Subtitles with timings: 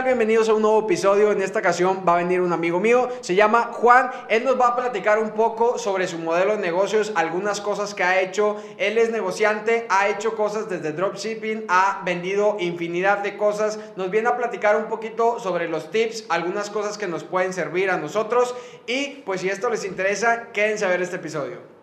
[0.00, 1.32] Bienvenidos a un nuevo episodio.
[1.32, 4.10] En esta ocasión va a venir un amigo mío, se llama Juan.
[4.30, 8.02] Él nos va a platicar un poco sobre su modelo de negocios, algunas cosas que
[8.02, 8.56] ha hecho.
[8.78, 13.78] Él es negociante, ha hecho cosas desde dropshipping, ha vendido infinidad de cosas.
[13.94, 17.90] Nos viene a platicar un poquito sobre los tips, algunas cosas que nos pueden servir
[17.90, 18.54] a nosotros.
[18.86, 21.81] Y pues si esto les interesa, quédense a ver este episodio.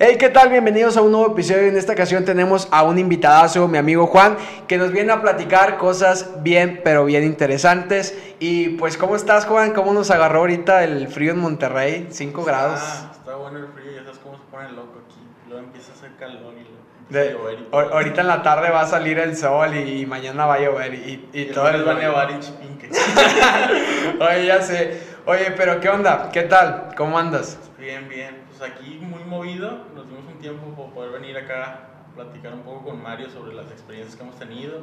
[0.00, 0.48] Hey, ¿qué tal?
[0.48, 1.62] Bienvenidos a un nuevo episodio.
[1.62, 4.36] En esta ocasión tenemos a un invitadazo, mi amigo Juan,
[4.68, 8.16] que nos viene a platicar cosas bien, pero bien interesantes.
[8.38, 9.72] Y pues, ¿cómo estás, Juan?
[9.72, 12.06] ¿Cómo nos agarró ahorita el frío en Monterrey?
[12.10, 12.78] 5 grados.
[12.80, 15.18] Ah, está bueno el frío, ya sabes cómo se pone loco aquí.
[15.48, 18.86] Luego empieza a hacer calor y luego De- y ahorita en la tarde va a
[18.86, 21.92] salir el sol y, mañana va a llover y, y Y todo el les va
[21.92, 22.88] a nevar en Chipinque.
[24.20, 25.02] Oye, ya sé.
[25.26, 26.30] Oye, pero ¿qué onda?
[26.32, 26.90] ¿Qué tal?
[26.96, 27.58] ¿Cómo andas?
[27.76, 28.47] bien, bien.
[28.58, 29.70] Pues aquí muy movido.
[29.94, 31.74] Nos dimos un tiempo para poder venir acá
[32.10, 34.80] a platicar un poco con Mario sobre las experiencias que hemos tenido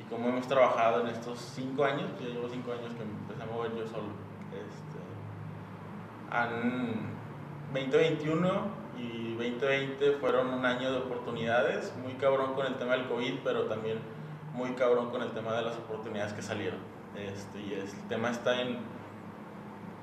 [0.00, 2.10] y cómo hemos trabajado en estos cinco años.
[2.20, 4.08] Ya llevo cinco años que empecé a mover yo solo.
[4.52, 4.98] Este,
[6.30, 7.18] han
[7.72, 8.48] 2021
[8.98, 13.66] y 2020 fueron un año de oportunidades, muy cabrón con el tema del COVID, pero
[13.66, 13.98] también
[14.54, 16.80] muy cabrón con el tema de las oportunidades que salieron.
[17.16, 18.78] Este, y el tema está en,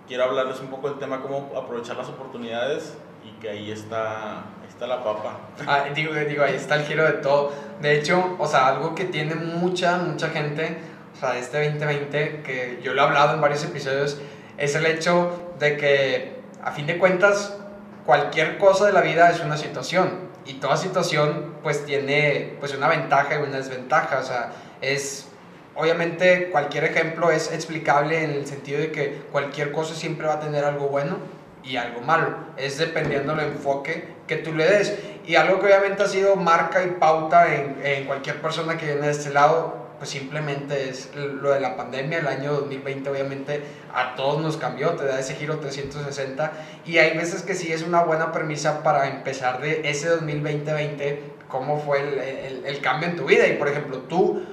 [0.07, 4.87] quiero hablarles un poco del tema cómo aprovechar las oportunidades y que ahí está, está
[4.87, 5.39] la papa.
[5.67, 7.51] Ah, digo, digo, ahí está el giro de todo.
[7.81, 10.77] De hecho, o sea, algo que tiene mucha, mucha gente,
[11.15, 14.19] o sea, este 2020, que yo lo he hablado en varios episodios,
[14.57, 17.57] es el hecho de que, a fin de cuentas,
[18.05, 20.25] cualquier cosa de la vida es una situación.
[20.45, 24.19] Y toda situación, pues, tiene, pues, una ventaja y una desventaja.
[24.19, 25.29] O sea, es...
[25.75, 30.39] Obviamente cualquier ejemplo es explicable en el sentido de que cualquier cosa siempre va a
[30.39, 31.17] tener algo bueno
[31.63, 32.35] y algo malo.
[32.55, 34.97] Es dependiendo del enfoque que tú le des.
[35.25, 39.11] Y algo que obviamente ha sido marca y pauta en, cualquier persona que viene de
[39.11, 42.19] este lado, pues simplemente es lo de la pandemia.
[42.19, 43.61] El año 2020 obviamente
[43.93, 46.51] a todos nos cambió, te da ese giro 360.
[46.85, 51.19] Y hay veces que sí es una buena premisa para empezar de ese 2020-20,
[51.49, 53.47] cómo fue el- el cambio en tu vida.
[53.47, 54.43] Y por ejemplo, tú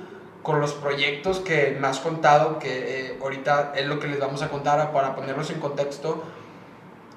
[0.43, 4.43] con los proyectos que me has contado, que eh, ahorita es lo que les vamos
[4.43, 6.23] a contar para ponerlos en contexto,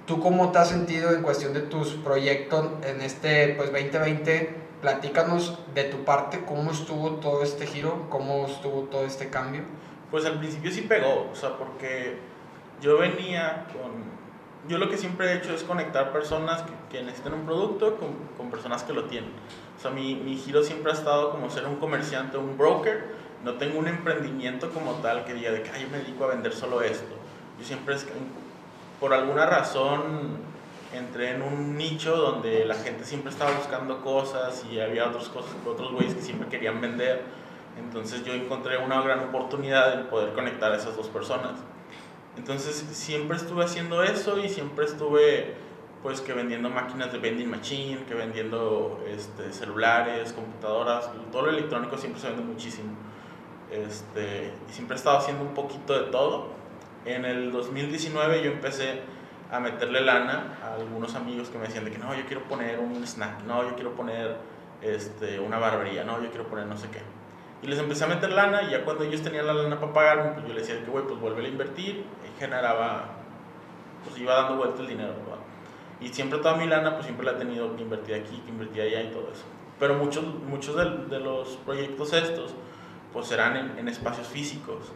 [0.06, 4.54] ¿Tú cómo te has sentido en cuestión de tus proyectos en este pues 2020?
[4.80, 9.64] Platícanos de tu parte, cómo estuvo todo este giro, cómo estuvo todo este cambio.
[10.12, 12.20] Pues al principio sí pegó, o sea, porque
[12.82, 14.25] yo venía con...
[14.68, 18.16] Yo lo que siempre he hecho es conectar personas que, que necesitan un producto con,
[18.38, 19.30] con personas que lo tienen.
[19.78, 23.16] O sea, mi, mi giro siempre ha estado como ser un comerciante, un broker.
[23.44, 26.28] No tengo un emprendimiento como tal que diga de que "Ay, yo me dedico a
[26.28, 27.14] vender solo esto.
[27.60, 28.08] Yo siempre, es,
[29.00, 30.38] por alguna razón,
[30.94, 35.52] entré en un nicho donde la gente siempre estaba buscando cosas y había otras cosas,
[35.66, 37.22] otros güeyes que siempre querían vender.
[37.78, 41.52] Entonces yo encontré una gran oportunidad en poder conectar a esas dos personas.
[42.38, 45.56] Entonces siempre estuve haciendo eso y siempre estuve
[46.04, 51.98] pues que vendiendo máquinas de vending machine, que vendiendo este, celulares, computadoras, todo lo electrónico
[51.98, 52.92] siempre se vende muchísimo.
[53.72, 56.50] Este, y siempre he estado haciendo un poquito de todo.
[57.06, 59.02] En el 2019 yo empecé
[59.52, 62.80] a meterle lana a algunos amigos que me decían de que no, yo quiero poner
[62.80, 64.38] un snack, no, yo quiero poner
[64.82, 67.00] este, una barbería, no, yo quiero poner no sé qué.
[67.62, 70.32] Y les empecé a meter lana y ya cuando ellos tenían la lana para pagarme,
[70.32, 73.06] pues yo les decía que, güey, pues vuelve a invertir y generaba,
[74.04, 75.40] pues iba dando vuelta el dinero, ¿verdad?
[76.00, 78.82] Y siempre toda mi lana, pues siempre la he tenido que invertir aquí, que invertir
[78.82, 79.46] allá y todo eso.
[79.80, 82.54] Pero muchos, muchos de, de los proyectos estos,
[83.14, 84.92] pues serán en, en espacios físicos,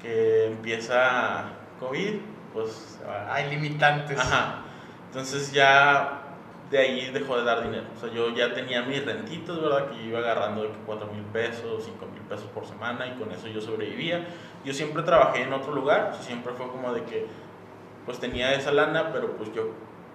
[0.00, 1.44] que empieza
[1.78, 2.14] COVID,
[2.52, 2.98] pues
[3.28, 4.18] Hay limitantes.
[4.18, 4.62] Ajá.
[5.06, 6.19] Entonces ya
[6.70, 7.84] de ahí dejó de dar dinero.
[7.96, 9.90] O sea, yo ya tenía mis rentitos, ¿verdad?
[9.90, 13.18] Que yo iba agarrando de que 4 mil pesos, 5 mil pesos por semana y
[13.18, 14.26] con eso yo sobrevivía.
[14.64, 17.26] Yo siempre trabajé en otro lugar, o sea, siempre fue como de que
[18.06, 19.70] pues tenía esa lana, pero pues yo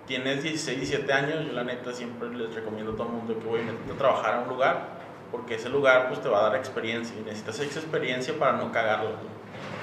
[0.08, 3.46] tienes 16, 17 años, yo la neta siempre les recomiendo a todo el mundo que
[3.46, 4.96] voy a trabajar a un lugar,
[5.32, 8.72] porque ese lugar pues te va a dar experiencia y necesitas esa experiencia para no
[8.72, 9.10] cagarlo.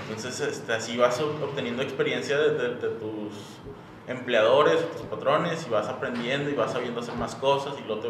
[0.08, 3.58] Entonces este, así vas ob- obteniendo experiencia de, de- de tus
[4.06, 8.08] empleadores, tus patrones y vas aprendiendo y vas sabiendo hacer más cosas y luego te,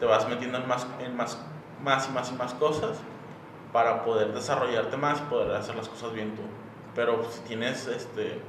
[0.00, 1.38] te vas metiendo en más, en más,
[1.82, 2.98] más y más y más cosas
[3.72, 6.42] para poder desarrollarte más y poder hacer las cosas bien tú.
[6.94, 8.40] Pero si tienes, este,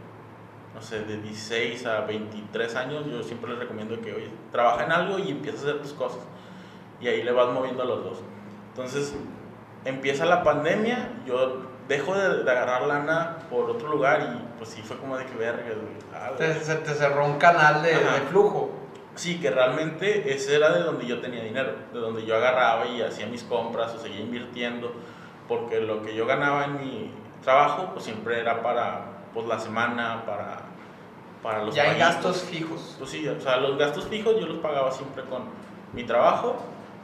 [0.74, 4.92] no sé, de 16 a 23 años, yo siempre les recomiendo que, oye, trabaja en
[4.92, 6.22] algo y empieza a hacer tus cosas.
[7.02, 8.18] Y ahí le vas moviendo a los dos.
[8.70, 9.16] Entonces,
[9.86, 14.82] empieza la pandemia, yo dejo de, de agarrar lana por otro lugar y pues sí
[14.82, 15.64] fue como de que verga.
[16.16, 16.30] Ah.
[16.38, 18.72] Te- se te cerró un canal de, de flujo.
[19.16, 23.02] Sí, que realmente ese era de donde yo tenía dinero, de donde yo agarraba y
[23.02, 24.94] hacía mis compras o seguía invirtiendo.
[25.50, 27.12] porque lo que yo ganaba en mi
[27.44, 29.02] trabajo, pues siempre era para
[29.34, 30.60] pues, la semana, para,
[31.42, 32.96] para los Ya hay gastos fijos.
[33.00, 35.44] Pues sí, o sea, los gastos fijos yo los pagaba siempre con
[35.92, 36.58] mi trabajo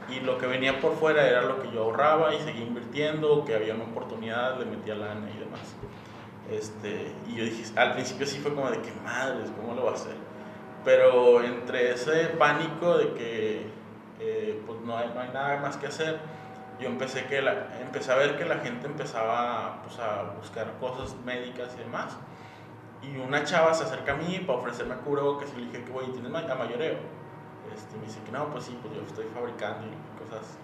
[0.08, 3.54] y lo que venía por fuera era lo que yo ahorraba y seguía invirtiendo, que
[3.54, 5.74] había una oportunidad, le metía lana y demás.
[6.50, 9.92] Este, y yo dije, al principio sí fue como de que madres, ¿cómo lo va
[9.92, 10.14] a hacer?
[10.84, 13.66] Pero entre ese pánico de que
[14.20, 16.20] eh, pues no hay, no hay nada más que hacer,
[16.80, 21.16] yo empecé, que la, empecé a ver que la gente empezaba pues, a buscar cosas
[21.24, 22.16] médicas y demás.
[23.02, 26.06] Y una chava se acerca a mí para ofrecerme cubrebocas y le dije que, güey,
[26.12, 26.96] ¿tienes a mayoreo?
[27.74, 30.58] Este, me dice que no, pues sí, pues yo estoy fabricando y cosas.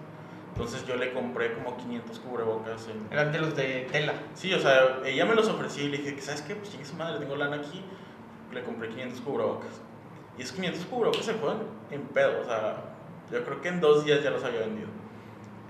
[0.53, 4.13] Entonces yo le compré como 500 cubrebocas en, Eran de los de tela.
[4.35, 6.55] Sí, o sea, ella me los ofreció y le dije que, ¿sabes qué?
[6.55, 7.83] Pues chingue su madre, tengo lana aquí.
[8.51, 9.81] Le compré 500 cubrebocas.
[10.37, 12.77] Y esos 500 cubrebocas se fueron en pedo, o sea,
[13.31, 14.89] yo creo que en dos días ya los había vendido.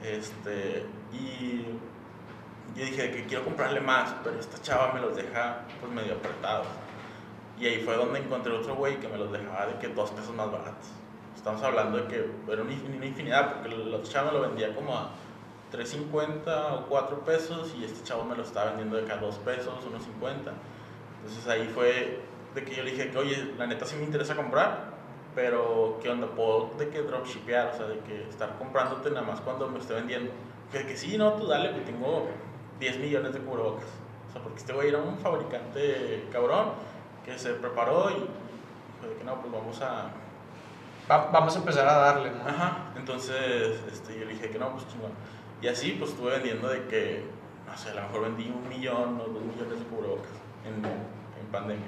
[0.03, 1.65] Este, y
[2.75, 6.67] yo dije que quiero comprarle más, pero esta chava me los deja pues medio apretados.
[7.59, 10.35] Y ahí fue donde encontré otro güey que me los dejaba de que dos pesos
[10.35, 10.89] más baratos.
[11.43, 14.95] Estamos hablando de que era una infin- una infinidad, porque chava me lo vendía como
[14.97, 15.09] a
[15.73, 19.73] 3.50 o 4 pesos y este chavo me lo estaba vendiendo de cada 2 pesos,
[19.85, 20.53] unos 50.
[21.19, 22.21] Entonces ahí fue
[22.55, 24.85] de que yo le dije que, oye, la neta sí me interesa comprar,
[25.35, 26.27] pero ¿qué onda?
[26.27, 27.71] ¿Puedo de que dropshipear?
[27.73, 30.31] O sea, de que estar comprándote nada más cuando me esté vendiendo.
[30.71, 32.27] Que, que sí, no, tú dale, que tengo
[32.79, 33.83] 10 millones de cubrebocas.
[34.29, 36.69] O sea, porque este güey era un fabricante cabrón
[37.25, 40.09] que se preparó y dijo de que no, pues vamos a,
[41.09, 42.47] Va- vamos a empezar a darle, ¿no?
[42.47, 45.11] Ajá, entonces este, yo dije que no, pues chingón.
[45.61, 47.25] Y así pues estuve vendiendo de que,
[47.67, 50.31] no sé, a lo mejor vendí un millón o dos millones de cubrebocas
[50.65, 51.87] en, en pandemia.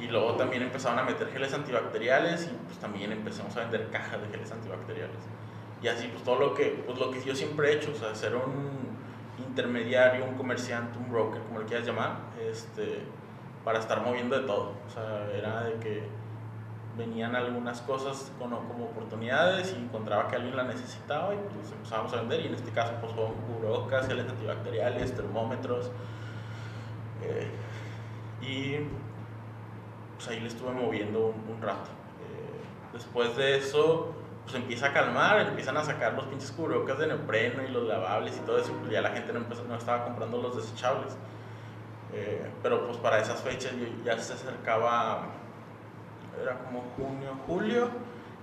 [0.00, 4.20] Y luego también empezaron a meter geles antibacteriales y pues también empezamos a vender cajas
[4.20, 5.16] de geles antibacteriales.
[5.82, 8.14] Y así pues todo lo que, pues lo que yo siempre he hecho, o sea,
[8.14, 8.98] ser un
[9.38, 13.00] intermediario, un comerciante, un broker, como le quieras llamar, este,
[13.64, 14.72] para estar moviendo de todo.
[14.86, 16.02] O sea, era de que
[16.96, 22.12] venían algunas cosas como, como oportunidades y encontraba que alguien la necesitaba y pues empezábamos
[22.12, 25.90] a vender y en este caso pues fueron cubrebocas, geles antibacteriales, termómetros
[27.22, 27.50] eh,
[28.42, 28.76] y
[30.16, 31.90] pues ahí le estuve moviendo un, un rato.
[32.20, 34.14] Eh, después de eso
[34.44, 38.36] pues empieza a calmar, empiezan a sacar los pinches cubrebocas de neopreno y los lavables
[38.36, 41.16] y todo eso, pues ya la gente no, empezó, no estaba comprando los desechables.
[42.12, 43.72] Eh, pero pues para esas fechas
[44.04, 45.26] ya se acercaba
[46.42, 47.88] era como junio, julio,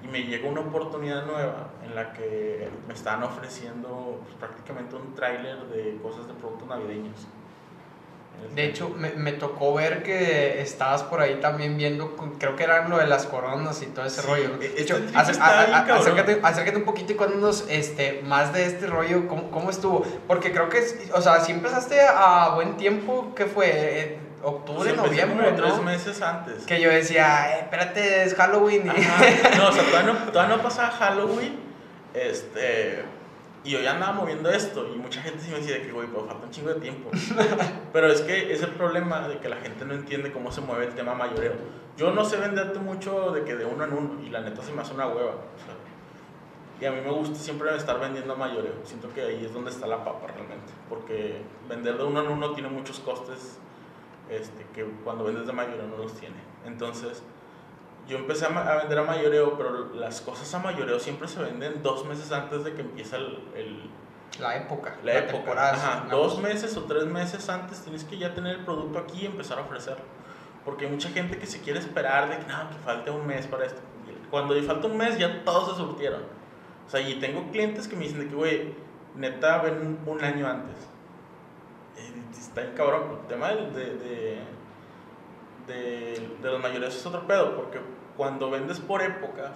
[0.04, 5.14] y me llegó una oportunidad nueva en la que me estaban ofreciendo pues, prácticamente un
[5.14, 7.28] tráiler de cosas de productos navideños.
[8.56, 12.90] De hecho, me, me tocó ver que estabas por ahí también viendo, creo que eran
[12.90, 14.50] lo de las coronas y todo ese Sí, rollo.
[14.58, 14.62] ¿no?
[14.62, 17.66] e- De hecho, este acer- está a- a- bien acércate, acércate un poquito y cuéntanos
[17.70, 20.04] este, más de este rollo, ¿cómo, cómo estuvo?
[20.28, 20.80] Porque creo que,
[21.14, 24.18] o sea, si empezaste a buen tiempo, ¿qué fue?
[24.44, 25.84] ¿Octubre, Pues empecé noviembre, como tres no?
[25.84, 26.66] meses antes.
[26.66, 28.90] Que yo decía, eh, espérate, es Halloween.
[28.90, 29.24] Ajá.
[29.58, 31.60] No, o sea, todavía no, todavía no pasaba Halloween.
[32.14, 33.04] Este.
[33.64, 34.88] Y yo ya andaba moviendo esto.
[34.94, 37.12] Y mucha gente sí me decía de que, güey, pero falta un chingo de tiempo.
[37.94, 40.86] Pero es que es el problema de que la gente no entiende cómo se mueve
[40.88, 41.54] el tema mayoreo.
[41.98, 44.24] Yo no sé venderte mucho de que de uno en uno.
[44.26, 45.32] Y la neta se me hace una hueva.
[45.32, 45.76] o sea,
[46.80, 48.74] y a mí me gusta siempre estar vendiendo a mayoreo.
[48.84, 50.74] Siento que ahí es donde está la papa realmente.
[50.90, 53.60] Porque vender de uno en uno tiene muchos costes
[54.32, 56.36] este, que cuando vendes de mayoreo no los tiene.
[56.66, 57.22] Entonces,
[58.08, 62.06] yo empecé a, vender a mayoreo, pero las cosas a mayoreo siempre se venden dos
[62.06, 63.90] meses antes de que empiece el, el-
[64.40, 65.34] La época, la, época.
[65.34, 65.74] temporada.
[65.74, 69.26] Ajá, dos meses o tres meses antes tienes que ya tener el producto aquí y
[69.28, 70.04] empezar a ofrecerlo.
[70.66, 73.48] Porque hay mucha gente que se quiere esperar de que, no, que falte un mes
[73.48, 73.82] para esto.
[74.30, 76.22] Cuando le falta un mes ya todos se surtieron.
[76.88, 78.74] O sea, y tengo clientes que me dicen de que, güey,
[79.16, 80.76] neta, ven un año antes.
[82.40, 83.20] Está bien cabrón.
[83.22, 84.40] El tema de, de,
[85.68, 87.80] de, de los mayores es otro pedo, porque
[88.18, 89.52] cuando vendes por épocas,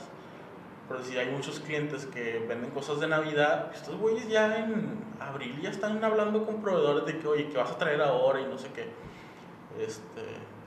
[0.87, 5.59] por decir, hay muchos clientes que venden cosas de Navidad, estos güeyes ya en abril
[5.61, 8.57] ya están hablando con proveedores de que, oye, que vas a traer ahora y no
[8.57, 8.87] sé qué.
[9.83, 10.21] Este,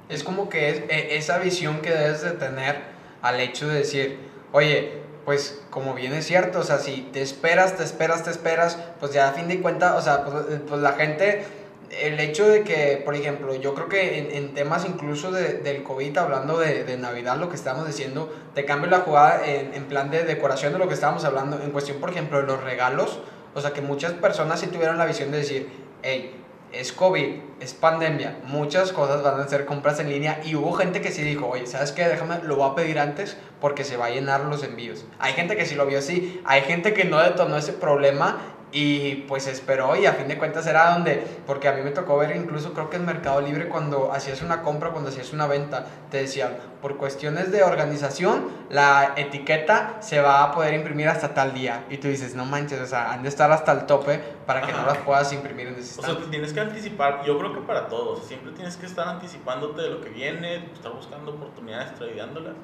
[0.09, 2.83] Es como que es eh, esa visión que debes de tener
[3.23, 4.19] al hecho de decir,
[4.53, 8.77] oye, pues como bien es cierto, o sea, si te esperas, te esperas, te esperas,
[8.99, 11.45] pues ya a fin de cuentas, o sea, pues, eh, pues la gente,
[11.91, 15.83] el hecho de que, por ejemplo, yo creo que en, en temas incluso de- del
[15.83, 19.85] COVID, hablando de, de Navidad, lo que estamos diciendo, te cambio la jugada en, en
[19.87, 23.21] plan de decoración de lo que estábamos hablando, en cuestión, por ejemplo, de los regalos,
[23.55, 25.69] o sea, que muchas personas sí tuvieron la visión de decir,
[26.03, 26.35] hey,
[26.71, 31.01] es COVID, es pandemia, muchas cosas van a ser compras en línea y hubo gente
[31.01, 32.07] que sí dijo, oye, ¿sabes qué?
[32.07, 35.07] Déjame, lo voy a pedir antes porque se va a llenar los envíos.
[35.19, 38.37] Hay gente que sí lo vio así, hay gente que no detonó ese problema
[38.71, 42.19] y pues esperó y a fin de cuentas era donde, porque a mí me tocó
[42.19, 45.87] ver incluso creo que en Mercado Libre cuando hacías una compra, cuando hacías una venta,
[46.11, 51.55] te decían, por cuestiones de organización, la etiqueta se va a poder imprimir hasta tal
[51.55, 51.87] día.
[51.89, 54.73] Y tú dices, no manches, o sea, han de estar hasta el tope para que
[54.73, 57.89] no las puedas imprimir en ese O sea, tienes que anticipar, yo creo que para
[57.89, 62.55] todos, siempre tienes que estar anticipándote de lo que viene, estar buscando oportunidades, tradeándolas.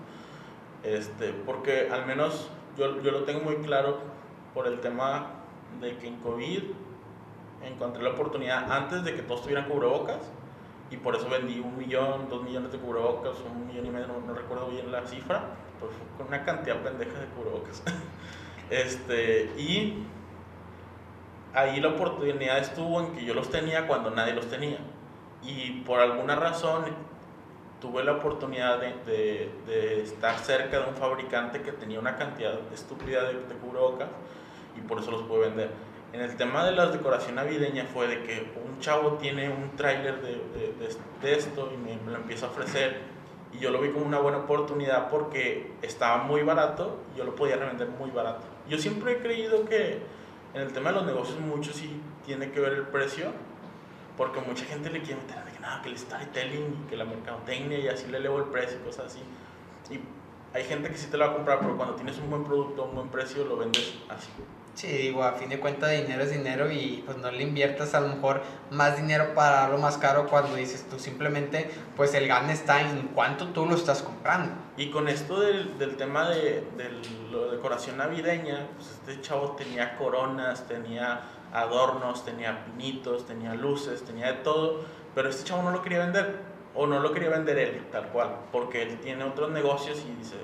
[0.83, 4.01] Este, porque al menos yo, yo lo tengo muy claro
[4.53, 5.44] por el tema
[5.81, 6.63] de que en COVID
[7.65, 10.21] encontré la oportunidad antes de que todos tuvieran cubrebocas
[10.91, 14.35] y por eso vendí un millón, dos millones de cubrebocas, un millón y medio, no,
[14.35, 15.43] recuerdo bien la cifra,
[15.81, 17.83] pero fue con una cantidad pendeja de cubrebocas.
[18.71, 20.05] este, y
[21.55, 24.79] ahí la oportunidad estuvo en que yo los tenía cuando nadie los tenía.
[25.43, 26.85] Y por alguna razón
[27.81, 33.25] tuve la oportunidad de, de, estar cerca de un fabricante que tenía una cantidad estúpida
[33.25, 34.09] de, de cubrebocas
[34.77, 35.71] y por eso los pude vender.
[36.13, 40.23] En el tema de la decoración navideña fue de que un chavo tiene un tráiler
[40.23, 40.73] de,
[41.23, 43.01] de, esto y me, lo empieza a ofrecer
[43.53, 47.35] y yo lo vi como una buena oportunidad porque estaba muy barato y yo lo
[47.35, 48.45] podía revender muy barato.
[48.69, 50.03] Yo siempre he creído que
[50.55, 53.33] en el tema de los negocios mucho sí tiene que ver el precio
[54.17, 57.05] porque mucha gente le quiere meter de que nada, que el storytelling y que la
[57.05, 59.21] mercadotecnia y así le elevo el precio y cosas así.
[59.91, 59.99] Y
[60.57, 62.85] hay gente que sí te lo va a comprar, pero cuando tienes un buen producto,
[62.85, 64.31] un buen precio, lo vendes así.
[64.75, 68.01] Sí, digo, a fin de cuentas dinero es dinero y pues no le inviertas a
[68.01, 72.53] lo mejor más dinero para darlo más caro cuando dices tú simplemente pues el gane
[72.53, 74.53] está en cuánto tú lo estás comprando.
[74.77, 76.91] Y con esto del, del tema de, de
[77.31, 81.21] la decoración navideña, pues este chavo tenía coronas, tenía
[81.53, 84.81] adornos, tenía pinitos, tenía luces, tenía de todo,
[85.15, 86.41] pero este chavo no lo quería vender
[86.75, 90.35] o no lo quería vender él tal cual, porque él tiene otros negocios y dice,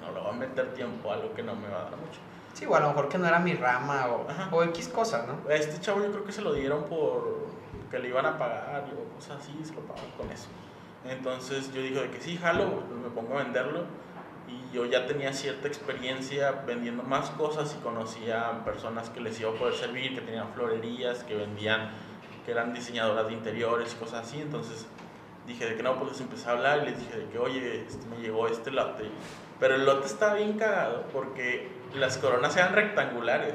[0.00, 2.18] no lo va a meter tiempo algo que no me va a dar mucho.
[2.56, 5.50] Sí, o a lo mejor que no era mi rama o, o X cosas, ¿no?
[5.50, 7.48] este chavo yo creo que se lo dieron por
[7.90, 10.48] que le iban a pagar o cosas así, se lo pagaron con eso.
[11.04, 13.84] Entonces yo dije de que sí, jalo, me pongo a venderlo.
[14.48, 19.50] Y yo ya tenía cierta experiencia vendiendo más cosas y conocía personas que les iba
[19.50, 21.90] a poder servir, que tenían florerías, que vendían,
[22.46, 24.40] que eran diseñadoras de interiores y cosas así.
[24.40, 24.86] Entonces
[25.46, 27.84] dije de que no, pues les empecé a hablar y les dije de que, oye,
[27.86, 29.10] este, me llegó este lote.
[29.60, 33.54] Pero el lote está bien cagado porque las coronas sean rectangulares.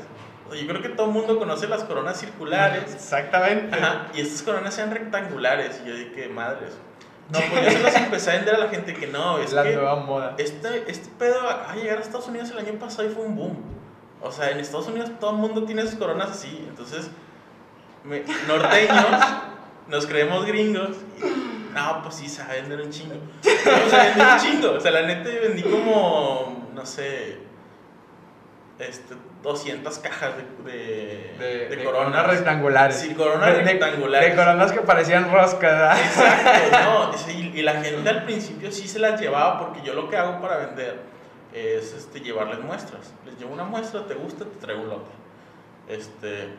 [0.52, 2.94] yo creo que todo el mundo conoce las coronas circulares.
[2.94, 3.78] Exactamente.
[4.14, 5.82] y estas coronas sean rectangulares.
[5.84, 6.78] Y yo dije, madres.
[7.32, 9.64] No, pues yo se las empecé a vender a la gente que no, es la
[9.64, 10.36] que nueva moda.
[10.38, 13.58] Este, este pedo de llegar a Estados Unidos el año pasado y fue un boom.
[14.22, 16.66] O sea, en Estados Unidos todo el mundo tiene sus coronas así.
[16.68, 17.10] Entonces,
[18.48, 19.06] norteños,
[19.88, 20.98] nos creemos gringos.
[21.74, 23.16] no, pues sí, se va a vender un chingo.
[23.16, 24.72] No, se vender un chingo.
[24.74, 27.40] O sea, la neta vendí como, no sé,
[28.82, 30.32] este, 200 cajas
[30.66, 32.96] de, de, de, coronas, rectangulares.
[32.96, 34.30] Sí, coronas rectangulares.
[34.30, 36.00] De coronas que parecían roscas.
[36.00, 36.78] Exacto,
[37.32, 37.32] no.
[37.32, 40.58] Y, la gente al principio sí se las llevaba porque yo lo que hago para
[40.58, 41.00] vender
[41.54, 43.14] es este, llevarles muestras.
[43.26, 45.12] Les llevo una muestra, te gusta, te traigo un lote.
[45.88, 46.50] Este,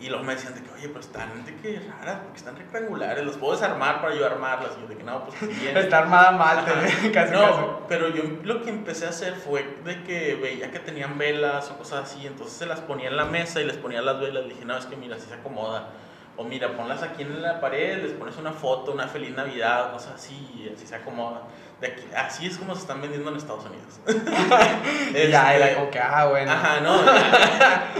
[0.00, 3.24] y luego me decían de que, oye, pero están de que raras, porque están rectangulares,
[3.24, 4.72] los puedo desarmar para yo armarlas.
[4.78, 5.76] Y yo de que no, pues bien.
[5.76, 6.64] Está armada mal,
[7.12, 11.18] casi No, pero yo lo que empecé a hacer fue de que veía que tenían
[11.18, 14.20] velas o cosas así, entonces se las ponía en la mesa y les ponía las
[14.20, 14.44] velas.
[14.44, 15.88] Le dije, no, es que mira, así se acomoda.
[16.36, 20.14] O mira, ponlas aquí en la pared, les pones una foto, una feliz Navidad, cosas
[20.14, 21.42] así, y así se acomoda.
[21.80, 24.00] De aquí, así es como se están vendiendo en Estados Unidos.
[25.30, 26.50] ya, era este, como que, ah, bueno.
[26.50, 26.98] Ajá, no.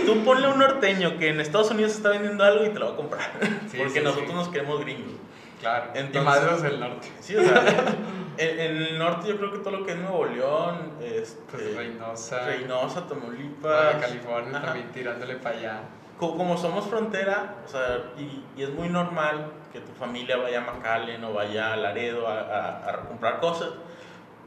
[0.07, 2.93] tú ponle un norteño que en Estados Unidos está vendiendo algo y te lo va
[2.93, 3.31] a comprar.
[3.77, 5.13] porque nosotros nos queremos gringos.
[5.61, 5.91] Claro.
[5.95, 7.13] Entonces, y del norte.
[7.21, 7.63] Sí, o sea,
[8.37, 12.47] en, el norte yo creo que todo lo que es Nuevo León, este, pues Reynosa,
[12.47, 15.81] Reynosa, Tamaulipas, California también tirándole para allá
[16.19, 20.73] como somos frontera, o sea, y, y, es muy normal que tu familia vaya a
[20.73, 23.71] McAllen o vaya a Laredo a, a, comprar cosas,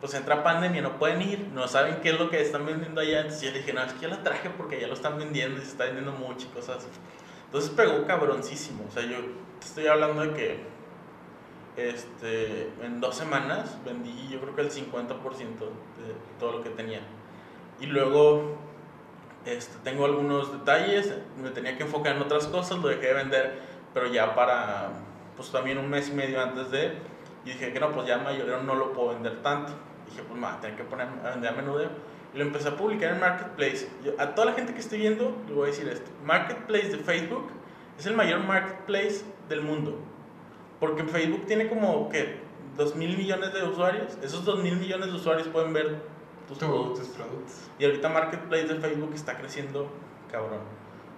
[0.01, 3.21] pues entra pandemia, no pueden ir, no saben qué es lo que están vendiendo allá.
[3.21, 5.61] Entonces yo dije, no, es que yo la traje porque ya lo están vendiendo y
[5.61, 6.87] se está vendiendo mucho y cosas así.
[7.45, 8.83] Entonces pegó cabroncísimo.
[8.89, 9.17] O sea, yo
[9.59, 10.59] te estoy hablando de que
[11.77, 17.01] este, en dos semanas vendí yo creo que el 50% de todo lo que tenía.
[17.79, 18.57] Y luego
[19.45, 23.59] este, tengo algunos detalles, me tenía que enfocar en otras cosas, lo dejé de vender,
[23.93, 24.89] pero ya para,
[25.35, 26.93] pues también un mes y medio antes de,
[27.45, 29.73] y dije que no, pues ya mayorero no lo puedo vender tanto.
[30.07, 31.89] Dije, pues más, tengo que poner a vender a menudo.
[32.33, 33.89] Y lo empecé a publicar en Marketplace.
[34.17, 36.09] a toda la gente que estoy viendo, le voy a decir esto.
[36.23, 37.49] Marketplace de Facebook
[37.97, 39.99] es el mayor marketplace del mundo.
[40.79, 42.39] Porque Facebook tiene como que
[42.77, 44.17] 2 mil millones de usuarios.
[44.21, 45.97] Esos 2 mil millones de usuarios pueden ver
[46.57, 47.69] tus, productos.
[47.79, 49.89] Y ahorita Marketplace de Facebook está creciendo
[50.31, 50.59] cabrón.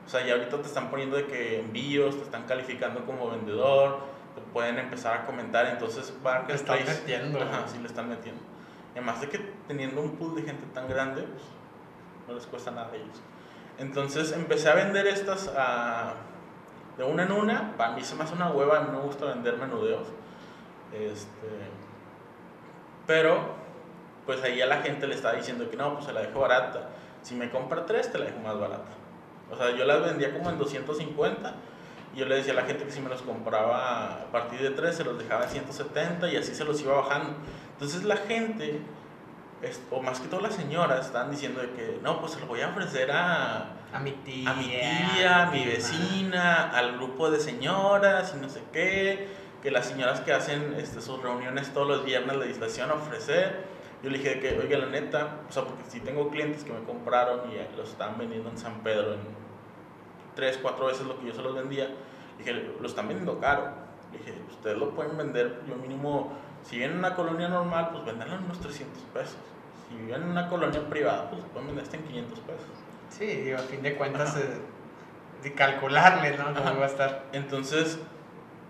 [0.06, 4.00] O sea, ya ahorita te están poniendo de que envíos, te están calificando como vendedor,
[4.36, 6.14] te pueden empezar a comentar, entonces
[6.48, 7.42] Te están metiendo.
[7.42, 8.42] Ajá, sí le están metiendo.
[8.92, 11.44] Además de que teniendo un pool de gente tan grande, pues
[12.28, 13.22] no les cuesta nada a ellos.
[13.78, 16.14] Entonces empecé a vender estas a,
[16.98, 17.76] de una en una.
[17.78, 20.08] Para mí se me hace una hueva, a mí no me gusta vender menudeos.
[20.94, 21.48] Este,
[23.08, 23.56] pero,
[24.26, 26.90] pues ahí a la gente le estaba diciendo que no, pues se la dejo barata.
[27.22, 28.92] Si me compra tres, te la dejo más barata.
[29.52, 31.54] O sea, yo las vendía como en 250
[32.14, 34.70] y yo le decía a la gente que si me los compraba a partir de
[34.72, 37.36] tres, se los dejaba en 170 y así se los iba bajando.
[37.74, 38.82] Entonces la gente,
[39.92, 42.62] o más que todas las señoras, estaban diciendo de que no, pues se lo voy
[42.62, 44.52] a ofrecer a, A mi tía.
[44.52, 49.28] a mi tía, a mi vecina, al grupo de señoras y no sé qué,
[49.62, 53.73] que las señoras que hacen este, sus reuniones todos los viernes de a ofrecer.
[54.04, 56.84] Yo le dije que, oiga, la neta, o sea, porque si tengo clientes que me
[56.84, 59.22] compraron y los están vendiendo en San Pedro en
[60.36, 61.88] tres, cuatro veces lo que yo se los vendía,
[62.38, 63.70] dije, lo están vendiendo caro.
[64.12, 66.34] Le dije, ustedes lo pueden vender, yo mínimo,
[66.64, 69.38] si viven en una colonia normal, pues venderlo en unos 300 pesos.
[69.88, 72.66] Si viven en una colonia privada, pues lo pueden vender hasta en 500 pesos.
[73.10, 74.60] Sí, digo, a fin de cuentas, eh,
[75.44, 76.54] de calcularle, ¿no?
[76.54, 77.24] Cómo va a estar.
[77.32, 78.00] Entonces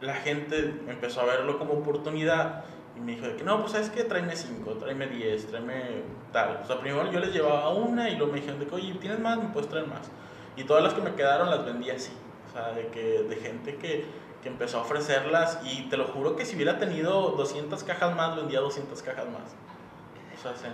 [0.01, 3.89] la gente empezó a verlo como oportunidad y me dijo de que no, pues sabes
[3.89, 6.59] que tráeme 5, tráeme 10, tráeme tal.
[6.63, 9.19] O sea, primero yo les llevaba una y luego me dijeron de que, oye, ¿tienes
[9.19, 9.37] más?
[9.37, 10.09] Me puedes traer más.
[10.55, 12.11] Y todas las que me quedaron las vendí así.
[12.49, 14.05] O sea, de, que, de gente que,
[14.43, 18.35] que empezó a ofrecerlas y te lo juro que si hubiera tenido 200 cajas más,
[18.35, 19.55] vendía 200 cajas más.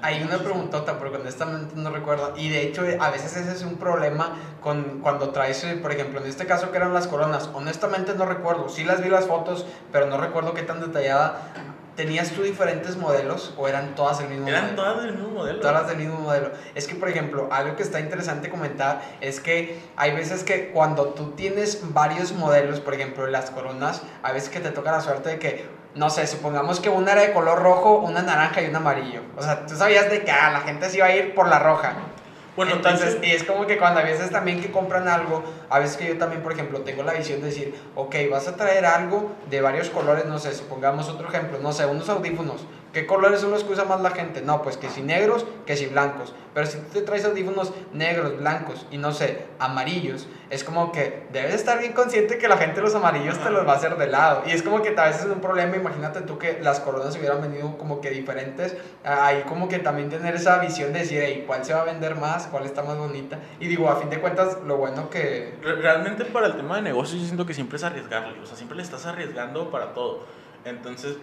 [0.02, 2.34] Hay una preguntota, porque honestamente no recuerdo.
[2.36, 6.20] Y de hecho, a veces ese es un problema con, cuando traes, eh, por ejemplo,
[6.20, 7.50] en este caso que eran las coronas.
[7.54, 8.70] Honestamente no recuerdo.
[8.70, 11.54] Sí las vi las fotos, pero no recuerdo qué tan detallada.
[12.00, 14.82] ¿Tenías tú diferentes modelos o eran todas el mismo Eran modelo?
[14.82, 15.60] todas del mismo modelo.
[15.60, 16.52] Todas del mismo modelo.
[16.74, 21.08] Es que, por ejemplo, algo que está interesante comentar es que hay veces que cuando
[21.08, 25.28] tú tienes varios modelos, por ejemplo, las coronas, a veces que te toca la suerte
[25.28, 28.78] de que, no sé, supongamos que una era de color rojo, una naranja y un
[28.78, 29.20] amarillo.
[29.36, 31.60] O sea, tú sabías de que ah, la gente se iba a ir por la
[31.60, 31.96] roja.
[32.60, 35.96] Bueno, Entonces, y es como que cuando a veces también que compran algo, a veces
[35.96, 39.32] que yo también, por ejemplo, tengo la visión de decir, ok, vas a traer algo
[39.50, 42.66] de varios colores, no sé, supongamos otro ejemplo, no sé, unos audífonos.
[42.94, 44.42] ¿Qué colores son los que usa más la gente?
[44.42, 46.34] No, pues que si negros, que si blancos.
[46.56, 51.28] Pero si tú te traes audífonos negros, blancos y no sé, amarillos, es como que
[51.32, 54.08] debes estar bien consciente que la gente los amarillos te los va a hacer de
[54.08, 54.42] lado.
[54.48, 57.42] Y es como que a veces es un problema, imagínate tú que las coronas hubieran
[57.42, 58.76] venido como que diferentes.
[59.06, 61.86] ah, Ahí como que también tener esa visión de decir, hey, ¿cuál se va a
[61.86, 62.48] vender más?
[62.48, 63.38] ¿Cuál está más bonita?
[63.60, 65.54] Y digo, a fin de cuentas, lo bueno que...
[65.62, 68.56] Re- Realmente para el tema de negocios yo siento que siempre es arriesgarle, o sea,
[68.58, 70.24] siempre le estás arriesgando para todo.
[70.66, 71.18] Entonces,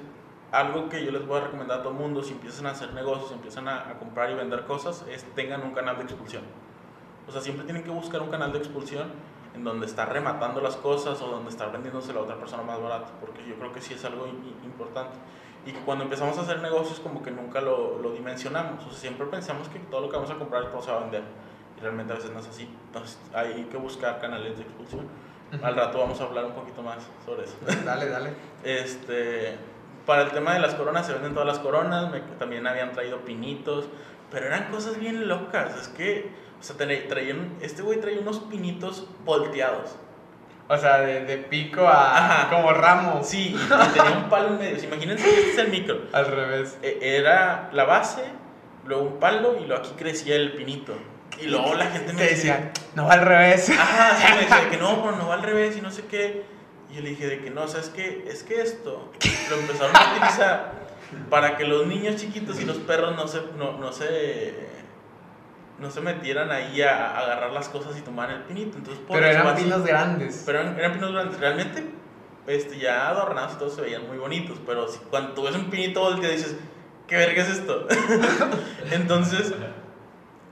[0.52, 2.92] algo que yo les voy a recomendar a todo el mundo, si empiezan a hacer
[2.92, 6.42] negocios, empiezan a, a comprar y vender cosas, es tengan un canal de expulsión.
[7.28, 9.10] O sea, siempre tienen que buscar un canal de expulsión
[9.56, 13.12] en donde está rematando las cosas o donde está vendiéndose a otra persona más barato,
[13.20, 14.26] porque yo creo que sí es algo
[14.64, 15.16] importante.
[15.64, 18.98] Y que cuando empezamos a hacer negocios como que nunca lo, lo dimensionamos, o sea,
[19.00, 21.22] siempre pensamos que todo lo que vamos a comprar todo se va a vender.
[21.76, 22.68] Y realmente a veces no es así.
[22.86, 25.08] Entonces hay que buscar canales de expulsión.
[25.62, 27.56] Al rato vamos a hablar un poquito más sobre eso.
[27.84, 28.30] Dale, dale.
[28.64, 29.56] Este,
[30.06, 32.10] para el tema de las coronas, se venden todas las coronas.
[32.10, 33.86] me- también habían traído pinitos.
[34.30, 35.76] Pero eran cosas bien locas.
[35.80, 39.96] Es que, o sea, traían, traían- este güey traía unos pinitos volteados.
[40.68, 42.16] O sea, de, de pico a...
[42.18, 42.50] Ajá.
[42.50, 43.20] como ramo.
[43.22, 44.82] Sí, y, tenía un palo en medio.
[44.82, 46.00] Imagínense que este es el micro.
[46.12, 46.76] Al revés.
[46.82, 48.24] E- Era la base,
[48.84, 50.92] luego un palo y luego aquí crecía el pinito.
[51.40, 53.70] Y luego la gente me decía, no, al revés.
[53.70, 56.04] Ajá, sí, me decía de que no, pero no va al revés y no sé
[56.06, 56.44] qué.
[56.96, 58.24] Y le dije de que no, ¿sabes qué?
[58.28, 59.10] Es que esto
[59.50, 60.72] lo empezaron a utilizar
[61.28, 64.54] para que los niños chiquitos y los perros no se, no, no se,
[65.78, 68.78] no se metieran ahí a, a agarrar las cosas y tomaran el pinito.
[68.78, 70.42] Entonces, por Pero eran así- pinos grandes.
[70.46, 71.38] Pero eran, eran pinos grandes.
[71.38, 71.84] Realmente,
[72.46, 74.58] este, ya adornados y todos se veían muy bonitos.
[74.64, 76.56] Pero si, cuando tú ves un pinito volteado dices,
[77.06, 77.86] ¿qué verga es esto?
[78.90, 79.52] Entonces,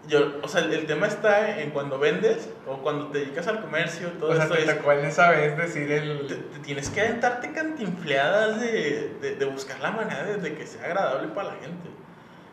[0.08, 3.60] yo, o sea, el, el tema está en cuando vendes o cuando te dedicas al
[3.60, 4.76] comercio, todo o sea, esto te es.
[4.76, 6.26] tocó en esa vez decir el...
[6.26, 10.84] te tienes que aventarte cantinfleadas de, de, de buscar la manera de, de que sea
[10.84, 11.88] agradable para la gente.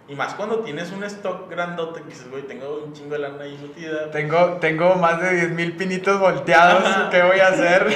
[0.08, 3.44] Y más cuando tienes un stock grandote que dices, güey, tengo un chingo de lana
[3.44, 4.12] ahí metida.
[4.12, 7.10] Tengo, tengo más de 10.000 pinitos volteados, Ajá.
[7.10, 7.88] ¿qué voy a hacer?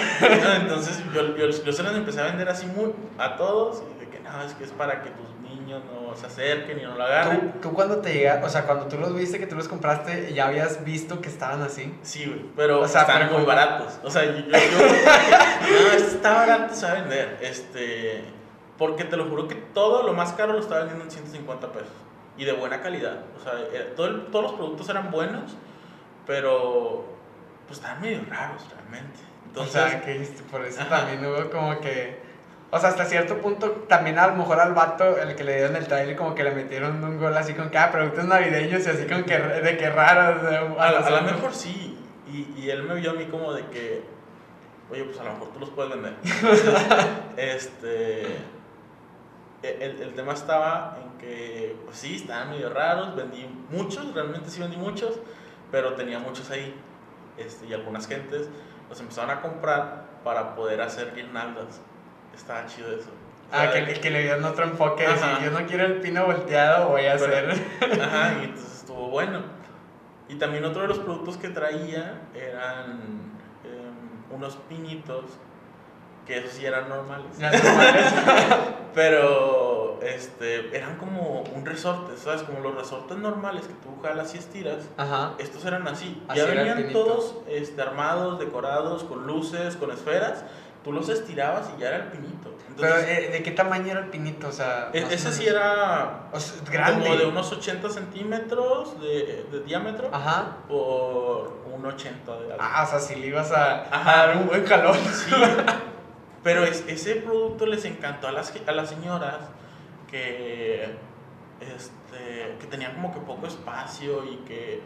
[0.61, 4.09] Entonces yo, yo, yo se los empecé a vender así muy, a todos y de
[4.09, 7.03] que no, es que es para que tus niños no se acerquen y no lo
[7.03, 7.51] agarren.
[7.53, 10.33] ¿Tú, tú cuando te llega, o sea, cuando tú los viste, que tú los compraste,
[10.33, 11.93] ya habías visto que estaban así.
[12.03, 13.99] Sí, güey, pero O sea, están pero muy como- baratos.
[14.03, 17.37] O sea, yo, yo, yo no, está barato, se va a vender.
[17.41, 18.23] Este,
[18.77, 21.87] porque te lo juro que todo lo más caro lo estaba vendiendo en 150 pesos.
[22.37, 23.19] Y de buena calidad.
[23.39, 25.55] O sea, era- todo el- todos los productos eran buenos,
[26.25, 27.05] pero
[27.67, 29.19] pues estaban medio raros realmente.
[29.47, 32.19] Entonces, o sea, que por eso también hubo como que
[32.75, 35.77] o sea, hasta cierto punto, también a lo mejor al vato, el que le dieron
[35.77, 38.89] el trailer, como que le metieron un gol así con cada ah, productos navideños y
[38.89, 40.77] así como que de que raro.
[40.77, 41.97] a, lo mejor sí.
[42.29, 44.03] Y, y, él me vio a mí como de que,
[44.91, 46.15] oye, pues a lo mejor tú los puedes vender.
[47.37, 48.23] este.
[49.63, 53.15] E, el, el, tema estaba en que, pues sí, estaban medio raros.
[53.15, 55.17] Vendí muchos, realmente sí vendí muchos,
[55.71, 56.75] pero tenía muchos ahí.
[57.37, 58.49] Este, y algunas gentes
[58.89, 61.79] los empezaron a comprar para poder hacer guirnaldas
[62.35, 63.09] estaba chido eso.
[63.51, 65.05] Ah, que, que, le dieron otro enfoque,
[65.43, 67.51] yo no quiero el pino volteado, voy a hacer.
[68.01, 69.41] Ajá, y entonces estuvo bueno.
[70.27, 72.99] Y también otro de los productos que traía eran
[73.63, 75.25] em, unos pinitos,
[76.25, 77.37] que esos sí eran normales.
[77.37, 78.13] normales.
[78.95, 82.41] Pero este, eran como un resorte, ¿sabes?
[82.43, 84.89] Como los resortes normales que tú jalas y estiras.
[84.97, 85.35] Ajá.
[85.37, 86.23] Estos eran así.
[86.35, 90.43] ya venían todos este, armados, decorados, con luces, con esferas
[90.85, 92.53] tú los estirabas y ya era el pinito.
[92.79, 94.49] Pero, eh, ¿de qué tamaño era el pinito?
[94.49, 96.29] O sea, e, ese sí era
[96.71, 97.05] grande.
[97.05, 100.57] Como de unos 80 centímetros de, de diámetro Ajá.
[100.67, 102.57] por un 80 de alto.
[102.59, 104.95] Ah, o sea, si le ibas a, dar un buen calor.
[104.95, 105.33] Sí.
[106.43, 109.39] Pero es, ese producto les encantó a las, a las señoras
[110.07, 110.83] que,
[111.61, 114.83] este, que tenían como que poco espacio y que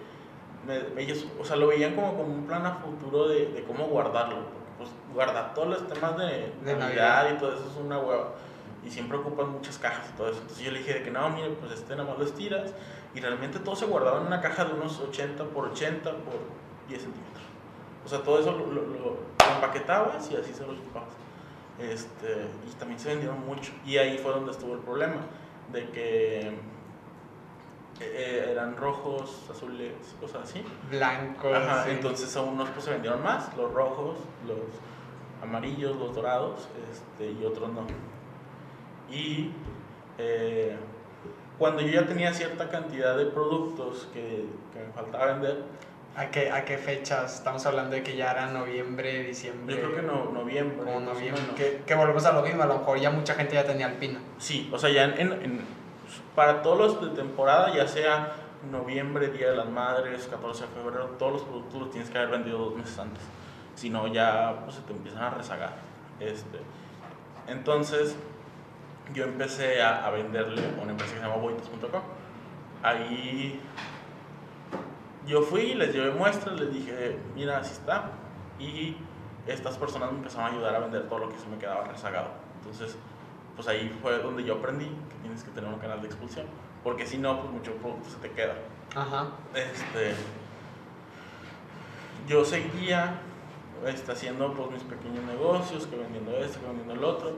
[0.97, 4.58] ellos, o sea, lo veían como, como un plan a futuro de, de cómo guardarlo
[4.79, 8.31] pues guarda todos los temas de, Navidad, y todo eso es una hueva.
[8.83, 10.39] Y siempre ocupan muchas cajas y todo eso.
[10.41, 12.73] Entonces yo le dije de que no, mire, pues este nada más lo estiras.
[13.13, 16.33] Y realmente todo se guardaba en una caja de unos 80 por 80 por
[16.87, 17.43] 10 centímetros.
[18.05, 19.17] O sea, todo eso lo, lo,
[19.55, 21.09] empaquetabas y así se lo ocupabas.
[21.77, 23.73] Este, y también se vendieron mucho.
[23.85, 25.17] Y ahí fue donde estuvo el problema.
[25.73, 26.57] De que
[27.99, 30.63] eh, eran rojos, azules, cosas así.
[30.89, 31.57] Blancos.
[31.87, 34.57] entonces a unos pues se vendieron más, los rojos, los
[35.41, 37.85] amarillos, los dorados, este, y otros no.
[39.11, 39.51] Y
[40.17, 40.75] eh,
[41.57, 45.63] cuando yo ya tenía cierta cantidad de productos que, que me faltaba vender,
[46.15, 47.35] ¿A qué, ¿A qué fechas?
[47.35, 49.75] Estamos hablando de que ya era noviembre, diciembre.
[49.75, 50.83] Yo creo que no, noviembre.
[50.83, 51.41] Como noviembre.
[51.55, 53.93] Que, que, volvemos a lo mismo, a lo mejor ya mucha gente ya tenía el
[53.93, 54.19] pino.
[54.37, 55.61] Sí, o sea, ya en, en
[56.35, 58.33] para todos los de temporada, ya sea
[58.71, 62.31] noviembre, Día de las Madres, 14 de febrero, todos los productos los tienes que haber
[62.31, 63.23] vendido dos meses antes.
[63.75, 65.73] Si no, ya pues, se te empiezan a rezagar.
[66.19, 66.59] Este.
[67.47, 68.15] Entonces,
[69.13, 72.01] yo empecé a, a venderle a una empresa que se llama boitas.com.
[72.83, 73.59] Ahí
[75.29, 78.11] yo fui, les llevé muestras, les dije, mira, así está.
[78.59, 78.97] Y
[79.47, 82.29] estas personas me empezaron a ayudar a vender todo lo que se me quedaba rezagado.
[82.57, 82.97] Entonces,
[83.59, 86.45] pues ahí fue donde yo aprendí que tienes que tener un canal de expulsión,
[86.81, 88.55] porque si no, pues mucho producto se te queda.
[88.95, 89.31] Ajá.
[89.53, 90.15] Este,
[92.25, 93.19] yo seguía
[93.85, 97.33] este, haciendo pues mis pequeños negocios, que vendiendo esto, que vendiendo el otro.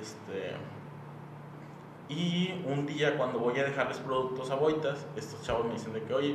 [0.00, 0.54] Este,
[2.08, 6.02] y un día cuando voy a dejarles productos a Boitas, estos chavos me dicen de
[6.02, 6.34] que, oye,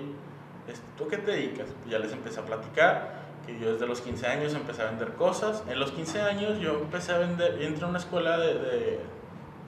[0.68, 1.70] este, ¿tú qué te dedicas?
[1.80, 5.14] Pues ya les empecé a platicar que yo desde los 15 años empecé a vender
[5.14, 5.64] cosas.
[5.68, 9.00] En los 15 años yo empecé a vender, entré a una escuela de,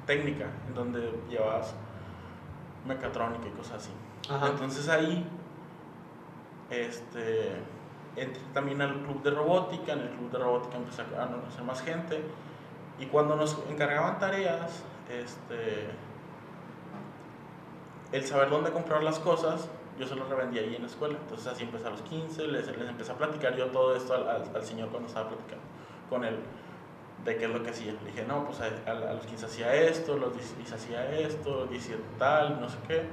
[0.06, 1.74] técnica, en donde llevas
[2.86, 3.92] mecatrónica y cosas así.
[4.50, 5.26] Entonces ahí
[6.70, 7.52] este,
[8.16, 11.82] entré también al club de robótica, en el club de robótica empecé a conocer más
[11.82, 12.22] gente
[13.00, 15.88] y cuando nos encargaban tareas, este,
[18.12, 19.68] el saber dónde comprar las cosas
[20.00, 21.18] yo se los revendía ahí en la escuela.
[21.22, 24.28] Entonces así empecé a los 15, les, les empecé a platicar yo todo esto al,
[24.54, 25.64] al, señor cuando estaba platicando
[26.10, 26.38] con él
[27.26, 27.94] de qué es lo que hacía.
[27.94, 31.70] Le dije, no, pues a, a los 15 hacía esto, los 16 hacía esto, los
[31.70, 33.04] 17 tal, no sé qué.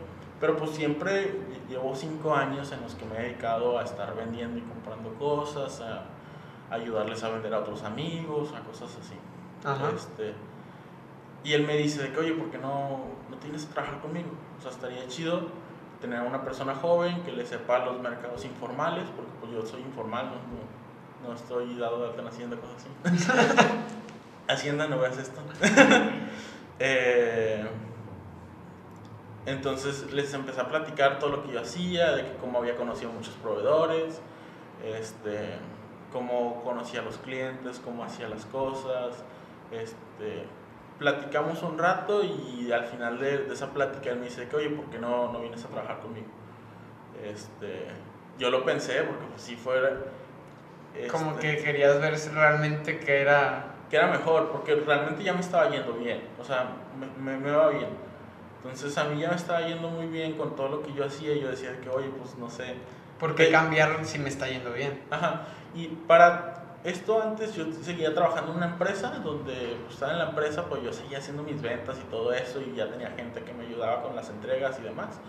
[0.40, 1.34] Pero pues siempre
[1.68, 5.80] llevo 5 años en los que me he dedicado a estar vendiendo y comprando cosas,
[5.80, 6.04] a,
[6.74, 9.16] ayudarles a vender a otros amigos, a cosas así.
[9.64, 9.90] Ajá.
[9.94, 10.32] Este,
[11.44, 14.30] y él me dice de que, oye, ¿por qué no, no tienes que trabajar conmigo?
[14.58, 15.48] O sea, estaría chido
[16.00, 20.32] tener una persona joven que le sepa los mercados informales, porque pues yo soy informal,
[21.22, 23.28] no, no, estoy dado de alta en Hacienda, cosas así.
[24.48, 25.40] Hacienda, no veas esto.
[26.78, 27.66] eh,
[29.46, 33.12] entonces les empecé a platicar todo lo que yo hacía, de que cómo había conocido
[33.12, 34.20] muchos proveedores,
[34.84, 35.58] este,
[36.12, 39.22] cómo conocía a los clientes, cómo hacía las cosas,
[39.70, 40.46] este,
[41.00, 44.84] platicamos un rato y al final de, esa plática él me dice que, oye, ¿por
[44.90, 46.26] qué no, no vienes a trabajar conmigo?
[47.24, 47.86] Este,
[48.38, 49.96] yo lo pensé porque pues si fuera...
[51.10, 53.76] Como este, que querías ver si realmente que era...
[53.88, 56.76] Que era mejor, porque realmente ya me estaba yendo bien, o sea,
[57.18, 57.88] me, me, va bien.
[58.58, 61.32] Entonces a mí ya me estaba yendo muy bien con todo lo que yo hacía
[61.32, 62.76] y yo decía que, oye, pues no sé,
[63.20, 64.98] ¿Por qué cambiar si me está yendo bien?
[65.10, 65.42] Ajá.
[65.74, 70.28] Y para esto antes yo seguía trabajando en una empresa donde pues, estaba en la
[70.30, 73.52] empresa, pues yo seguía haciendo mis ventas y todo eso y ya tenía gente que
[73.52, 75.20] me ayudaba con las entregas y demás.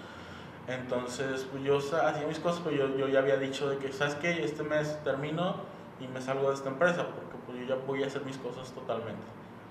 [0.67, 4.15] Entonces, pues yo hacía mis cosas, pero yo, yo ya había dicho de que, ¿sabes
[4.15, 4.45] qué?
[4.45, 5.57] Este mes termino
[5.99, 8.71] y me salgo de esta empresa porque pues yo ya voy a hacer mis cosas
[8.71, 9.23] totalmente.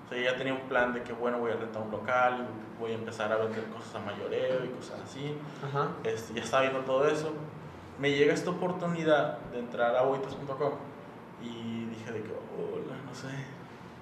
[0.05, 2.45] O sea, yo ya tenía un plan de que, bueno, voy a rentar un local,
[2.79, 5.35] voy a empezar a vender cosas a mayoreo y cosas así.
[5.65, 5.89] Ajá.
[6.03, 7.31] Este, ya estaba viendo todo eso.
[7.97, 10.90] Me llega esta oportunidad de entrar a boitas.com
[11.41, 13.27] y dije de que, hola, no sé.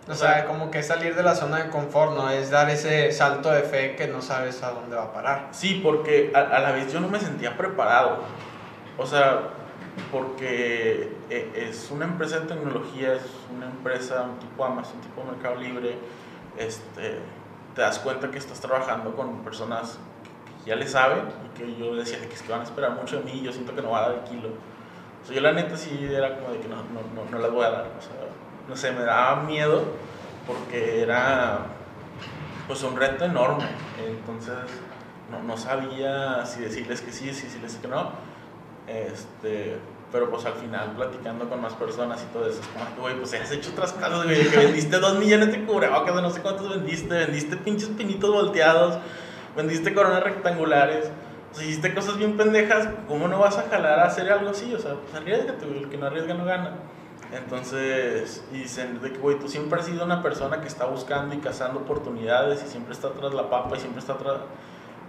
[0.08, 2.30] O sea, como que salir de la zona de confort, ¿no?
[2.30, 5.49] Es dar ese salto de fe que no sabes a dónde va a parar.
[5.52, 8.23] Sí, porque a, a la vez yo no me sentía preparado.
[8.97, 9.49] O sea,
[10.12, 13.23] porque eh, es una empresa de tecnología, es
[13.56, 15.95] una empresa un tipo Amazon, tipo Mercado Libre.
[16.58, 17.19] Este,
[17.75, 19.99] te das cuenta que estás trabajando con personas
[20.63, 22.91] que ya le saben y que yo decía de que es que van a esperar
[22.91, 24.49] mucho de mí y yo siento que no va a dar el kilo.
[25.27, 27.65] O yo la neta sí era como de que no, no, no, no las voy
[27.65, 27.86] a dar.
[27.97, 28.13] O sea,
[28.67, 29.84] no sé, me daba miedo
[30.47, 31.60] porque era
[32.67, 33.65] pues un reto enorme.
[34.05, 34.55] Entonces
[35.32, 38.12] no, no sabía si decirles que sí, si decirles que no.
[38.88, 39.77] Este,
[40.12, 43.15] pero pues al final platicando con más personas y todo eso, es como que, güey,
[43.17, 46.41] pues has hecho otras cosas, güey, que vendiste dos millones de cubrebocas, de no sé
[46.41, 48.97] cuántos vendiste, vendiste pinches pinitos volteados,
[49.55, 51.12] vendiste coronas rectangulares,
[51.51, 54.73] o sea, hiciste cosas bien pendejas, ¿cómo no vas a jalar a hacer algo así?
[54.73, 56.71] O sea, pues arriesgate, güey, el que no arriesga no gana.
[57.31, 61.35] Entonces, y dicen de que, güey, tú siempre has sido una persona que está buscando
[61.35, 64.41] y cazando oportunidades y siempre está tras la papa y siempre está tra-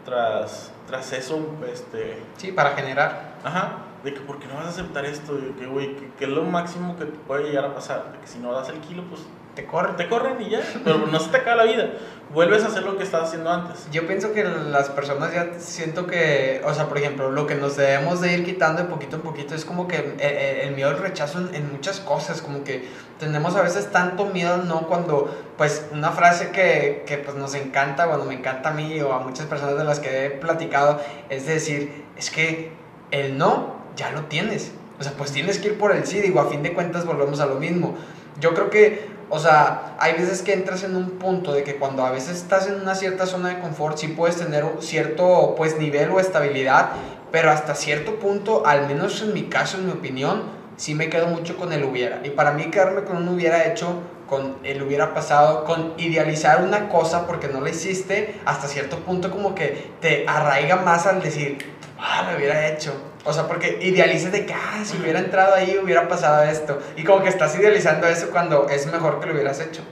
[0.05, 1.39] tras, tras eso,
[1.73, 3.35] este, Sí, para generar.
[3.45, 5.35] Ajá, de que, ¿por qué no vas a aceptar esto?
[5.35, 8.13] De que, güey, que, que es lo máximo que te puede llegar a pasar.
[8.13, 9.23] De que si no das el kilo, pues
[9.55, 9.93] Te corre.
[9.95, 10.61] te corren y ya.
[10.85, 11.91] Pero no se te acaba la vida.
[12.33, 13.89] Vuelves a hacer lo que estabas haciendo antes.
[13.91, 17.77] Yo pienso que las personas ya siento que, o sea, por ejemplo, lo que nos
[17.77, 20.91] debemos de ir quitando de poquito en poquito es como que eh, eh, el, miedo
[20.91, 24.87] al rechazo en, en muchas cosas, como que tenemos a veces tanto miedo, ¿no?
[24.87, 29.13] Cuando, pues, una frase que, que pues nos encanta, bueno, me encanta a mí o
[29.13, 32.73] a muchas personas de las que he platicado, es decir, es que
[33.11, 34.73] el no ya lo tienes.
[34.99, 37.41] O sea, pues tienes que ir por el sí, digo, a fin de cuentas volvemos
[37.41, 37.95] a lo mismo.
[38.41, 42.05] Yo creo que o sea, hay veces que entras en un punto de que cuando
[42.05, 45.79] a veces estás en una cierta zona de confort, sí puedes tener un cierto pues
[45.79, 46.91] nivel o estabilidad,
[47.31, 50.43] pero hasta cierto punto, al menos en mi caso, en mi opinión,
[50.77, 52.21] sí me quedo mucho con el hubiera.
[52.25, 56.89] Y para mí quedarme con un hubiera hecho, con el hubiera pasado, con idealizar una
[56.89, 61.59] cosa porque no la hiciste, hasta cierto punto como que te arraiga más al decir,
[62.01, 62.93] ah, lo hubiera hecho.
[63.25, 66.79] O sea, porque idealizas de que, ah, si hubiera entrado ahí hubiera pasado esto.
[66.97, 69.83] Y como que estás idealizando eso cuando es mejor que lo hubieras hecho.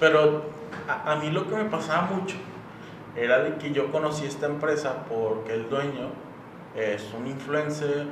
[0.00, 0.44] Pero
[0.88, 2.36] a, a mí lo que me pasaba mucho
[3.14, 6.10] era de que yo conocí esta empresa porque el dueño
[6.74, 8.06] es un influencer,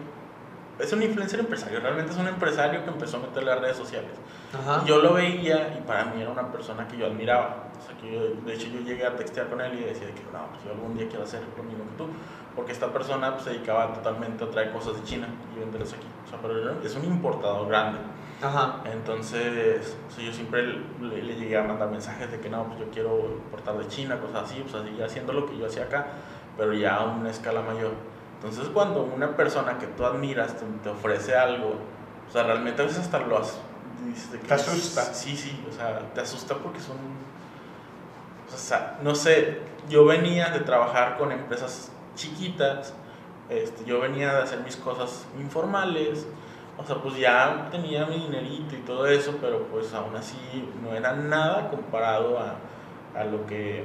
[0.79, 4.11] es un influencer empresario, realmente es un empresario que empezó a meterle a redes sociales.
[4.53, 4.85] Ajá.
[4.85, 7.65] Yo lo veía y para mí era una persona que yo admiraba.
[7.79, 10.23] O sea, que yo, de hecho yo llegué a textear con él y decía que
[10.33, 12.07] no, pues yo algún día quiero hacer lo mismo que tú.
[12.55, 16.07] Porque esta persona pues, se dedicaba totalmente a traer cosas de China y venderlas aquí.
[16.25, 17.99] O sea, pero es un importador grande.
[18.43, 18.83] Ajá.
[18.85, 22.81] Entonces, o sea, yo siempre le, le llegué a mandar mensajes de que no, pues
[22.81, 26.07] yo quiero importar de China, cosas así, pues así, haciendo lo que yo hacía acá,
[26.57, 27.93] pero ya a una escala mayor.
[28.37, 31.77] Entonces, cuando una persona que tú admiras te, te ofrece algo,
[32.29, 33.59] o sea, realmente a veces hasta lo has,
[34.47, 35.03] Te asusta.
[35.03, 36.97] Sí, sí, o sea, te asusta porque son.
[38.53, 42.95] O sea, no sé, yo venía de trabajar con empresas chiquitas,
[43.49, 46.27] este, yo venía de hacer mis cosas informales,
[46.79, 50.37] o sea, pues ya tenía mi dinerito y todo eso, pero pues aún así
[50.83, 52.57] no era nada comparado a,
[53.19, 53.85] a lo que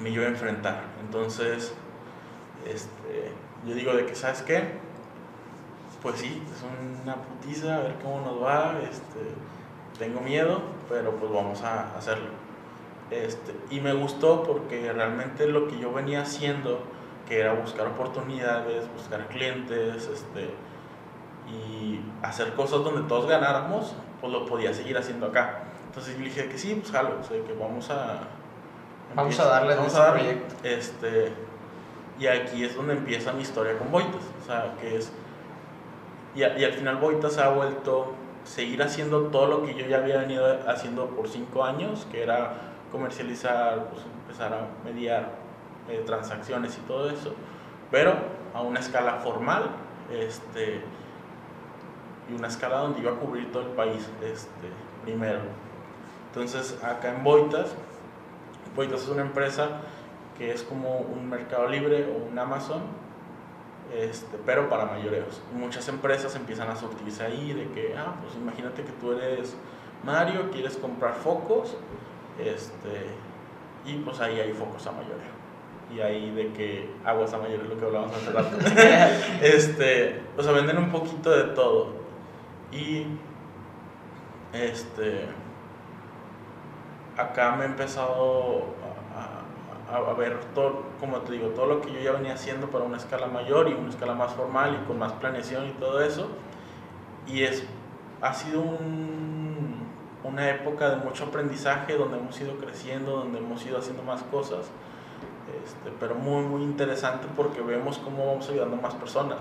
[0.00, 0.82] me iba a enfrentar.
[1.00, 1.74] Entonces,
[2.66, 3.32] este,
[3.66, 4.64] yo digo de que, ¿sabes qué?
[6.02, 9.20] Pues sí, es una putiza, a ver cómo nos va, este,
[9.98, 12.28] tengo miedo, pero pues vamos a hacerlo.
[13.10, 16.80] Este, y me gustó porque realmente lo que yo venía haciendo,
[17.28, 20.50] que era buscar oportunidades, buscar clientes, este,
[21.52, 25.64] y hacer cosas donde todos ganáramos, pues lo podía seguir haciendo acá.
[25.86, 28.20] Entonces yo dije que sí, pues jalo, o sea, que vamos a...
[29.14, 30.20] Vamos a darle vamos ese a darle.
[30.22, 30.54] proyecto.
[30.62, 31.32] Este,
[32.20, 35.10] y aquí es donde empieza mi historia con Boitas, o sea, que es...
[36.34, 38.12] Y, a- al final Boitas ha vuelto
[38.44, 42.52] seguir haciendo todo lo que yo ya había venido haciendo por cinco años, que era
[42.92, 45.30] comercializar, pues, empezar a mediar
[45.88, 47.34] eh, transacciones y todo eso,
[47.90, 48.14] pero
[48.54, 49.70] a una escala formal,
[50.12, 50.82] este,
[52.28, 54.68] y una escala donde iba a cubrir todo el país, este,
[55.04, 55.40] primero.
[56.28, 57.74] Entonces, acá en Boitas,
[58.76, 59.68] Boitas es una empresa
[60.40, 62.80] que es como un Mercado Libre o un Amazon,
[63.94, 65.42] este, pero para mayoreos.
[65.52, 69.54] Muchas empresas empiezan a surtirse ahí de que, ah, pues imagínate que tú eres
[70.02, 71.76] Mario, quieres comprar focos,
[72.42, 73.04] este,
[73.84, 75.40] y pues ahí hay focos a mayoreo.
[75.94, 78.56] Y ahí de que aguas a mayoreo es lo que hablábamos hace rato.
[79.42, 81.96] este, o sea, venden un poquito de todo.
[82.72, 83.04] Y
[84.54, 85.26] este,
[87.18, 88.79] acá me he empezado
[89.90, 92.84] a, a, ver todo, como te digo, todo lo que yo ya venía haciendo para
[92.84, 96.28] una escala mayor y una escala más formal y con más planeación y todo eso.
[97.26, 97.64] Y es,
[98.20, 99.86] ha sido un,
[100.24, 104.70] una época de mucho aprendizaje donde hemos ido creciendo, donde hemos ido haciendo más cosas
[105.64, 109.38] este, pero muy, muy interesante porque vemos cómo vamos ayudando a más personas.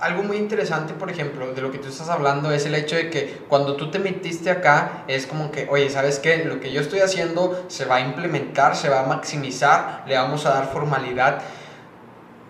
[0.00, 3.10] Algo muy interesante, por ejemplo, de lo que tú estás hablando es el hecho de
[3.10, 6.44] que cuando tú te metiste acá, es como que, oye, ¿sabes qué?
[6.44, 10.46] Lo que yo estoy haciendo se va a implementar, se va a maximizar, le vamos
[10.46, 11.42] a dar formalidad.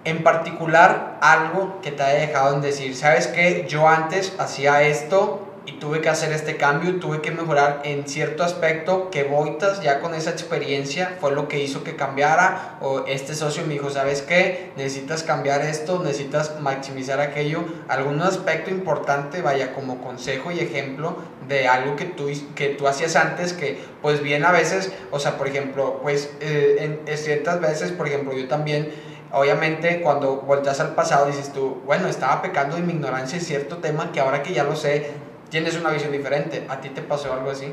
[0.05, 3.67] En particular, algo que te haya dejado en decir, ¿sabes qué?
[3.69, 8.43] Yo antes hacía esto y tuve que hacer este cambio, tuve que mejorar en cierto
[8.43, 13.35] aspecto que Boitas ya con esa experiencia fue lo que hizo que cambiara o este
[13.35, 14.73] socio me dijo, ¿sabes qué?
[14.79, 21.17] Necesitas cambiar esto, necesitas maximizar aquello, algún aspecto importante, vaya como consejo y ejemplo
[21.49, 25.37] de algo que tú, que tú hacías antes que pues bien a veces, o sea,
[25.37, 28.91] por ejemplo, pues eh, en, ciertas veces, por ejemplo, yo también
[29.33, 33.77] obviamente cuando volteas al pasado dices tú, bueno, estaba pecando de mi ignorancia en cierto
[33.77, 36.67] tema que ahora que ya lo sé, tienes una visión diferente.
[36.69, 37.73] ¿A ti te pasó algo así?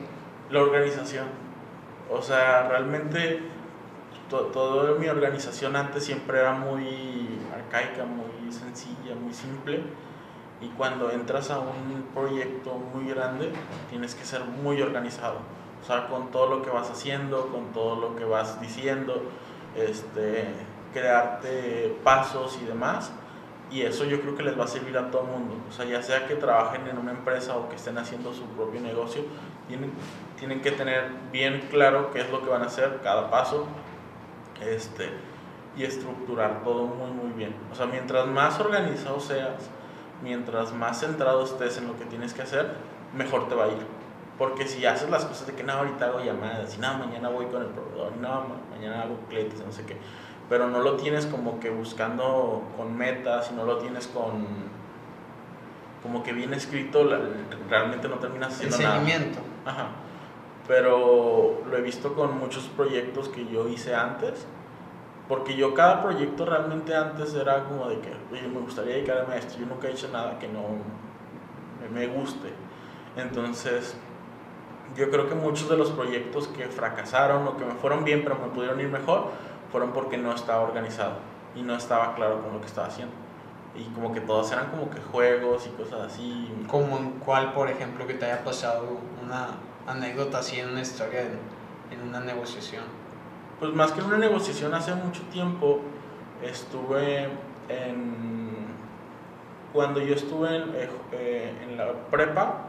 [0.49, 1.27] La organización.
[2.11, 3.41] O sea, realmente
[4.29, 9.81] toda mi organización antes siempre era muy arcaica, muy sencilla, muy simple.
[10.61, 13.51] Y cuando entras a un proyecto muy grande,
[13.89, 15.39] tienes que ser muy organizado.
[15.81, 19.21] O sea, con todo lo que vas haciendo, con todo lo que vas diciendo,
[19.75, 20.45] este,
[20.93, 23.11] crearte pasos y demás
[23.71, 25.55] y eso yo creo que les va a servir a todo el mundo.
[25.67, 28.81] O sea, ya sea que trabajen en una empresa o que estén haciendo su propio
[28.81, 29.23] negocio,
[29.67, 29.91] tienen,
[30.37, 33.67] tienen que tener bien claro qué es lo que van a hacer, cada paso,
[34.61, 35.09] este,
[35.75, 37.55] y estructurar todo muy, muy bien.
[37.71, 39.69] O sea, mientras más organizado seas,
[40.23, 42.75] mientras más centrado estés en lo que tienes que hacer,
[43.13, 43.95] mejor te va a ir.
[44.37, 47.45] Porque si haces las cosas de que no, ahorita hago llamadas, y no, mañana voy
[47.47, 49.97] con el proveedor, y no, mañana hago clientes, no sé qué
[50.49, 54.75] pero no lo tienes como que buscando con metas y no lo tienes con
[56.03, 57.09] como que bien escrito,
[57.67, 59.39] realmente no terminas haciendo El seguimiento.
[59.65, 59.87] Ajá.
[60.67, 64.45] Pero lo he visto con muchos proyectos que yo hice antes,
[65.27, 69.37] porque yo cada proyecto realmente antes era como de que, oye, me gustaría dedicarme a
[69.37, 70.61] esto, yo nunca he hecho nada que no
[71.91, 72.49] me guste.
[73.17, 73.95] Entonces,
[74.95, 78.35] yo creo que muchos de los proyectos que fracasaron o que me fueron bien, pero
[78.35, 79.31] me pudieron ir mejor,
[79.75, 81.15] fueron porque no estaba organizado
[81.53, 83.13] y no estaba claro con lo que estaba haciendo.
[83.75, 86.49] Y como que todos eran como que juegos y cosas así.
[86.65, 88.85] ¿Como en cuál, por ejemplo, que te haya pasado
[89.21, 89.49] una
[89.85, 91.23] anécdota así en una historia,
[91.91, 92.85] en, una negociación?
[93.59, 95.81] Pues más que una negociación, hace mucho tiempo
[96.41, 97.27] estuve
[97.67, 98.67] en...
[99.73, 102.59] Cuando yo estuve en, eh, eh, en la prepa,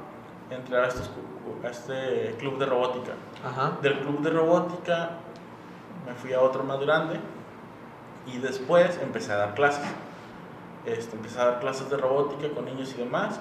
[0.51, 3.12] entré a, a este club de robótica.
[3.45, 3.79] Ajá.
[3.81, 5.21] Del club de robótica
[6.07, 7.19] me fui a otro más grande
[8.27, 9.85] y después empecé a dar clases.
[10.87, 13.40] Este, empecé a dar clases de robótica con niños y demás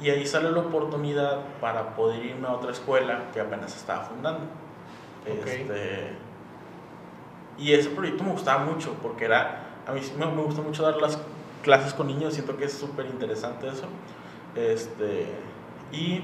[0.00, 4.44] y ahí sale la oportunidad para poder irme a otra escuela que apenas estaba fundando.
[5.24, 6.12] Este,
[7.58, 10.96] y ese proyecto me gustaba mucho porque era, a mí me, me gusta mucho dar
[10.96, 11.18] las
[11.62, 13.86] clases con niños, siento que es súper interesante eso.
[14.54, 15.26] Este,
[15.90, 16.22] y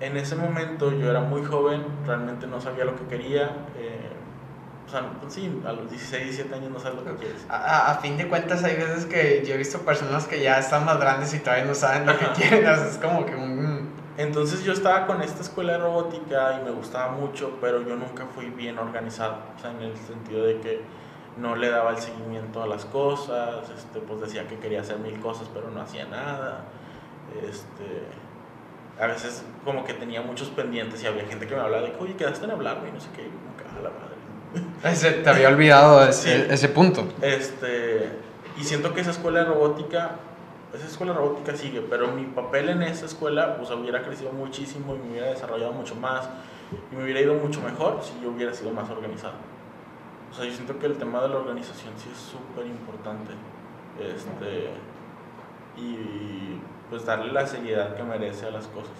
[0.00, 3.66] en ese momento yo era muy joven, realmente no sabía lo que quería.
[3.76, 4.08] Eh,
[4.86, 7.46] o sea, pues sí, a los 16, 17 años no sabes lo que quieres.
[7.48, 10.98] A, fin de cuentas, hay veces que yo he visto personas que ya están más
[10.98, 12.66] grandes y todavía no saben lo que quieren.
[12.66, 13.90] es como que un.
[14.16, 18.26] Entonces yo estaba con esta escuela de robótica y me gustaba mucho, pero yo nunca
[18.34, 19.36] fui bien organizado.
[19.56, 20.80] O sea, en el sentido de que
[21.36, 25.20] no le daba el seguimiento a las cosas, este, pues decía que quería hacer mil
[25.20, 26.64] cosas, pero no hacía nada.
[27.48, 28.02] Este
[29.00, 31.98] a veces como que tenía muchos pendientes y había gente que me hablaba de que,
[31.98, 34.10] oye, quedaste en hablarme y no sé qué, a la madre.
[34.92, 37.06] Ese, te había olvidado ese, ese punto.
[37.22, 38.10] Este,
[38.58, 40.16] y siento que esa escuela de robótica,
[40.74, 44.94] esa escuela de robótica sigue, pero mi papel en esa escuela pues hubiera crecido muchísimo
[44.94, 46.28] y me hubiera desarrollado mucho más
[46.92, 49.34] y me hubiera ido mucho mejor si yo hubiera sido más organizado.
[50.30, 53.32] O sea, yo siento que el tema de la organización sí es súper importante.
[53.98, 54.70] Este,
[55.76, 56.60] y
[56.90, 58.90] pues darle la seriedad que merece a las cosas.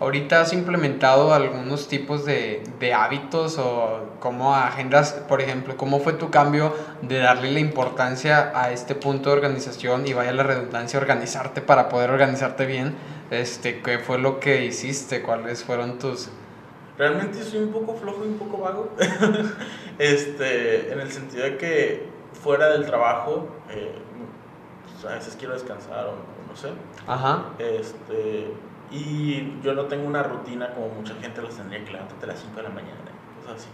[0.00, 6.14] ahorita has implementado algunos tipos de, de hábitos o como agendas, por ejemplo, ¿cómo fue
[6.14, 10.98] tu cambio de darle la importancia a este punto de organización y vaya la redundancia,
[10.98, 12.94] organizarte para poder organizarte bien?
[13.30, 15.22] Este, ¿Qué fue lo que hiciste?
[15.22, 16.30] ¿Cuáles fueron tus...?
[16.98, 18.90] Realmente soy un poco flojo y un poco vago,
[19.98, 22.08] este, en el sentido de que
[22.42, 23.94] fuera del trabajo, eh,
[25.00, 26.70] pues, a veces quiero descansar o no sé.
[27.06, 27.44] Ajá.
[27.58, 28.52] Este,
[28.90, 32.40] y yo no tengo una rutina como mucha gente los tendría que levantarte a las
[32.40, 32.96] 5 de la mañana,
[33.40, 33.68] cosas así.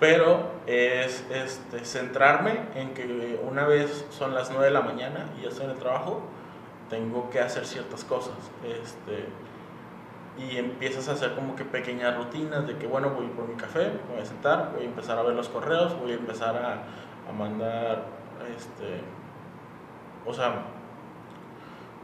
[0.00, 5.42] Pero es este, centrarme en que una vez son las 9 de la mañana y
[5.42, 6.22] ya estoy en el trabajo,
[6.90, 8.34] tengo que hacer ciertas cosas.
[8.64, 9.26] Este,
[10.36, 13.92] y empiezas a hacer como que pequeñas rutinas de que, bueno, voy por mi café,
[14.10, 17.32] voy a sentar, voy a empezar a ver los correos, voy a empezar a, a
[17.32, 18.06] mandar,
[18.56, 19.00] este,
[20.26, 20.73] o sea,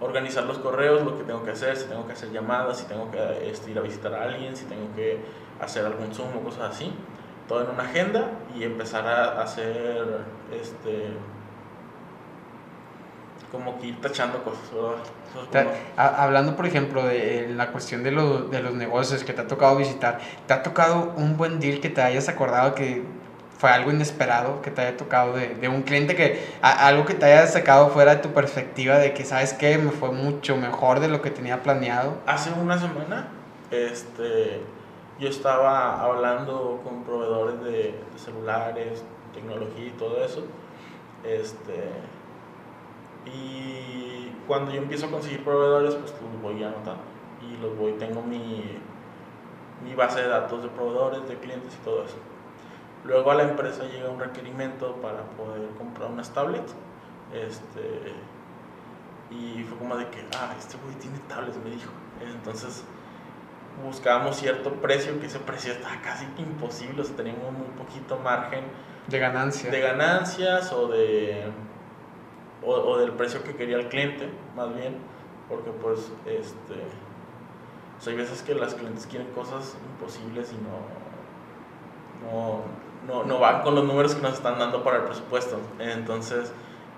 [0.00, 3.10] organizar los correos, lo que tengo que hacer, si tengo que hacer llamadas, si tengo
[3.10, 5.18] que este, ir a visitar a alguien, si tengo que
[5.60, 6.92] hacer algún Zoom o cosas así,
[7.46, 11.08] todo en una agenda y empezar a hacer este
[13.50, 14.60] como que ir tachando cosas,
[15.96, 20.20] Hablando, por ejemplo, de la cuestión de, de los negocios que te ha tocado visitar,
[20.46, 23.04] ¿te ha tocado un buen deal que te hayas acordado que
[23.60, 27.26] fue algo inesperado que te haya tocado de, de un cliente que algo que te
[27.26, 31.08] haya sacado fuera de tu perspectiva de que sabes que me fue mucho mejor de
[31.08, 32.14] lo que tenía planeado.
[32.26, 33.28] Hace una semana
[33.70, 34.62] este
[35.18, 37.72] yo estaba hablando con proveedores de,
[38.12, 39.04] de celulares
[39.34, 40.42] tecnología y todo eso
[41.22, 41.90] este
[43.26, 47.02] y cuando yo empiezo a conseguir proveedores pues los voy anotando
[47.42, 48.78] y los voy tengo mi
[49.84, 52.16] mi base de datos de proveedores de clientes y todo eso
[53.04, 56.74] Luego a la empresa llega un requerimiento para poder comprar unas tablets.
[57.32, 58.12] Este,
[59.30, 61.90] y fue como de que, ah, este güey tiene tablets, me dijo.
[62.20, 62.84] Entonces
[63.84, 68.64] buscábamos cierto precio, que ese precio estaba casi imposible, o sea, teníamos muy poquito margen.
[69.06, 69.72] De ganancias.
[69.72, 71.50] De ganancias o de.
[72.62, 74.98] O, del precio que quería el cliente, más bien,
[75.48, 76.74] porque pues, este.
[78.10, 81.00] hay veces que las clientes quieren cosas imposibles y no.
[82.30, 85.58] No no, no van con los números que nos están dando para el presupuesto.
[85.78, 86.52] Entonces,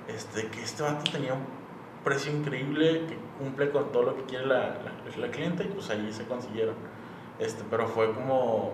[0.08, 1.44] este, que este vato tenía un
[2.04, 5.90] precio increíble que cumple con todo lo que quiere la, la, la cliente y pues
[5.90, 6.74] ahí se consiguieron.
[7.38, 8.72] Este, pero fue como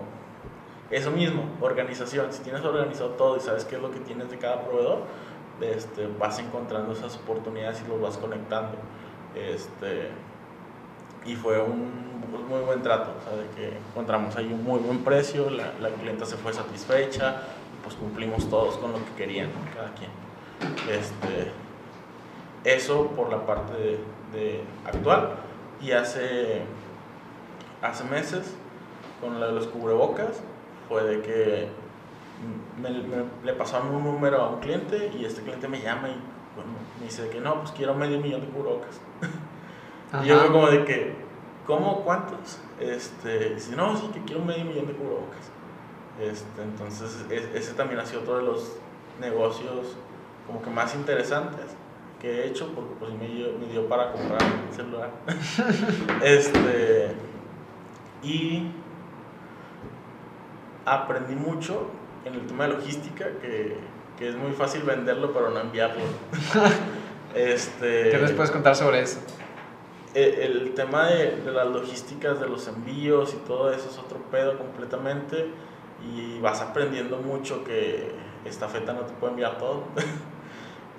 [0.91, 2.33] eso mismo, organización.
[2.33, 5.03] Si tienes organizado todo y sabes qué es lo que tienes de cada proveedor,
[5.61, 8.77] este, vas encontrando esas oportunidades y los vas conectando.
[9.35, 10.09] Este,
[11.25, 12.09] y fue un
[12.49, 15.89] muy buen trato, o sea, de que encontramos ahí un muy buen precio, la, la
[15.89, 17.43] clienta se fue satisfecha,
[17.83, 20.11] pues cumplimos todos con lo que querían, cada quien.
[20.89, 21.51] Este,
[22.63, 23.99] eso por la parte de,
[24.33, 25.35] de actual
[25.81, 26.61] y hace,
[27.81, 28.55] hace meses
[29.21, 30.41] con la de los cubrebocas
[30.87, 31.67] fue de que
[32.81, 32.89] me,
[33.43, 36.15] le pasaron un número a un cliente y este cliente me llama y
[36.99, 38.99] me dice que no, pues quiero medio millón de cubrebocas.
[40.23, 41.13] Y yo fue como de que,
[41.65, 42.03] ¿cómo?
[42.03, 42.59] ¿Cuántos?
[42.79, 45.51] Este, dice, no, sí, que quiero medio millón de cubrebocas.
[46.19, 48.77] Este, entonces, ese también ha sido otro de los
[49.19, 49.95] negocios
[50.47, 51.65] como que más interesantes
[52.19, 55.11] que he hecho, porque pues me dio, me dio para comprar un celular.
[56.23, 57.11] este,
[58.23, 58.71] y
[60.85, 61.87] aprendí mucho
[62.25, 63.77] en el tema de logística, que,
[64.17, 66.01] que es muy fácil venderlo, pero no enviarlo.
[67.35, 69.19] este, ¿Qué nos puedes contar sobre eso?
[70.15, 74.57] Eh, el tema de, las logísticas, de los envíos y todo eso es otro pedo
[74.57, 75.51] completamente.
[76.13, 78.11] Y vas aprendiendo mucho que
[78.45, 79.83] esta feta no te puede enviar todo.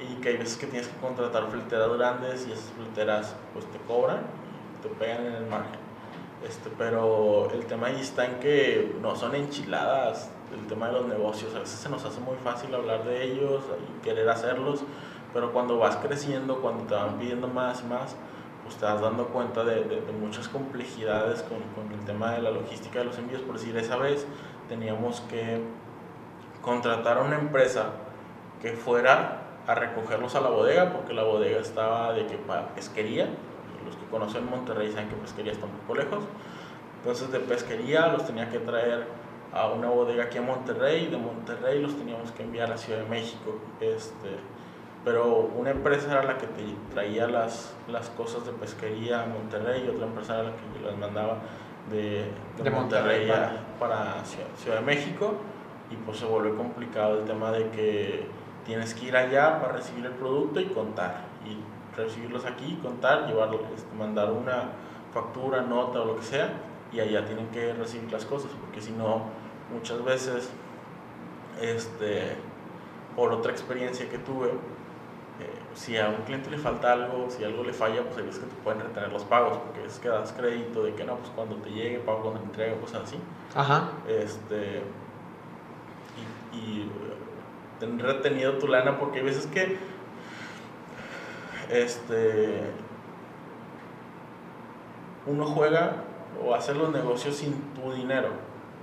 [0.00, 3.76] Y que hay veces que tienes que contratar fleteras grandes y esas fleteras pues te
[3.80, 4.20] cobran
[4.80, 5.80] te pegan en el margen.
[6.46, 11.06] Este, pero el tema ahí está en que no son enchiladas el tema de los
[11.06, 14.82] negocios, a veces se nos hace muy fácil hablar de ellos y querer hacerlos,
[15.32, 18.16] pero cuando vas creciendo, cuando te van pidiendo más y más,
[18.70, 23.04] estás dando cuenta de, de, muchas complejidades con, con, el tema de la logística de
[23.06, 23.42] los envíos.
[23.42, 24.26] Por decir, esa vez
[24.68, 25.60] teníamos que
[26.62, 27.90] contratar a una empresa
[28.62, 33.28] que fuera a recogerlos a la bodega, porque la bodega estaba de que para pesquería,
[33.84, 36.24] los que conocen Monterrey saben que pesquería está un poco lejos,
[36.98, 39.06] entonces de pesquería los tenía que traer
[39.52, 43.08] a una bodega aquí a Monterrey, de Monterrey los teníamos que enviar a Ciudad de
[43.08, 43.58] México.
[43.80, 44.28] Este,
[45.04, 49.84] pero una empresa era la que te traía las, las cosas de pesquería a Monterrey
[49.86, 51.38] y otra empresa era la que las mandaba
[51.90, 52.26] de,
[52.62, 53.30] de, Monterrey,
[53.78, 55.34] para, Ciudad, de México.
[55.90, 58.26] Y pues se vuelve complicado el tema de que
[58.64, 61.24] tienes que ir allá para recibir el producto y contar.
[61.44, 61.56] Y
[61.96, 64.70] recibirlos aquí, contar, llevarlo, este, mandar una,
[65.12, 66.52] factura, nota o lo que sea,
[66.92, 69.24] y allá tienen que recibir las cosas, porque si no,
[69.72, 70.50] muchas veces,
[71.60, 72.36] este,
[73.16, 74.50] por otra experiencia que tuve,
[75.74, 78.46] si a un cliente le falta algo, si algo le falla, pues hay veces que
[78.46, 81.56] te pueden retener los pagos, porque es que das crédito de que no, pues cuando
[81.56, 83.18] te llegue, pago cuando entrego, cosas así.
[83.54, 83.90] Ajá.
[84.08, 84.82] Este,
[86.52, 86.90] y, y
[87.78, 89.78] tener retenido tu lana, porque hay veces que,
[91.70, 92.62] este,
[95.26, 96.04] uno juega
[96.44, 98.28] o hace los negocios sin tu dinero.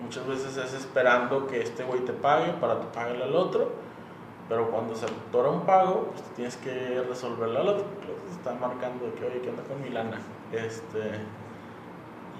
[0.01, 3.71] Muchas veces es esperando que este güey te pague para tu pagarle al otro,
[4.49, 7.85] pero cuando se atora un pago, pues tienes que resolverlo al otro.
[8.31, 10.19] Están marcando de que, oye, ¿qué onda con mi lana?
[10.51, 11.19] Este,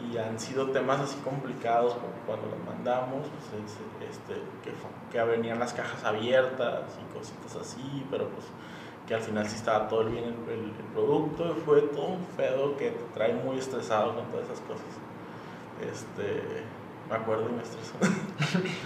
[0.05, 4.33] y han sido temas así complicados porque cuando los mandamos, pues, este,
[4.63, 4.73] que,
[5.11, 8.45] que venían las cajas abiertas y cositas así, pero pues
[9.07, 12.75] que al final sí estaba todo bien el, el, el producto, fue todo un pedo
[12.75, 14.85] que te trae muy estresado con todas esas cosas.
[15.81, 16.63] Este,
[17.09, 17.93] me acuerdo y me estresó.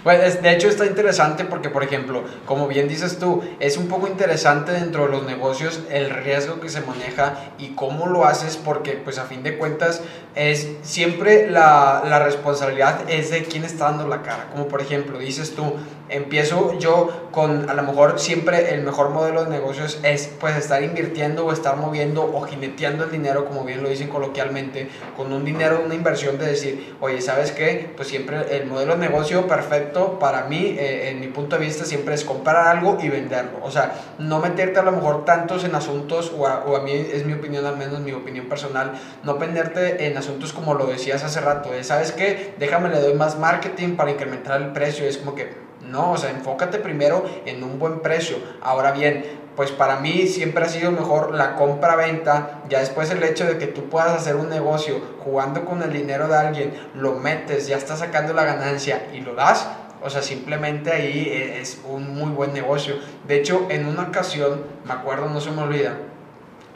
[0.02, 4.06] Pues de hecho está interesante porque, por ejemplo, como bien dices tú, es un poco
[4.06, 8.92] interesante dentro de los negocios el riesgo que se maneja y cómo lo haces porque,
[8.92, 10.02] pues a fin de cuentas,
[10.34, 14.48] es siempre la, la responsabilidad es de quién está dando la cara.
[14.52, 15.74] Como por ejemplo, dices tú,
[16.12, 20.82] empiezo yo con a lo mejor siempre el mejor modelo de negocios es pues estar
[20.82, 25.44] invirtiendo o estar moviendo o jineteando el dinero, como bien lo dicen coloquialmente, con un
[25.44, 27.90] dinero, una inversión de decir, oye, ¿sabes qué?
[27.96, 31.84] Pues siempre el modelo de negocio perfecto para mí, eh, en mi punto de vista,
[31.84, 33.58] siempre es comprar algo y venderlo.
[33.62, 36.92] O sea, no meterte a lo mejor tantos en asuntos, o a, o a mí
[36.92, 38.92] es mi opinión, al menos mi opinión personal,
[39.24, 42.54] no penderte en asuntos como lo decías hace rato, de, ¿sabes qué?
[42.58, 45.04] Déjame, le doy más marketing para incrementar el precio.
[45.06, 45.54] Es como que
[45.88, 48.36] no, o sea, enfócate primero en un buen precio.
[48.62, 49.24] Ahora bien,
[49.56, 53.66] pues para mí siempre ha sido mejor la compra-venta, ya después el hecho de que
[53.66, 57.98] tú puedas hacer un negocio jugando con el dinero de alguien, lo metes, ya estás
[57.98, 59.68] sacando la ganancia y lo das,
[60.02, 61.28] o sea, simplemente ahí
[61.60, 62.96] es un muy buen negocio.
[63.26, 65.96] De hecho, en una ocasión, me acuerdo, no se me olvida,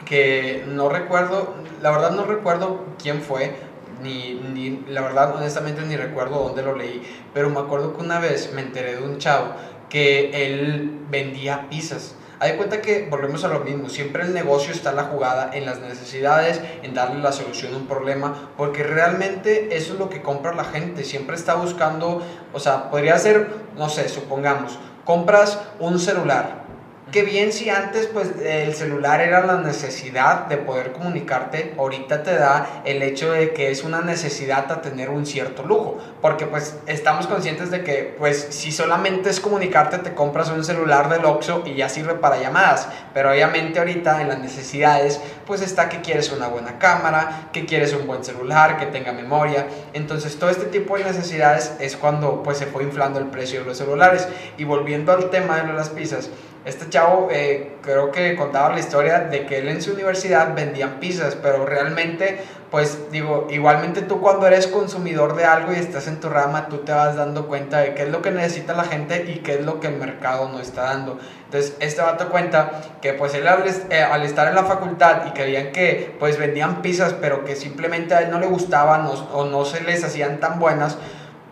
[0.07, 3.55] que no recuerdo, la verdad no recuerdo quién fue,
[4.03, 7.03] ni, ni, la verdad honestamente ni recuerdo dónde lo leí,
[7.35, 9.49] pero me acuerdo que una vez me enteré de un chavo
[9.91, 12.15] que él vendía pizzas.
[12.39, 15.81] Hay cuenta que volvemos a lo mismo, siempre el negocio está la jugada en las
[15.81, 20.55] necesidades, en darle la solución a un problema, porque realmente eso es lo que compra
[20.55, 26.66] la gente, siempre está buscando, o sea, podría ser, no sé, supongamos, compras un celular,
[27.13, 32.35] Qué bien si antes pues el celular era la necesidad de poder comunicarte, ahorita te
[32.35, 36.77] da el hecho de que es una necesidad a tener un cierto lujo, porque pues
[36.87, 41.63] estamos conscientes de que pues si solamente es comunicarte te compras un celular del Oxxo
[41.65, 46.33] y ya sirve para llamadas, pero obviamente ahorita en las necesidades pues está que quieres
[46.33, 50.99] una buena cámara, que quieres un buen celular, que tenga memoria, entonces todo este tipo
[50.99, 54.27] de necesidades es cuando pues se fue inflando el precio de los celulares.
[54.59, 56.31] Y volviendo al tema de las pizzas,
[56.67, 60.99] este chavo eh, creo que contaba la historia de que él en su universidad vendían
[60.99, 62.41] pizzas, pero realmente,
[62.73, 66.79] pues digo, igualmente tú cuando eres consumidor de algo y estás en tu rama, tú
[66.79, 69.65] te vas dando cuenta de qué es lo que necesita la gente y qué es
[69.65, 71.21] lo que el mercado no está dando.
[71.45, 75.71] Entonces, este vato cuenta que pues él al, eh, estar en la facultad y querían
[75.71, 79.85] que pues vendían pizzas, pero que simplemente a él no le gustaban o no se
[79.85, 80.99] les hacían tan buenas,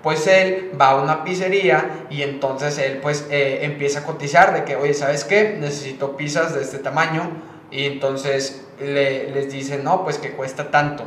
[0.05, 4.65] pues él va a una pizzería y entonces él pues eh, empieza a cotizar de
[4.65, 5.57] que, oye, ¿sabes qué?
[5.59, 7.23] Necesito pizzas de este tamaño
[7.71, 11.05] y entonces le, les dice, no, pues que cuesta tanto.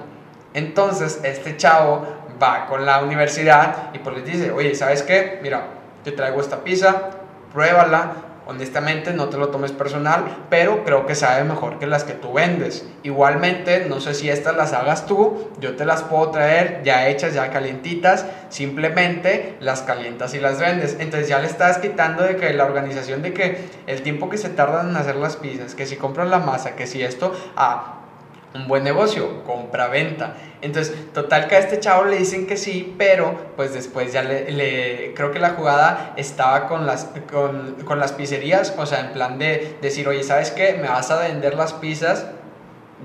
[0.56, 2.08] Entonces este chavo
[2.42, 5.38] va con la universidad y pues les dice, oye, ¿sabes qué?
[5.44, 5.68] Mira,
[6.04, 7.12] te traigo esta pizza,
[7.54, 8.14] pruébala,
[8.48, 12.34] honestamente no te lo tomes personal, pero creo que sabe mejor que las que tú
[12.34, 12.86] vendes.
[13.04, 17.34] Igualmente, no sé si estas las hagas tú, yo te las puedo traer ya hechas,
[17.34, 20.98] ya calientitas, simplemente las calientas y las vendes.
[21.00, 24.50] Entonces ya le estás quitando de que la organización de que el tiempo que se
[24.50, 27.97] tardan en hacer las pizzas, que si compras la masa, que si esto, ah,
[28.58, 30.34] un buen negocio, compra-venta.
[30.62, 35.14] Entonces, total que a este chavo le dicen que sí, pero pues después ya le,
[35.16, 39.38] creo que la jugada estaba con las, con, con, las pizzerías, o sea, en plan
[39.38, 40.74] de decir, oye, ¿sabes qué?
[40.74, 42.28] Me vas a vender las pizzas,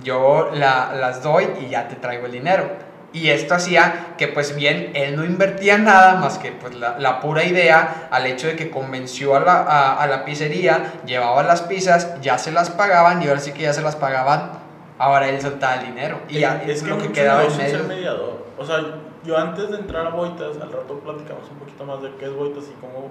[0.02, 2.92] yo la, las doy y ya te traigo el dinero.
[3.14, 7.20] Y esto hacía que pues bien, él no invertía nada más que pues la, la
[7.20, 11.60] pura idea al hecho de que convenció a la, a, a la pizzería, llevaba las
[11.60, 14.61] pizzas, ya se las pagaban y ahora sí que ya se las pagaban
[15.02, 16.20] ahora él soltaba el dinero.
[16.28, 17.84] Y ya es, que lo que mucho quedaba en medio.
[17.84, 18.46] mediador.
[18.56, 18.84] O sea,
[19.24, 22.32] yo antes de entrar a Boitas, al rato platicamos un poquito más de qué es
[22.32, 23.10] Boitas y cómo,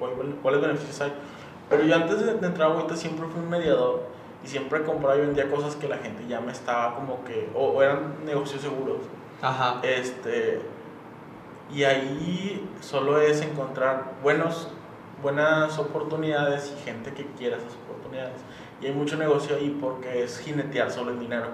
[0.00, 1.12] cuál, cuáles beneficios hay.
[1.70, 4.02] Pero yo antes de, de entrar a Boitas siempre fui un mediador
[4.44, 7.68] y siempre compraba y vendía cosas que la gente ya me estaba como que, o,
[7.68, 8.98] o eran negocios seguros.
[9.40, 9.78] Ajá.
[9.82, 10.62] Este,
[11.72, 14.68] y ahí solo es encontrar buenos,
[15.22, 17.72] buenas oportunidades y gente que quiera esas
[18.04, 18.40] oportunidades.
[18.80, 21.46] Y hay mucho negocio ahí porque es jinetear solo el dinero.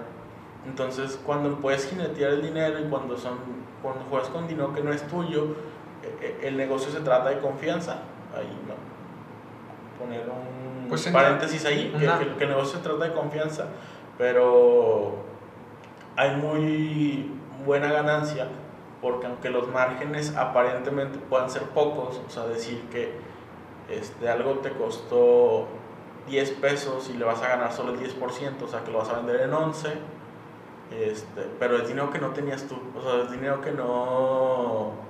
[0.65, 3.37] Entonces, cuando puedes jinetear el dinero y cuando, son,
[3.81, 5.47] cuando juegas con dinero que no es tuyo,
[6.03, 7.93] e- e- el negocio se trata de confianza.
[8.35, 8.75] Ahí, ¿no?
[10.03, 13.65] Poner un Pues paréntesis ahí, que, que- que el negocio se trata de confianza,
[14.17, 15.15] pero
[16.15, 17.31] hay muy
[17.65, 18.47] buena ganancia
[19.01, 23.13] porque aunque los márgenes aparentemente puedan ser pocos, o sea, decir que
[23.89, 25.67] este, algo te costó
[26.29, 29.09] 10 pesos y le vas a ganar solo el 10%, o sea, que lo vas
[29.09, 29.89] a vender en 11,
[30.91, 35.09] este, pero es dinero que no tenías tú, o sea, es dinero que no...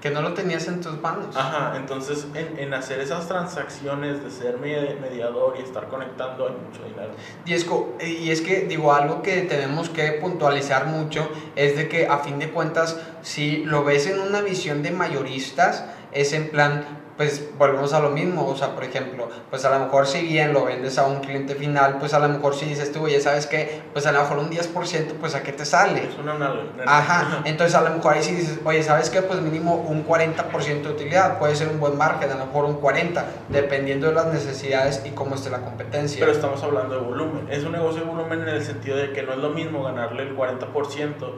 [0.00, 1.36] Que no lo tenías en tus manos.
[1.36, 6.52] Ajá, entonces en, en hacer esas transacciones de ser medi- mediador y estar conectando hay
[6.52, 7.10] mucho dinero.
[7.44, 7.66] Y es,
[8.06, 12.38] y es que, digo, algo que tenemos que puntualizar mucho es de que a fin
[12.38, 16.84] de cuentas, si lo ves en una visión de mayoristas, es en plan,
[17.18, 20.52] pues volvemos a lo mismo, o sea, por ejemplo, pues a lo mejor si bien
[20.52, 23.48] lo vendes a un cliente final, pues a lo mejor si dices tú, oye, ¿sabes
[23.48, 23.82] qué?
[23.92, 26.04] Pues a lo mejor un 10%, pues a qué te sale.
[26.04, 26.84] Es una analogía.
[26.86, 29.20] Ajá, entonces a lo mejor ahí sí dices, oye, ¿sabes qué?
[29.20, 32.80] Pues mínimo un 40% de utilidad, puede ser un buen margen, a lo mejor un
[32.80, 36.20] 40%, dependiendo de las necesidades y cómo esté la competencia.
[36.20, 37.48] Pero estamos hablando de volumen.
[37.50, 40.22] Es un negocio de volumen en el sentido de que no es lo mismo ganarle
[40.22, 41.32] el 40%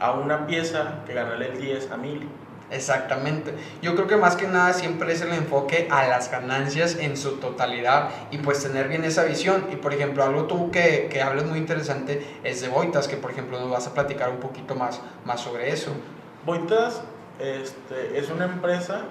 [0.00, 2.26] a una pieza que ganarle el 10 a 1000.
[2.70, 3.54] Exactamente.
[3.80, 7.36] Yo creo que más que nada siempre es el enfoque a las ganancias en su
[7.36, 9.66] totalidad y pues tener bien esa visión.
[9.72, 13.30] Y por ejemplo, algo tú que, que hablas muy interesante es de Boitas, que por
[13.30, 15.92] ejemplo nos vas a platicar un poquito más, más sobre eso.
[16.44, 17.02] Boitas
[17.38, 19.02] este, es una empresa,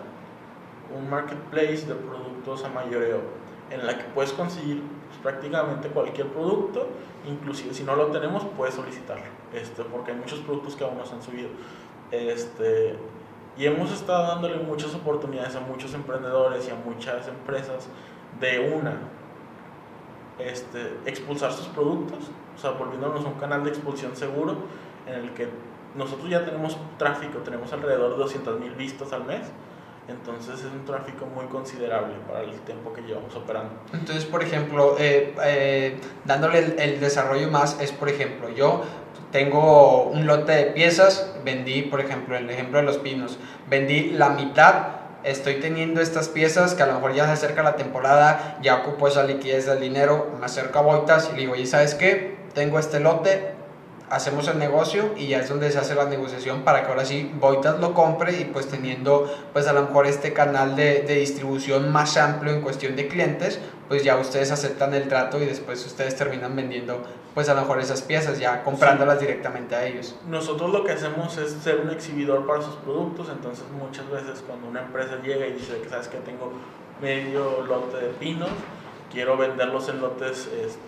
[0.96, 3.22] un marketplace de productos a mayoreo,
[3.70, 6.88] en la que puedes conseguir pues, prácticamente cualquier producto,
[7.26, 11.06] inclusive si no lo tenemos puedes solicitarlo, este, porque hay muchos productos que aún no
[11.06, 11.50] se han subido.
[12.12, 12.96] Este,
[13.58, 17.88] y hemos estado dándole muchas oportunidades a muchos emprendedores y a muchas empresas
[18.40, 18.98] de una,
[20.40, 22.20] este, expulsar sus productos,
[22.56, 24.56] o sea, volviéndonos un canal de expulsión seguro
[25.08, 25.48] en el que
[25.96, 29.44] nosotros ya tenemos tráfico, tenemos alrededor de 200 mil vistas al mes,
[30.08, 33.72] entonces es un tráfico muy considerable para el tiempo que llevamos operando.
[33.94, 38.84] Entonces, por ejemplo, eh, eh, dándole el, el desarrollo más, es por ejemplo, yo
[39.36, 43.38] tengo un lote de piezas, vendí, por ejemplo, el ejemplo de los pinos,
[43.70, 44.76] vendí la mitad,
[45.26, 49.10] estoy teniendo estas piezas que a lo mejor ya se acerca la temporada, ya ocupo
[49.10, 52.38] esa liquidez del dinero, me acerco a Boitas y le digo, ¿y sabes qué?
[52.54, 53.55] Tengo este lote,
[54.10, 57.32] hacemos el negocio y ya es donde se hace la negociación para que ahora sí
[57.40, 61.92] Boitas lo compre y pues teniendo pues a lo mejor este canal de, de distribución
[61.92, 66.16] más amplio en cuestión de clientes, pues ya ustedes aceptan el trato y después ustedes
[66.16, 67.04] terminan vendiendo
[67.34, 70.16] pues a lo mejor esas piezas ya comprándolas directamente a ellos.
[70.28, 74.68] Nosotros lo que hacemos es ser un exhibidor para sus productos, entonces muchas veces cuando
[74.68, 76.54] una empresa llega y dice que sabes que tengo
[77.02, 78.50] medio lote de pinos,
[79.12, 80.80] quiero venderlos en lotes este,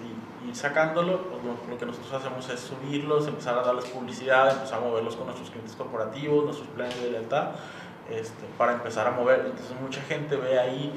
[0.47, 4.79] ir sacándolo, pues lo, lo que nosotros hacemos es subirlos, empezar a darles publicidad, empezar
[4.79, 7.49] a moverlos con nuestros clientes corporativos, nuestros planes de lealtad,
[8.09, 9.45] este, para empezar a mover.
[9.45, 10.93] Entonces mucha gente ve ahí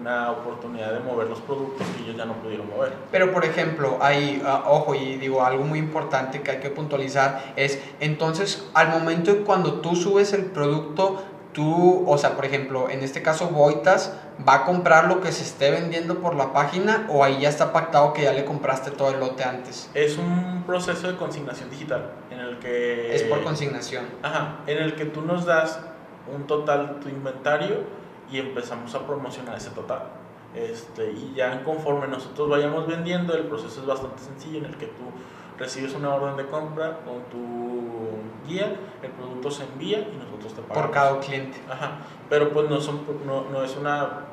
[0.00, 2.92] una oportunidad de mover los productos que ellos ya no pudieron mover.
[3.10, 7.52] Pero por ejemplo, hay, ah, ojo, y digo algo muy importante que hay que puntualizar
[7.56, 11.22] es, entonces, al momento cuando tú subes el producto,
[11.56, 14.14] tú, o sea, por ejemplo, en este caso Boitas,
[14.46, 17.72] ¿va a comprar lo que se esté vendiendo por la página o ahí ya está
[17.72, 19.90] pactado que ya le compraste todo el lote antes?
[19.94, 23.14] Es un proceso de consignación digital en el que...
[23.14, 24.04] Es por consignación.
[24.22, 25.80] Ajá, en el que tú nos das
[26.30, 27.84] un total de tu inventario
[28.30, 30.02] y empezamos a promocionar ese total.
[30.54, 34.86] Este, y ya conforme nosotros vayamos vendiendo, el proceso es bastante sencillo en el que
[34.86, 35.04] tú
[35.58, 40.62] recibes una orden de compra con tu guía, el producto se envía y nosotros te
[40.62, 40.82] pagamos.
[40.82, 41.58] Por cada cliente.
[41.70, 41.98] Ajá,
[42.28, 44.24] pero pues no, son, no, no es una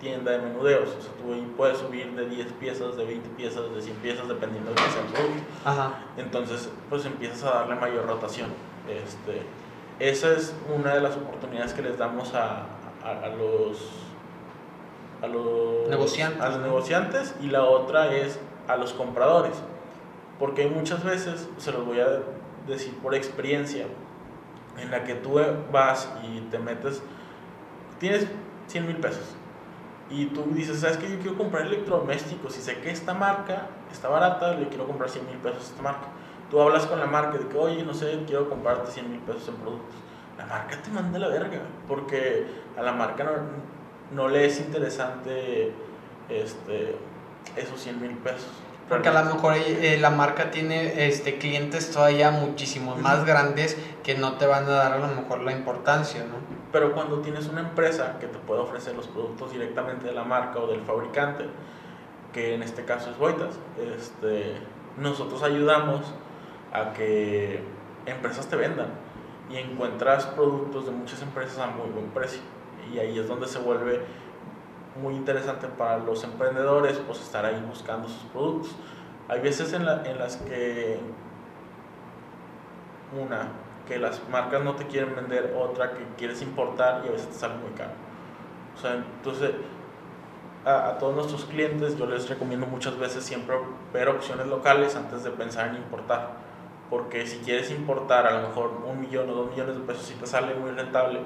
[0.00, 3.80] tienda de menudeos, o sea, tú puedes subir de 10 piezas, de 20 piezas, de
[3.80, 5.42] 100 piezas, dependiendo de lo que sea el producto.
[5.64, 5.92] Ajá.
[6.16, 8.50] Entonces, pues empiezas a darle mayor rotación.
[8.88, 9.42] Este,
[9.98, 12.66] esa es una de las oportunidades que les damos a,
[13.02, 14.06] a, a los
[15.22, 18.38] a los Negociantes, a los negociantes y la otra es
[18.68, 19.54] a los compradores.
[20.38, 22.22] Porque muchas veces, se los voy a
[22.66, 23.86] decir por experiencia,
[24.78, 25.40] en la que tú
[25.72, 27.02] vas y te metes,
[27.98, 28.26] tienes
[28.68, 29.36] 100 mil pesos
[30.10, 31.10] y tú dices, ¿sabes qué?
[31.10, 35.26] Yo quiero comprar electrodomésticos y sé que esta marca está barata, le quiero comprar 100
[35.26, 36.06] mil pesos a esta marca.
[36.50, 39.48] Tú hablas con la marca de que, oye, no sé, quiero comprarte 100 mil pesos
[39.48, 39.96] en productos.
[40.38, 43.32] La marca te manda la verga, porque a la marca no,
[44.14, 45.72] no le es interesante
[46.28, 46.96] este,
[47.56, 48.50] esos 100 mil pesos.
[48.88, 54.14] Porque a lo mejor eh, la marca tiene este, clientes todavía muchísimos más grandes que
[54.14, 56.36] no te van a dar a lo mejor la importancia, ¿no?
[56.70, 60.60] Pero cuando tienes una empresa que te puede ofrecer los productos directamente de la marca
[60.60, 61.46] o del fabricante,
[62.32, 63.58] que en este caso es Boitas,
[63.96, 64.54] este,
[64.98, 66.02] nosotros ayudamos
[66.72, 67.60] a que
[68.04, 68.88] empresas te vendan
[69.50, 72.40] y encuentras productos de muchas empresas a muy buen precio.
[72.92, 74.00] Y ahí es donde se vuelve
[75.00, 78.74] muy interesante para los emprendedores pues estar ahí buscando sus productos.
[79.28, 81.00] Hay veces en, en las que
[83.20, 83.48] una,
[83.86, 87.34] que las marcas no te quieren vender, otra que quieres importar y a veces te
[87.34, 87.92] sale muy caro.
[88.76, 89.52] O sea, entonces
[90.64, 93.56] a, a, todos nuestros clientes yo les recomiendo muchas veces siempre
[93.92, 96.46] ver opciones locales antes de pensar en importar.
[96.90, 100.14] Porque si quieres importar a lo mejor un millón o dos millones de pesos, sí
[100.14, 101.20] te sale muy rentable,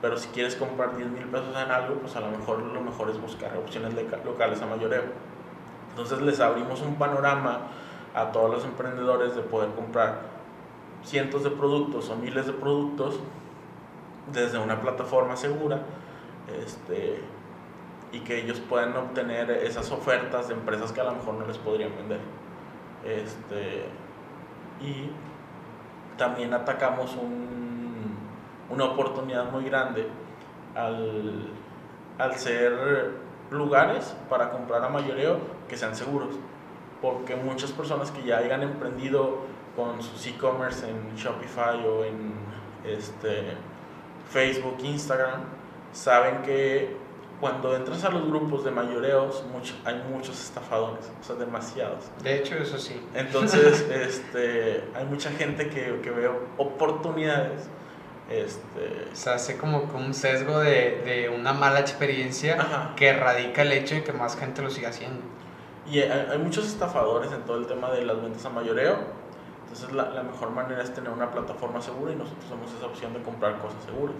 [0.00, 3.10] pero si quieres comprar 10 mil pesos en algo, pues a lo mejor lo mejor
[3.10, 3.94] es buscar opciones
[4.24, 5.04] locales a mayoreo.
[5.90, 7.68] Entonces les abrimos un panorama
[8.14, 10.20] a todos los emprendedores de poder comprar
[11.04, 13.20] cientos de productos o miles de productos
[14.32, 15.80] desde una plataforma segura
[16.62, 17.20] este,
[18.12, 21.58] y que ellos puedan obtener esas ofertas de empresas que a lo mejor no les
[21.58, 22.20] podrían vender.
[23.04, 23.86] Este,
[24.80, 25.10] y
[26.16, 27.65] también atacamos un
[28.70, 30.06] una oportunidad muy grande
[30.74, 31.48] al,
[32.18, 33.12] al ser
[33.50, 35.38] lugares para comprar a mayoreo
[35.68, 36.34] que sean seguros.
[37.00, 39.40] Porque muchas personas que ya hayan emprendido
[39.76, 42.32] con sus e-commerce en Shopify o en
[42.84, 43.52] este,
[44.30, 45.42] Facebook, Instagram,
[45.92, 46.96] saben que
[47.40, 52.04] cuando entras a los grupos de mayoreos mucho, hay muchos estafadores, o sea, demasiados.
[52.22, 52.98] De hecho, eso sí.
[53.14, 57.68] Entonces, este, hay mucha gente que, que ve oportunidades
[58.30, 59.08] este...
[59.14, 64.04] Se hace como un sesgo de, de una mala experiencia que radica el hecho de
[64.04, 65.22] que más gente lo siga haciendo.
[65.90, 68.96] Y hay, muchos estafadores en todo el tema de las ventas a mayoreo.
[69.62, 73.12] Entonces la, la, mejor manera es tener una plataforma segura y nosotros tenemos esa opción
[73.12, 74.16] de comprar cosas seguras.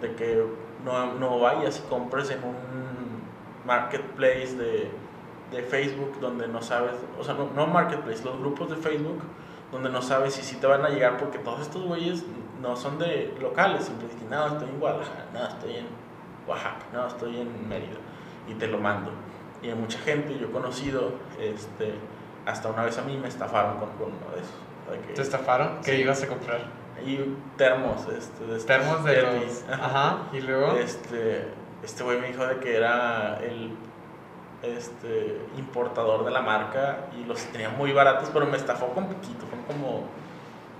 [0.00, 0.44] De que
[0.84, 2.56] no, no vayas y compres en un
[3.66, 4.90] marketplace de,
[5.50, 9.20] de Facebook donde no sabes, o sea, no, no marketplace, los grupos de Facebook
[9.72, 12.24] donde no sabes si sí te van a llegar porque todos estos güeyes
[12.60, 15.86] no son de locales, siempre dicen, no, estoy en Guadalajara, no, estoy en
[16.46, 17.98] Oaxaca, no, estoy en Mérida,
[18.48, 19.10] y te lo mando.
[19.62, 21.94] Y hay mucha gente, yo he conocido, este,
[22.46, 25.14] hasta una vez a mí me estafaron con, uno de esos.
[25.14, 25.80] ¿Te estafaron?
[25.84, 26.60] ¿Qué ibas a comprar?
[27.04, 27.18] Y
[27.56, 29.64] termos, este, de termos de los...
[29.70, 30.72] Ajá, y luego...
[30.72, 31.48] Este,
[31.82, 33.70] este güey me dijo de que era el
[34.62, 39.46] este, importador de la marca y los tenía muy baratos, pero me estafó con poquito,
[39.46, 40.02] fueron como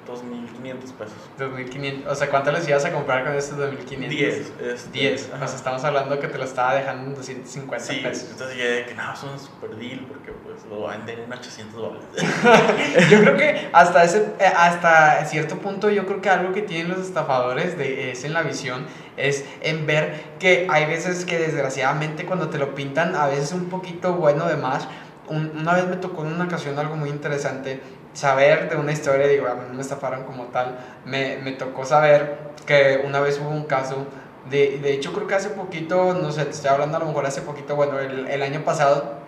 [0.09, 1.17] 2.500 pesos.
[1.39, 4.09] 2.500, o sea, ¿cuánto les ibas a comprar con estos 2.500?
[4.09, 4.93] 10.
[4.93, 8.29] 10, o sea, estamos hablando que te lo estaba dejando en 250 sí, pesos.
[8.31, 11.75] entonces yo de que no, es un super deal porque pues lo venden en 800
[11.75, 12.07] dólares.
[13.11, 16.89] yo creo que hasta, ese, eh, hasta cierto punto yo creo que algo que tienen
[16.89, 18.87] los estafadores de, es en la visión,
[19.19, 23.69] es en ver que hay veces que desgraciadamente cuando te lo pintan, a veces un
[23.69, 24.89] poquito bueno de más.
[25.29, 27.81] una vez me tocó en una ocasión algo muy interesante
[28.19, 31.85] saber de una historia, digo, a mí no me estafaron como tal, me, me tocó
[31.85, 34.09] saber que una vez hubo un caso,
[34.51, 37.27] de, de, hecho creo que hace poquito, no sé, te estoy hablando a lo mejor
[37.27, 39.19] hace poquito, bueno, el, el año pasado,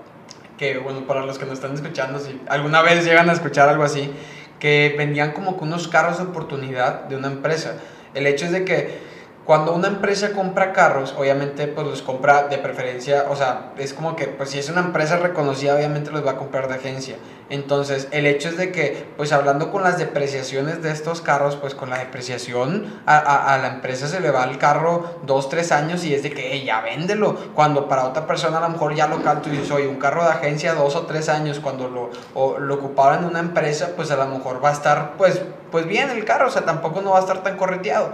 [0.58, 3.84] que bueno, para los que nos están escuchando, si alguna vez llegan a escuchar algo
[3.84, 4.12] así,
[4.58, 7.76] que vendían como que unos carros de oportunidad de una empresa.
[8.12, 8.98] El hecho es de que
[9.50, 14.14] cuando una empresa compra carros, obviamente pues los compra de preferencia, o sea, es como
[14.14, 17.16] que pues si es una empresa reconocida, obviamente los va a comprar de agencia.
[17.48, 21.74] Entonces, el hecho es de que, pues hablando con las depreciaciones de estos carros, pues
[21.74, 26.14] con la depreciación a, la empresa se le va el carro dos, tres años y
[26.14, 27.34] es de que ya véndelo.
[27.52, 30.30] Cuando para otra persona a lo mejor ya local tú dices, oye, un carro de
[30.30, 34.16] agencia dos o tres años, cuando lo, o, lo ocupaban en una empresa, pues a
[34.16, 35.42] lo mejor va a estar pues,
[35.72, 38.12] pues bien el carro, o sea, tampoco no va a estar tan correteado.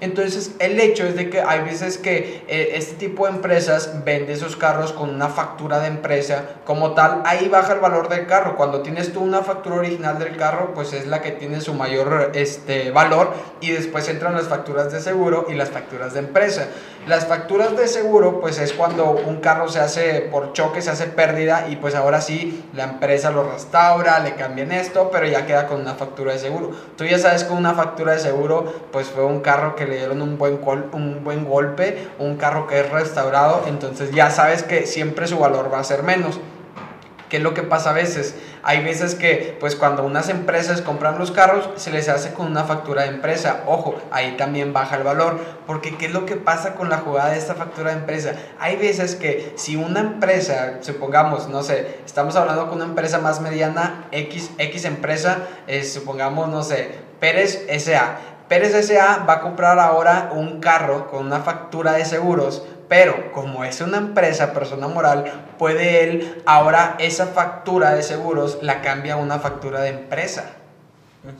[0.00, 4.34] Entonces, el hecho es de que hay veces que eh, este tipo de empresas vende
[4.34, 8.56] esos carros con una factura de empresa como tal, ahí baja el valor del carro.
[8.56, 12.32] Cuando tienes tú una factura original del carro, pues es la que tiene su mayor
[12.34, 16.68] este, valor y después entran las facturas de seguro y las facturas de empresa.
[17.06, 21.06] Las facturas de seguro, pues es cuando un carro se hace por choque, se hace
[21.06, 25.68] pérdida y pues ahora sí la empresa lo restaura, le cambian esto, pero ya queda
[25.68, 26.72] con una factura de seguro.
[26.96, 30.22] Tú ya sabes que una factura de seguro, pues fue un carro que le dieron
[30.22, 30.60] un buen,
[30.92, 35.72] un buen golpe, un carro que es restaurado, entonces ya sabes que siempre su valor
[35.72, 36.40] va a ser menos.
[37.28, 38.36] ¿Qué es lo que pasa a veces?
[38.62, 42.64] Hay veces que, pues cuando unas empresas compran los carros, se les hace con una
[42.64, 43.64] factura de empresa.
[43.66, 47.30] Ojo, ahí también baja el valor, porque ¿qué es lo que pasa con la jugada
[47.30, 48.34] de esta factura de empresa?
[48.60, 53.40] Hay veces que si una empresa, supongamos, no sé, estamos hablando con una empresa más
[53.40, 58.18] mediana, X, X empresa, eh, supongamos, no sé, Pérez SA.
[58.48, 63.64] Pérez SA va a comprar ahora un carro con una factura de seguros pero como
[63.64, 65.24] es una empresa, persona moral,
[65.58, 70.44] puede él ahora esa factura de seguros la cambia a una factura de empresa.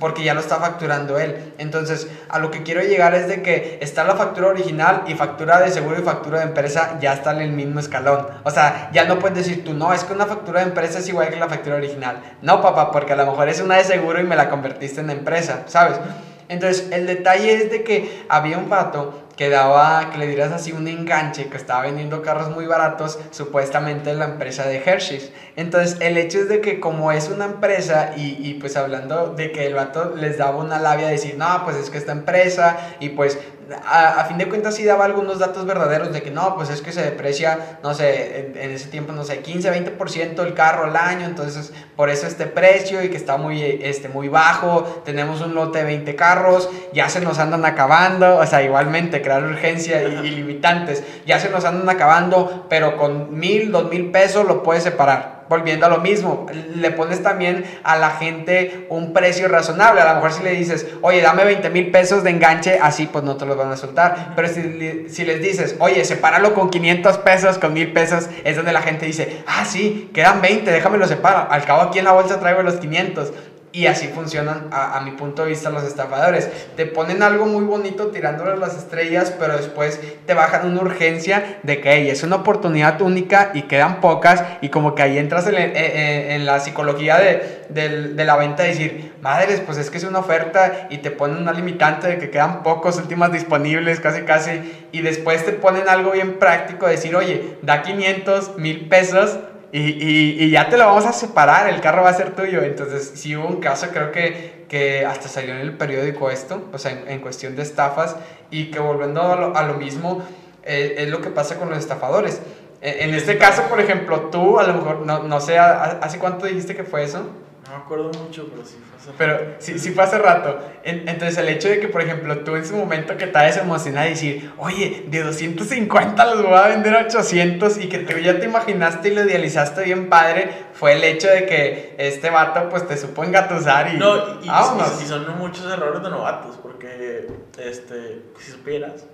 [0.00, 1.54] Porque ya lo está facturando él.
[1.58, 5.60] Entonces, a lo que quiero llegar es de que está la factura original y factura
[5.60, 8.26] de seguro y factura de empresa ya están en el mismo escalón.
[8.42, 11.08] O sea, ya no puedes decir tú, no, es que una factura de empresa es
[11.08, 12.20] igual que la factura original.
[12.42, 15.10] No, papá, porque a lo mejor es una de seguro y me la convertiste en
[15.10, 16.00] empresa, ¿sabes?
[16.48, 20.72] Entonces, el detalle es de que había un pato que daba, que le dieras así
[20.72, 25.30] un enganche, que estaba vendiendo carros muy baratos, supuestamente en la empresa de Hershey's.
[25.56, 29.52] Entonces, el hecho es de que como es una empresa y, y pues hablando de
[29.52, 32.76] que el vato les daba una labia de decir, no, pues es que esta empresa
[33.00, 33.38] y pues
[33.84, 36.92] a, fin de cuentas sí daba algunos datos verdaderos de que no, pues es que
[36.92, 41.26] se deprecia, no sé, en, ese tiempo, no sé, 15, 20% el carro al año,
[41.26, 45.78] entonces por eso este precio y que está muy, este, muy bajo, tenemos un lote
[45.78, 51.02] de 20 carros, ya se nos andan acabando, o sea, igualmente crear urgencia y, limitantes,
[51.26, 55.86] ya se nos andan acabando, pero con mil, dos mil pesos lo puedes separar volviendo
[55.86, 60.00] a lo mismo, le pones también a la gente un precio razonable.
[60.00, 63.24] A lo mejor si le dices, oye, dame 20 mil pesos de enganche, así pues
[63.24, 64.32] no te los van a soltar.
[64.34, 68.72] Pero si, si les dices, oye, sepáralo con 500 pesos, con mil pesos, es donde
[68.72, 71.46] la gente dice, ah, sí, quedan 20, déjame lo separo.
[71.50, 73.32] Al cabo aquí en la bolsa traigo los 500.
[73.76, 76.48] Y así funcionan, a, mi punto de vista, los estafadores.
[76.76, 81.82] Te ponen algo muy bonito tirándole las estrellas, pero después te bajan una urgencia de
[81.82, 84.42] que es una oportunidad única y quedan pocas.
[84.62, 89.60] Y como que ahí entras en, la psicología de, de, la venta de decir, madres,
[89.60, 92.96] pues es que es una oferta y te ponen una limitante de que quedan pocos
[92.96, 94.86] últimas disponibles, casi casi.
[94.90, 99.38] Y después te ponen algo bien práctico, de decir, oye, da 500, mil pesos
[99.72, 102.62] y, y, y, ya te lo vamos a separar, el carro va a ser tuyo.
[102.62, 106.78] Entonces, si hubo un caso, creo que, que hasta salió en el periódico esto, o
[106.78, 108.16] sea, en, cuestión de estafas,
[108.50, 110.22] y que volviendo a lo, a lo mismo,
[110.64, 112.40] eh, es lo que pasa con los estafadores.
[112.80, 116.46] E, en este caso, por ejemplo, tú, a lo mejor, no, no sé, ¿hace cuánto
[116.46, 117.26] dijiste que fue eso?
[117.68, 120.58] No me acuerdo mucho, pero sí fue hace Pero sí, sí fue hace rato.
[120.84, 124.10] entonces, el hecho de que, por ejemplo, tú en ese momento que estabas emocionada y
[124.10, 128.46] decir, oye, de 250 los voy a vender a 800 y que tú ya te
[128.46, 132.96] imaginaste y lo idealizaste bien padre, fue el hecho de que este vato, pues, te
[132.96, 133.98] supo engatusar y.
[133.98, 137.26] No, y, y, son muchos errores de novatos, porque,
[137.58, 139.06] este, si supieras,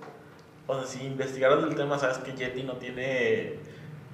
[0.67, 3.72] o sea, si investigaras del tema, sabes que Yeti no tiene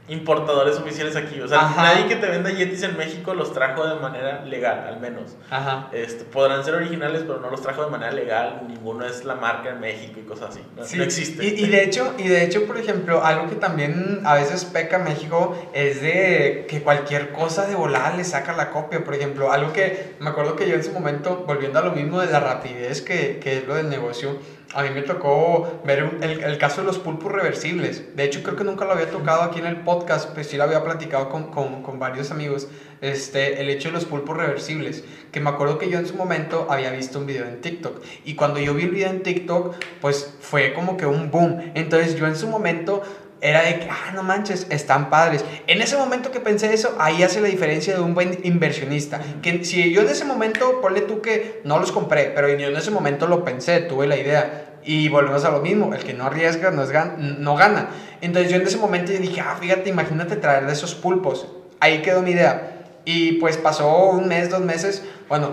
[0.09, 1.39] importadores oficiales aquí.
[1.41, 4.99] O sea, nadie que te venda Yetis en México los trajo de manera legal, al
[4.99, 5.35] menos.
[5.49, 5.89] Ajá.
[5.91, 8.61] Este, podrán ser originales, pero no los trajo de manera legal.
[8.67, 10.61] Ninguno es la marca en México y cosas así.
[10.75, 11.45] No, existe.
[11.45, 15.55] Y, de hecho, y de hecho, por ejemplo, algo que también a veces peca México
[15.73, 19.03] es de que cualquier cosa de volada le saca la copia.
[19.03, 22.19] Por ejemplo, algo que me acuerdo que yo en su momento, volviendo a lo mismo
[22.19, 24.39] de la rapidez que, que es lo del negocio,
[24.75, 28.15] a mí me tocó ver el, el, caso de los pulpos reversibles.
[28.15, 30.63] De hecho, creo que nunca lo había tocado aquí en el podcast, pues sí lo
[30.63, 32.67] había platicado con, con, con, varios amigos.
[33.01, 35.03] Este, el hecho de los pulpos reversibles.
[35.31, 38.03] Que me acuerdo que yo en su momento había visto un video en TikTok.
[38.25, 41.71] Y cuando yo vi el video en TikTok, pues fue como que un boom.
[41.73, 43.01] Entonces yo en su momento
[43.41, 45.45] era de que, ah, no manches, están padres.
[45.67, 49.21] En ese momento que pensé eso, ahí hace la diferencia de un buen inversionista.
[49.41, 52.75] Que si yo en ese momento, ponle tú que no los compré, pero yo en
[52.75, 54.65] ese momento lo pensé, tuve la idea.
[54.83, 57.89] Y volvemos a lo mismo, el que no arriesga no, es no gana.
[58.21, 61.47] Entonces yo en ese momento dije, ah, fíjate, imagínate traer de esos pulpos.
[61.79, 62.85] Ahí quedó mi idea.
[63.05, 65.51] Y pues pasó un mes, dos meses, bueno,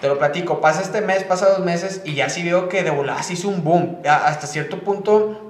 [0.00, 2.90] te lo platico, pasa este mes, pasa dos meses y ya sí veo que de
[2.90, 4.00] volada se hizo un boom.
[4.06, 5.43] Hasta cierto punto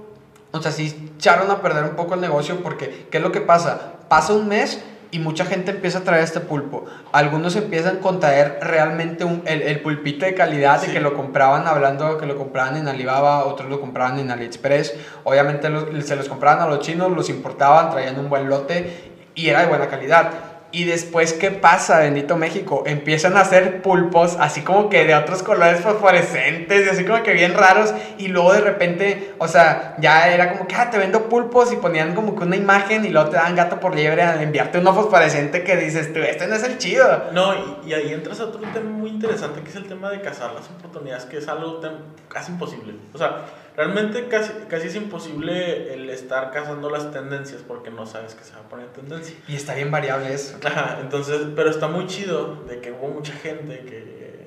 [0.55, 3.40] o sea, sí echaron a perder un poco el negocio porque, ¿qué es lo que
[3.40, 3.94] pasa?
[4.09, 4.80] Pasa un mes
[5.11, 6.84] y mucha gente empieza a traer este pulpo.
[7.11, 11.66] Algunos empiezan con traer realmente un, el, el, pulpito de calidad de que lo compraban,
[11.66, 14.94] hablando que lo compraban en Alibaba, otros lo compraban en AliExpress.
[15.24, 15.68] Obviamente
[16.02, 19.66] se los compraban a los chinos, los importaban, traían un buen lote y era de
[19.66, 20.53] buena calidad.
[20.75, 22.83] Y después, ¿qué pasa, bendito México?
[22.85, 27.33] Empiezan a hacer pulpos así como que de otros colores fosforescentes y así como que
[27.33, 27.95] bien raros.
[28.18, 31.77] Y luego de repente, o sea, ya era como que, ah, te vendo pulpos y
[31.77, 34.93] ponían como que una imagen y luego te dan gato por liebre al enviarte uno
[34.93, 37.31] fosforescente que dices, tú, este no es el chido.
[37.31, 37.55] No,
[37.87, 40.68] y, ahí entras a otro tema muy interesante que es el tema de cazar las
[40.70, 41.81] oportunidades, que es algo
[42.29, 42.95] casi imposible.
[43.12, 43.45] O sea,
[43.77, 48.53] realmente casi, casi es imposible el estar cazando las tendencias porque no sabes que se
[48.55, 49.37] va a poner tendencia.
[49.49, 50.57] Y está bien variable eso.
[50.64, 54.45] Ajá, entonces, pero está muy chido de que hubo mucha gente que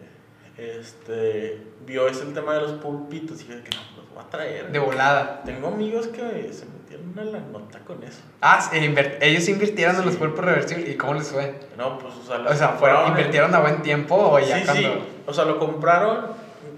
[0.58, 4.30] este, vio ese el tema de los pulpitos y dije que no, los voy a
[4.30, 4.72] traer.
[4.72, 5.44] De volada.
[5.44, 8.20] Tengo amigos que se metieron a la nota con eso.
[8.42, 10.90] Ah, inver- ellos invirtieron en los pulpos reversibles.
[10.90, 11.60] ¿Y cómo les fue?
[11.78, 14.82] No, pues, o sea, O sea, fueron, invirtieron a buen tiempo o ya sí, cuando...
[14.94, 15.00] sí.
[15.28, 16.28] O sea, lo compraron,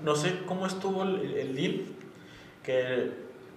[0.03, 1.81] no sé cómo estuvo el, el deal,
[2.69, 3.11] que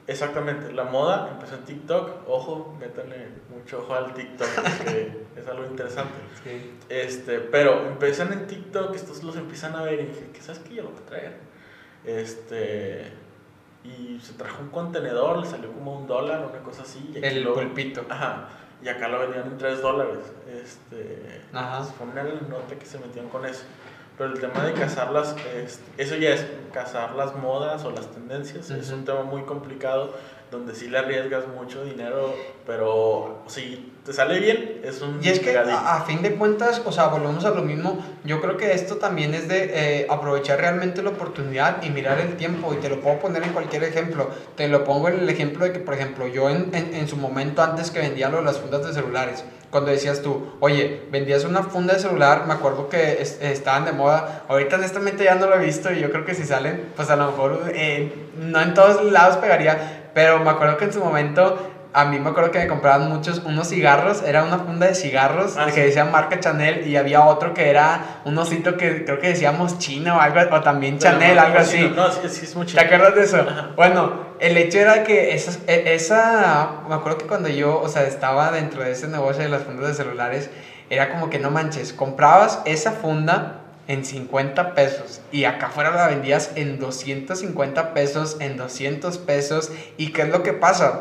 [0.07, 5.67] exactamente, la moda empezó en TikTok, ojo, métanle mucho ojo al TikTok, porque es algo
[5.67, 6.15] interesante.
[6.43, 6.73] Sí.
[6.89, 10.77] Este, pero empiezan en TikTok, estos los empiezan a ver y dije, ¿qué sabes qué?
[10.77, 11.37] Yo lo voy a traer.
[12.07, 13.13] Este,
[13.85, 17.13] y se trajo un contenedor, le salió como un dólar, una cosa así.
[17.15, 18.05] Y El lo- pulpito.
[18.09, 18.49] Ajá,
[18.83, 20.25] y acá lo vendían en 3 dólares.
[20.51, 21.85] Este, Ajá.
[21.85, 23.65] fue una nota que se metían con eso.
[24.23, 28.07] Pero el tema de cazar las, este, eso ya es cazar las modas o las
[28.07, 28.99] tendencias, es Ujú.
[28.99, 30.15] un tema muy complicado
[30.53, 32.33] donde sí le arriesgas mucho dinero,
[32.65, 36.83] pero si te sale bien, es un Y es que a, a fin de cuentas,
[36.85, 37.99] o sea, volvemos a lo mismo.
[38.23, 42.37] Yo creo que esto también es de eh, aprovechar realmente la oportunidad y mirar el
[42.37, 42.75] tiempo.
[42.75, 44.29] Y te lo puedo poner en cualquier ejemplo.
[44.55, 47.17] Te lo pongo en el ejemplo de que, por ejemplo, yo en, en, en su
[47.17, 51.45] momento antes que vendía lo de las fundas de celulares, cuando decías tú, oye, vendías
[51.45, 54.45] una funda de celular, me acuerdo que es- estaban de moda.
[54.49, 57.17] Ahorita honestamente ya no lo he visto y yo creo que si salen, pues a
[57.17, 60.11] lo mejor eh, no en todos lados pegaría.
[60.15, 63.41] Pero me acuerdo que en su momento a mí me acuerdo que me compraban muchos
[63.45, 65.81] unos cigarros, era una funda de cigarros Ah, que sí.
[65.81, 70.17] decía marca Chanel y había otro que era un osito que creo que decíamos China
[70.17, 71.79] o algo, o también Pero Chanel, no, algo así.
[71.83, 73.47] sí, No, sí, sí es muy ¿Te acuerdas de eso?
[73.77, 78.05] Bueno, el hecho era que esa, e- esa, me acuerdo que cuando yo, o sea,
[78.05, 80.51] estaba dentro de ese negocio de las fundas de celulares,
[80.89, 86.07] era como que no manches, comprabas esa funda en 50 pesos y acá afuera la
[86.07, 91.01] vendías en 250 pesos, en 200 pesos y ¿qué es lo que pasa?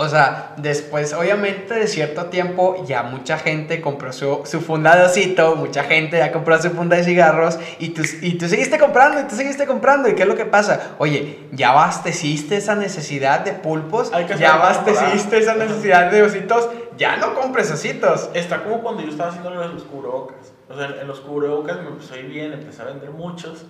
[0.00, 5.04] O sea, después, obviamente, de cierto tiempo, ya mucha gente compró su, su funda de
[5.04, 9.20] osito, mucha gente ya compró su funda de cigarros, y tú, y tú seguiste comprando,
[9.20, 10.94] y tú seguiste comprando, ¿y qué es lo que pasa?
[10.98, 17.34] Oye, ya abasteciste esa necesidad de pulpos, ya abasteciste esa necesidad de ositos, ya no
[17.34, 18.30] compres ositos.
[18.34, 20.52] Está como cuando yo estaba haciendo los cubrebocas.
[20.68, 23.66] O sea, en los cubrebocas me empezó a ir bien, empecé a vender muchos.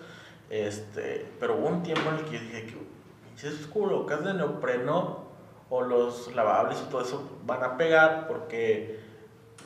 [0.50, 2.76] Este, pero hubo un tiempo en el que yo dije que
[3.34, 5.27] pinches cubrebocas de neopreno
[5.70, 8.98] o los lavables y todo eso van a pegar porque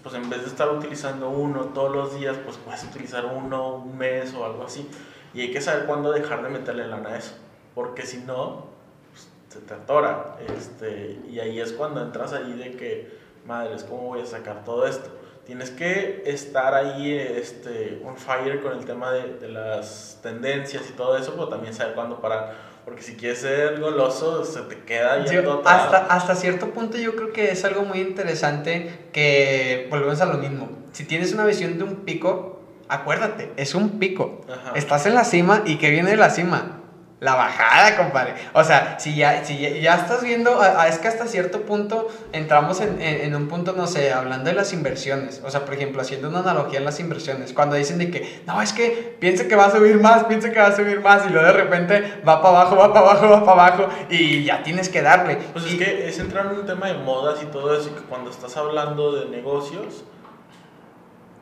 [0.03, 3.97] pues en vez de estar utilizando uno todos los días, pues puedes utilizar uno un
[3.97, 4.89] mes o algo así.
[5.33, 7.35] Y hay que saber cuándo dejar de meterle lana a eso.
[7.75, 8.67] Porque si no,
[9.11, 10.37] pues, se te atora.
[10.57, 14.87] Este, y ahí es cuando entras ahí de que, madres, ¿cómo voy a sacar todo
[14.87, 15.09] esto?
[15.47, 20.93] Tienes que estar ahí este, on fire con el tema de, de las tendencias y
[20.93, 22.72] todo eso, pero también saber cuándo parar.
[22.85, 27.15] Porque si quieres ser goloso, se te queda Sí, yendo hasta, hasta cierto punto yo
[27.15, 30.69] creo que es algo muy interesante que volvemos a lo mismo.
[30.93, 34.45] Si tienes una visión de un pico, acuérdate, es un pico.
[34.53, 34.73] Ajá.
[34.75, 36.82] Estás en la cima y ¿qué viene de la cima?
[37.23, 38.35] La bajada, compadre.
[38.53, 41.61] O sea, si ya, si ya, ya estás viendo, a- a- es que hasta cierto
[41.63, 45.41] punto entramos en, en- en un punto, no sé, hablando de las inversiones.
[45.45, 47.53] O sea, por ejemplo, haciendo una analogía en las inversiones.
[47.53, 50.59] Cuando dicen de que, no, es que piensa que va a subir más, piensa que
[50.59, 53.45] va a subir más, y luego de repente va para abajo, va para abajo, va
[53.45, 55.37] para abajo, y ya tienes que darle.
[55.53, 58.01] Pues Y- es que es entrar en un tema de modas y todo eso, y
[58.01, 60.03] que cuando estás hablando de negocios,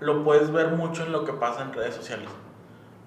[0.01, 2.29] lo puedes ver mucho en lo que pasa en redes sociales.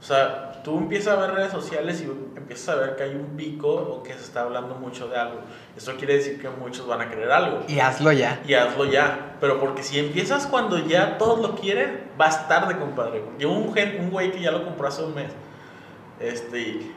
[0.04, 3.38] O sea, tú empiezas a ver redes sociales y empiezas a ver que hay un
[3.38, 5.40] pico o que se está hablando mucho de algo.
[5.78, 7.62] Eso quiere decir que muchos van a querer algo.
[7.70, 8.42] Y hazlo ya.
[8.46, 9.38] Y hazlo ya.
[9.40, 13.24] Pero porque si empiezas cuando ya todos lo quieren, vas tarde, compadre.
[13.38, 15.32] Llevo un, gen, un güey que ya lo compró hace un mes.
[16.20, 16.96] Este, y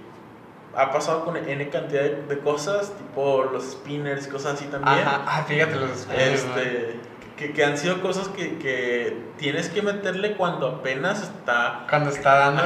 [0.75, 4.99] ha pasado con N cantidad de, de cosas, tipo los spinners, cosas así también.
[4.99, 6.13] Ajá, ah, fíjate los ¿no?
[6.13, 6.99] Este,
[7.37, 11.87] que, que han sido cosas que, que tienes que meterle cuando apenas está.
[11.89, 12.63] Cuando está dando.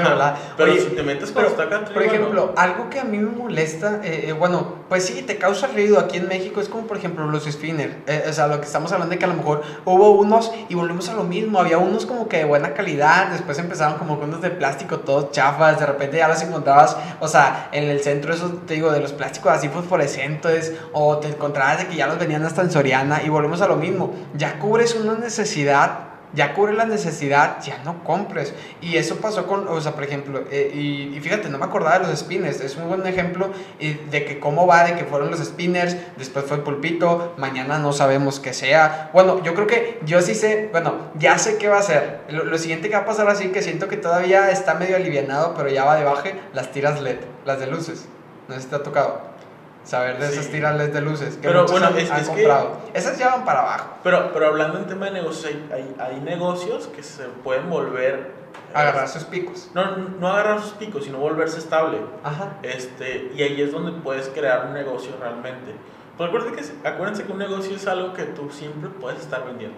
[0.56, 3.18] Pero Oye, si te metes cuando Pero, está acá por ejemplo, algo que a mí
[3.18, 6.86] me molesta, eh, eh, bueno, pues sí, te causa ruido aquí en México, es como
[6.86, 9.34] por ejemplo los spinners, eh, o sea, lo que estamos hablando de que a lo
[9.34, 13.28] mejor hubo unos y volvemos a lo mismo, había unos como que de buena calidad,
[13.28, 17.28] después empezaron como con unos de plástico todos chafas, de repente ya los encontrabas, o
[17.28, 21.78] sea, en el centro esos, te digo, de los plásticos así fosforescentes, o te encontrabas
[21.78, 24.94] de que ya los venían hasta en Soriana y volvemos a lo mismo, ya cubres
[24.94, 28.54] una necesidad ya cubre la necesidad, ya no compres.
[28.80, 31.98] Y eso pasó con, o sea, por ejemplo, eh, y, y fíjate, no me acordaba
[31.98, 35.30] de los spinners, es un buen ejemplo eh, de que cómo va, de que fueron
[35.30, 39.10] los spinners, después fue el pulpito, mañana no sabemos qué sea.
[39.12, 42.20] Bueno, yo creo que yo sí sé, bueno, ya sé qué va a ser.
[42.28, 45.54] Lo, lo siguiente que va a pasar así, que siento que todavía está medio alivianado,
[45.54, 48.06] pero ya va de baje, las tiras LED, las de luces.
[48.48, 49.29] No sé si te ha tocado.
[49.90, 50.52] Saber de esas Sí.
[50.52, 52.78] tiras LED de luces que Pero, bueno, han, es- han es que- comprado.
[52.94, 53.94] Esas ya van para abajo.
[54.04, 58.38] Pero, pero hablando en tema de negocios, hay, hay, hay negocios que se pueden volver...
[58.72, 59.68] Agarrar sus picos.
[59.74, 61.98] No, no agarrar sus picos, sino volverse estable.
[62.22, 62.52] Ajá.
[62.62, 65.74] Este, y ahí es donde puedes crear un negocio realmente.
[66.16, 69.44] Pues acuérdense que, se- acuérdense que un negocio es algo que tú siempre puedes estar
[69.44, 69.76] vendiendo.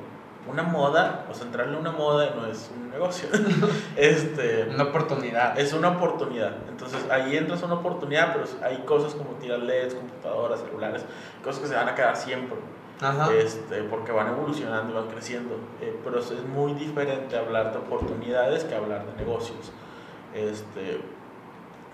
[0.50, 3.28] Una moda, o sea, entrarle a una moda no es un negocio.
[3.96, 5.58] este, Una oportunidad.
[5.58, 6.56] es una oportunidad.
[6.68, 11.04] Entonces ahí entras a una oportunidad, pero hay cosas como tirar LEDs, computadoras, celulares,
[11.44, 12.58] cosas que se van a quedar siempre.
[13.00, 13.32] Ajá.
[13.34, 15.54] Este, porque van evolucionando y van creciendo.
[15.80, 19.72] Eh, pero es es muy diferente hablar de oportunidades que hablar de negocios.
[20.34, 21.00] Este,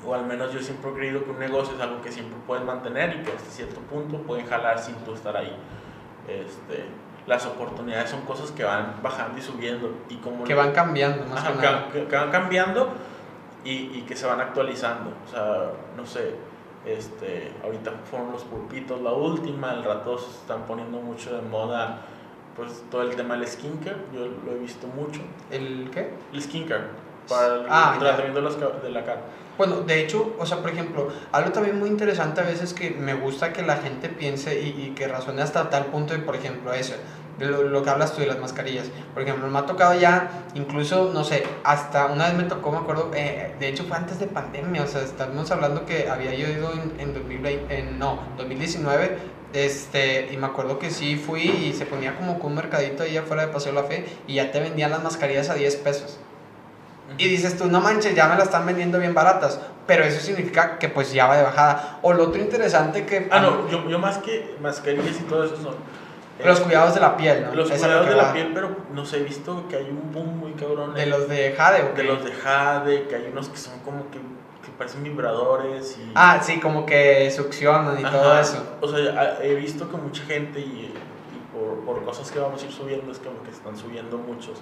[0.07, 2.65] o al menos yo siempre he creído que un negocio es algo que siempre puedes
[2.65, 5.55] mantener y que hasta cierto punto pueden jalar sin tú estar ahí.
[6.29, 6.85] Este,
[7.29, 9.93] las oportunidades son cosas que van bajando y subiendo.
[10.09, 11.89] Y como Que van cambiando, más Ajá, que nada.
[11.93, 12.89] que- que van cambiando
[13.65, 15.11] y, y que se van actualizando.
[15.27, 16.35] O sea, no sé,
[16.87, 22.01] este, ahorita fueron los pulpitos la última, al rato se están poniendo mucho de moda
[22.57, 25.21] pues todo el tema del skincare, yo lo he visto mucho.
[25.51, 26.13] ¿El qué?
[26.33, 26.85] El skincare,
[27.29, 27.99] para el Ah, ya.
[28.01, 29.21] tratamiento ca- de la cara.
[29.59, 33.15] Bueno, de hecho, o sea, por ejemplo, algo también muy interesante a veces que me
[33.15, 36.73] gusta que la gente piense y, y que razone hasta tal punto de, por ejemplo,
[36.73, 36.95] eso,
[37.41, 38.87] lo, lo que hablas tú de las mascarillas.
[39.15, 42.79] Por ejemplo, me ha tocado ya, incluso, no sé, hasta una vez me tocó, me
[42.79, 46.49] acuerdo, eh, de hecho fue antes de pandemia, o sea, estamos hablando que había yo
[46.49, 49.19] ido en, en 2020, en, no, 2019,
[49.53, 53.17] este, y me acuerdo que sí fui y se ponía como con un mercadito ahí
[53.17, 56.19] afuera de Paseo La Fe y ya te vendían las mascarillas a 10 pesos.
[57.17, 59.59] Y dices tú, no manches, ya me la están vendiendo bien baratas.
[59.87, 61.99] Pero eso significa que pues ya va de bajada.
[62.03, 63.29] O lo otro interesante que...
[63.31, 65.75] Ah, no, yo, yo más que mascarillas y todo eso son...
[66.39, 67.55] eh, Los cuidados de la piel, ¿no?
[67.55, 68.33] Los lo cuidados que de la va.
[68.35, 70.93] piel, pero no sé, he visto que hay un boom muy cabrón.
[70.93, 74.11] De los de jade, ¿o de los de Jade, que hay unos que son como
[74.11, 76.13] que, que parecen vibradores y...
[76.15, 78.13] Ah, sí, como que succionan y Ajá.
[78.21, 78.63] todo eso.
[78.83, 80.93] O sea, a- he visto que mucha gente y, y
[81.53, 84.59] por, por cosas que vamos a ir subiendo es como que están subiendo muchos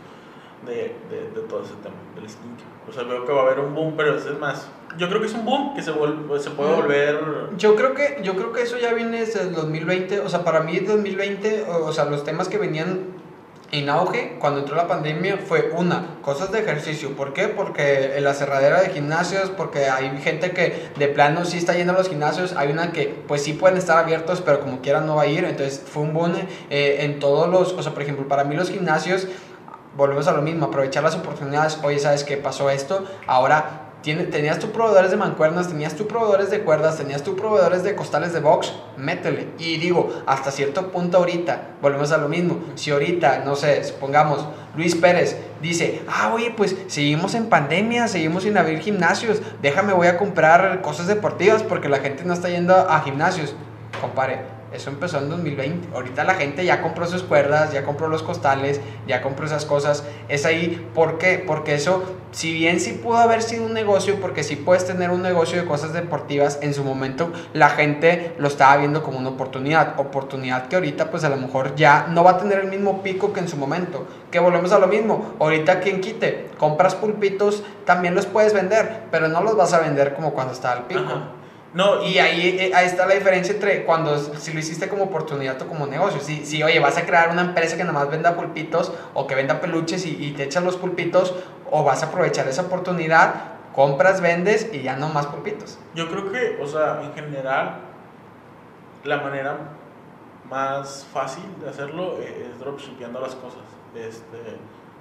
[0.67, 2.77] de, de, de todo ese tema del skincare.
[2.89, 5.27] O sea, veo que va a haber un boom, pero es más, yo creo que
[5.27, 6.77] es un boom que se, se puede Mm.
[6.77, 7.21] volver...
[7.57, 10.61] Yo creo que yo creo que eso ya viene desde el 2020, o sea, para
[10.61, 13.15] mí el 2020, o o sea, los temas que venían
[13.73, 17.49] en auge cuando entró la pandemia fue una, cosas de ejercicio, ¿por qué?
[17.49, 21.93] Porque en la cerradera de gimnasios, porque hay gente que de plano sí está yendo
[21.93, 25.17] a los gimnasios, hay una que pues sí pueden estar abiertos, pero como quieran no
[25.17, 26.35] va a ir, entonces fue un boom
[26.71, 29.27] eh, en todos los, o sea, por ejemplo, para mí los gimnasios
[29.97, 31.79] volvemos a lo mismo, aprovechar las oportunidades.
[31.83, 33.05] Oye, ¿sabes qué pasó esto?
[33.27, 37.97] Ahora tenías tus proveedores de mancuernas, tenías tus proveedores de cuerdas, tenías tus proveedores de
[37.97, 39.49] costales de box, métele.
[39.59, 42.61] Y digo, hasta cierto punto ahorita, volvemos a lo mismo.
[42.77, 48.45] Si ahorita, no sé, supongamos, Luis Pérez dice, ah, oye, pues seguimos en pandemia, seguimos
[48.45, 52.75] sin abrir gimnasios, déjame, voy a comprar cosas deportivas porque la gente no está yendo
[52.75, 53.57] a gimnasios.
[54.01, 55.89] Compare, eso empezó en 2020.
[55.95, 60.05] Ahorita la gente ya compró sus cuerdas, ya compró los costales, ya compró esas cosas.
[60.29, 61.43] Es ahí, ¿por qué?
[61.45, 65.23] Porque eso, si bien sí pudo haber sido un negocio, porque sí puedes tener un
[65.23, 69.99] negocio de cosas deportivas, en su momento la gente lo estaba viendo como una oportunidad.
[69.99, 73.33] Oportunidad que ahorita pues a lo mejor ya no va a tener el mismo pico
[73.33, 74.07] que en su momento.
[74.31, 75.35] Que volvemos a lo mismo.
[75.41, 80.15] Ahorita quien quite, compras pulpitos, también los puedes vender, pero no los vas a vender
[80.15, 81.01] como cuando estaba el pico.
[81.01, 81.31] Ajá.
[81.77, 85.61] No, Y ahí, eh, ahí está la diferencia entre cuando si lo hiciste como oportunidad
[85.61, 86.23] o como negocio.
[86.23, 89.35] Si, si oye, vas a crear una empresa que nada más venda pulpitos o que
[89.35, 91.35] venda peluches y, te echan los pulpitos,
[91.71, 95.79] o vas a aprovechar esa oportunidad, compras, vendes y ya no más pulpitos.
[95.95, 97.77] Yo creo que, o sea, en general,
[99.05, 99.59] la manera
[100.49, 103.61] más fácil de hacerlo eh, es dropshipeando las cosas.
[103.95, 104.39] Este,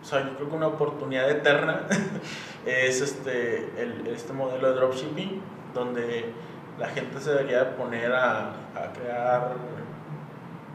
[0.01, 1.83] o sea, yo creo que una oportunidad eterna
[2.65, 5.41] es este, el, este modelo de dropshipping,
[5.73, 6.33] donde
[6.79, 9.51] la gente se debería de poner a, a crear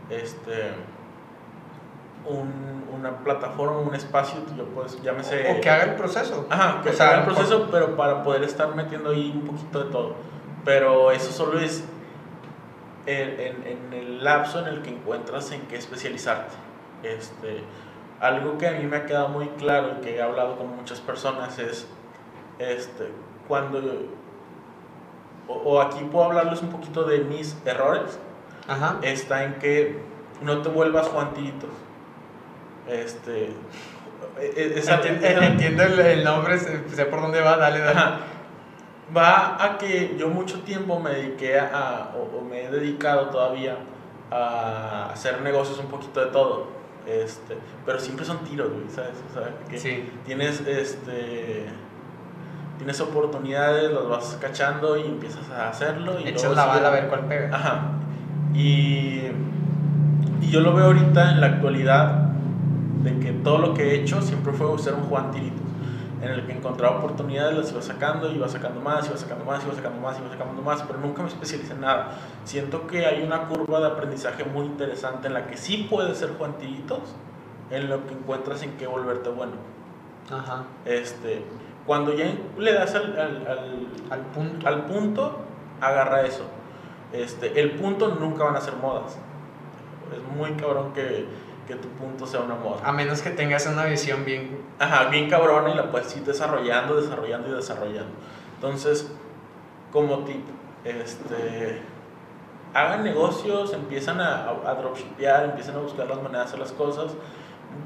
[0.09, 0.73] este,
[2.27, 5.57] un- una plataforma, un espacio, tú lo puedes, llámese...
[5.57, 6.47] O que haga el proceso.
[6.51, 9.31] Ajá, que O se sea, haga el por- proceso, pero para poder estar metiendo ahí
[9.35, 10.15] un poquito de todo.
[10.65, 11.85] Pero eso solo es
[13.07, 16.55] en, en- en el lapso en el que encuentras en qué especializarte.
[17.03, 17.63] Este,
[18.21, 21.01] algo que a mí me ha quedado muy claro y que he hablado con muchas
[21.01, 21.87] personas es
[22.59, 23.09] este,
[23.49, 23.81] cuando...
[25.51, 28.19] O, o aquí puedo hablarles un poquito de mis errores.
[28.69, 28.99] Ajá.
[29.03, 29.99] Está en que
[30.43, 31.71] no te vuelvas Juan Tiritos.
[32.89, 33.47] Este...
[34.41, 37.99] e- e- esa- Entiendo el, el nombre, sé, sé por dónde va, dale, dale.
[37.99, 38.19] Ajá.
[39.17, 43.77] Va a que yo mucho tiempo me dediqué a, o, o me he dedicado todavía
[44.31, 46.69] a hacer negocios un poquito de todo.
[47.07, 49.15] Este, pero siempre son tiros, güey, ¿sabes?
[49.31, 50.09] O sea, que Sí.
[50.25, 51.65] tienes este
[52.81, 56.19] tienes oportunidades, las vas cachando y empiezas a hacerlo.
[56.19, 57.55] Y Echas la bala a ver cuál pega.
[57.55, 57.81] Ajá.
[58.55, 59.21] Y,
[60.41, 62.31] y yo lo veo ahorita en la actualidad
[63.05, 65.61] de que todo lo que he hecho siempre fue ser un Juan Tirito
[66.23, 69.75] en el que encontraba oportunidades, las iba sacando, iba sacando más, iba sacando más, iba
[69.75, 72.13] sacando más, iba sacando más, pero nunca me especialicé en nada.
[72.45, 76.31] Siento que hay una curva de aprendizaje muy interesante en la que sí puedes ser
[76.59, 77.15] Tiritos,
[77.71, 79.53] en lo que encuentras en qué volverte bueno.
[80.31, 80.65] Ajá.
[80.87, 81.45] Este,
[81.87, 84.69] cuando ya le das al, al, al, punto.
[84.69, 85.39] al punto,
[85.81, 86.45] agarra eso.
[87.13, 89.19] Este, el punto nunca van a ser modas.
[90.13, 91.27] Es muy cabrón que
[91.71, 92.81] que tu punto sea una moda.
[92.85, 94.61] A menos que tengas una visión bien...
[94.81, 98.11] Ajá, bien cabrona y la puedes ir desarrollando, desarrollando y desarrollando.
[98.57, 99.09] Entonces,
[99.93, 100.45] como tip,
[100.85, 101.81] este,
[102.75, 107.13] hagan negocios, empiezan a, a, dropshipear, empiezan a buscar las maneras de hacer las cosas.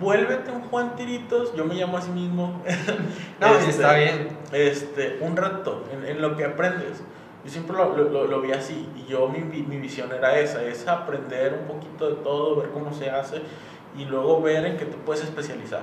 [0.00, 2.62] Vuélvete un Juan Tiritos, yo me llamo a sí mismo.
[3.40, 4.36] no, este, está bien.
[4.52, 7.02] Este, un rato en, en lo que aprendes.
[7.44, 10.88] Yo siempre lo, lo, lo, vi así y yo mi, mi visión era esa, es
[10.88, 13.42] aprender un poquito de todo, ver cómo se hace
[13.98, 15.82] y luego ver en qué te puedes especializar.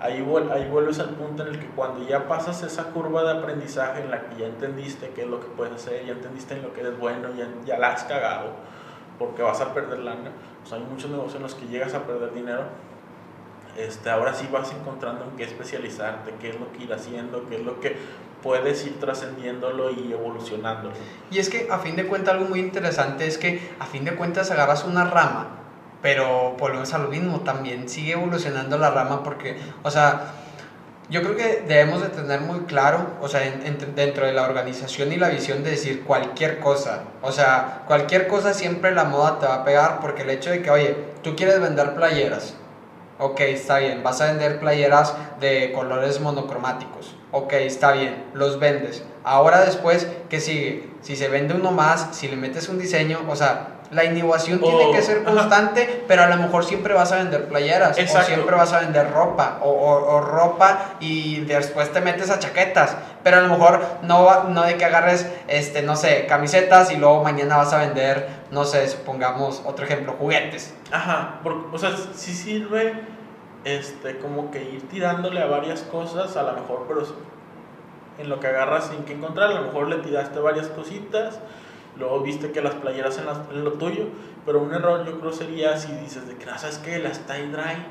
[0.00, 4.00] Ahí, ahí vuelves al punto en el que cuando ya pasas esa curva de aprendizaje
[4.02, 6.72] en la que ya entendiste qué es lo que puedes hacer, ya entendiste en lo
[6.72, 8.50] que eres bueno, ya, ya la has cagado,
[9.18, 10.32] porque vas a perder lana.
[10.72, 12.64] hay muchos negocios en los que llegas a perder dinero.
[13.76, 17.56] Este, ahora sí vas encontrando en qué especializarte, qué es lo que ir haciendo, qué
[17.56, 17.96] es lo que
[18.42, 20.94] puedes ir trascendiéndolo y evolucionándolo.
[21.30, 24.14] Y es que a fin de cuentas algo muy interesante es que a fin de
[24.14, 25.62] cuentas agarras una rama
[26.02, 30.32] pero volvemos a lo mismo, también sigue evolucionando la rama porque, o sea,
[31.08, 33.40] yo creo que debemos de tener muy claro, o sea,
[33.94, 38.52] dentro de la organización y la visión de decir cualquier cosa, o sea, cualquier cosa
[38.52, 41.60] siempre la moda te va a pegar porque el hecho de que, oye, tú quieres
[41.60, 42.56] vender playeras,
[43.18, 49.04] ok, está bien, vas a vender playeras de colores monocromáticos, ok, está bien, los vendes.
[49.24, 50.90] Ahora después, ¿qué sigue?
[51.00, 54.90] Si se vende uno más, si le metes un diseño, o sea, la innovación tiene
[54.90, 58.72] que ser constante, pero a lo mejor siempre vas a vender playeras, o siempre vas
[58.72, 63.82] a vender ropa, o, ropa y después te metes a chaquetas, pero a lo mejor
[64.02, 68.28] no, no de que agarres, este, no sé, camisetas y luego mañana vas a vender,
[68.50, 70.74] no sé, supongamos otro ejemplo, juguetes.
[70.90, 71.40] Ajá,
[71.70, 72.94] o sea, sí sirve
[73.64, 77.02] este, como que ir tirándole a varias cosas, a lo mejor, pero
[78.18, 81.40] en lo que agarras sin que encontrar, a lo mejor le tiraste varias cositas
[81.98, 84.06] luego viste que las playeras en, lo tuyo,
[84.44, 87.48] pero un error yo creo sería si dices de que, no, ¿sabes que Las tie
[87.48, 87.84] dry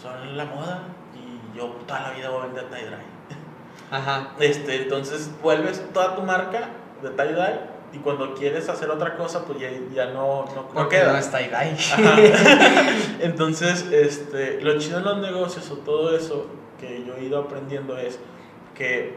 [0.00, 0.82] son la moda
[1.14, 3.04] y yo toda la vida voy a vender tie dry.
[3.90, 4.30] Ajá.
[4.38, 6.70] Este, entonces vuelves toda tu marca
[7.02, 7.60] de tie dry
[7.92, 11.12] y cuando quieres hacer otra cosa, pues ya, ya no, no, Porque queda.
[11.12, 11.76] no es tie dye.
[13.20, 16.46] Entonces, este, lo chido en los negocios o todo eso
[16.80, 18.18] que yo he ido aprendiendo es
[18.74, 19.14] que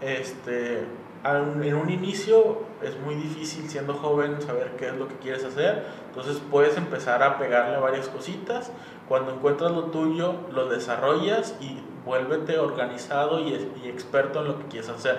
[0.00, 0.84] este
[1.24, 5.84] en un inicio es muy difícil siendo joven saber qué es lo que quieres hacer,
[6.08, 8.70] entonces puedes empezar a pegarle varias cositas,
[9.08, 13.54] cuando encuentras lo tuyo lo desarrollas y vuélvete organizado y,
[13.84, 15.18] experto en lo que quieres hacer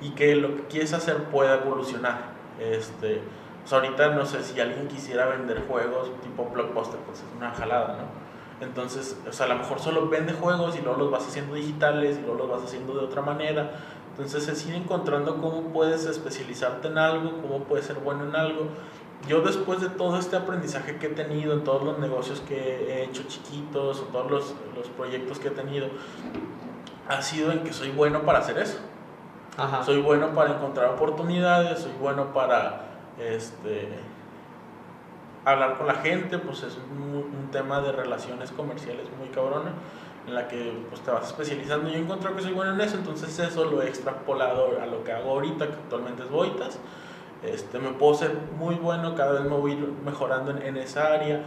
[0.00, 2.32] y que lo que quieres hacer pueda evolucionar.
[2.60, 3.22] Este,
[3.62, 7.96] pues ahorita no sé si alguien quisiera vender juegos tipo blockbuster, pues es una jalada,
[7.98, 8.22] ¿no?
[8.66, 12.18] Entonces, o sea, a lo mejor solo vende juegos y luego los vas haciendo digitales
[12.18, 13.72] y luego los vas haciendo de otra manera
[14.12, 18.66] entonces es ir encontrando cómo puedes especializarte en algo, cómo puedes ser bueno en algo.
[19.26, 23.04] Yo después de todo este aprendizaje que he tenido en todos los negocios que he
[23.04, 25.86] hecho chiquitos o todos los, los proyectos que he tenido,
[27.08, 28.78] ha sido en que soy bueno para hacer eso.
[29.84, 32.82] Soy bueno para encontrar oportunidades, soy bueno para
[33.18, 33.88] este,
[35.44, 39.72] hablar con la gente, pues es un, un tema de relaciones comerciales muy cabrona
[40.26, 41.90] en la que pues, te vas especializando.
[41.90, 45.12] Yo encontré que soy bueno en eso, entonces eso lo he extrapolado a lo que
[45.12, 46.78] hago ahorita, que actualmente es Boitas.
[47.42, 51.44] Este, me puedo ser muy bueno, cada vez me voy mejorando en, en esa área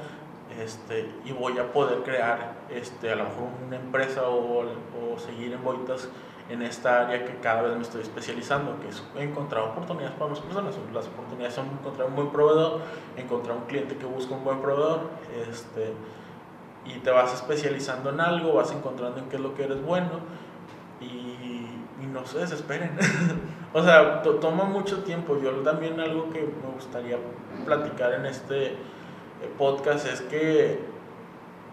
[0.61, 5.53] este, y voy a poder crear este, a lo mejor una empresa o, o, seguir
[5.53, 6.07] en Boitas
[6.49, 10.39] en esta área que cada vez me estoy especializando, que es encontrar oportunidades para más
[10.39, 10.76] personas.
[10.93, 12.81] Las oportunidades son encontrar un buen proveedor,
[13.18, 15.10] encontrar un cliente que busca un buen proveedor,
[15.49, 15.93] este,
[16.85, 20.19] y te vas especializando en algo, vas encontrando en qué es lo que eres bueno
[21.01, 21.05] y,
[22.01, 22.91] y no se desesperen.
[23.73, 25.39] o sea, toma mucho tiempo.
[25.41, 27.17] Yo también algo que me gustaría
[27.65, 28.77] platicar en este eh,
[29.57, 30.79] podcast es que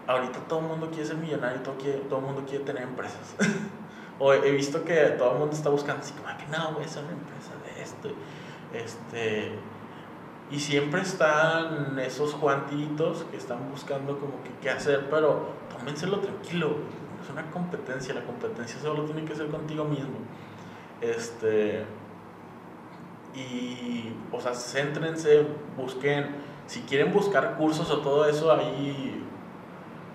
[0.07, 1.75] ahorita todo el mundo quiere ser millonario, todo,
[2.09, 3.35] todo el mundo quiere tener empresas.
[4.19, 7.03] o he visto que todo el mundo está buscando así como que no, a ser
[7.03, 8.09] una empresa de esto.
[8.73, 9.51] Este,
[10.53, 16.77] y siempre están esos juantitos que están buscando como que qué hacer, pero tómenselo tranquilo.
[17.23, 20.17] es una competencia, la competencia solo tiene que ser contigo mismo.
[21.01, 21.85] Este,
[23.33, 25.43] y, o sea, céntrense,
[25.75, 26.35] busquen,
[26.67, 29.23] si quieren buscar cursos o todo eso, hay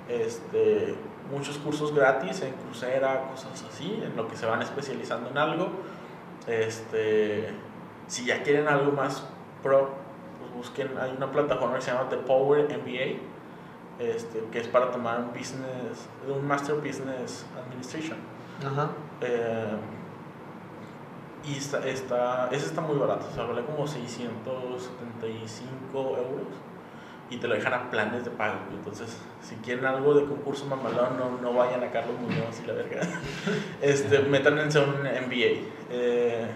[0.08, 0.94] este,
[1.32, 5.70] muchos cursos gratis en Coursera, cosas así, en lo que se van especializando en algo.
[6.46, 7.48] Este,
[8.06, 9.24] si ya quieren algo más
[9.64, 10.06] pro,
[10.58, 13.18] busquen, hay una plataforma que se llama The Power MBA,
[13.98, 18.18] este, que es para tomar un business, un Master Business Administration.
[18.64, 18.90] Ajá.
[19.20, 19.76] Eh,
[21.44, 26.48] y está, está, ese está muy barato, o sea, vale como 675 euros
[27.30, 28.58] y te lo dejan a planes de pago.
[28.70, 32.72] Entonces, si quieren algo de concurso mamalón, no, no vayan a Carlos Muñoz y la
[32.74, 33.00] verga.
[33.82, 35.60] Este, métanse un MBA.
[35.90, 36.48] Eh,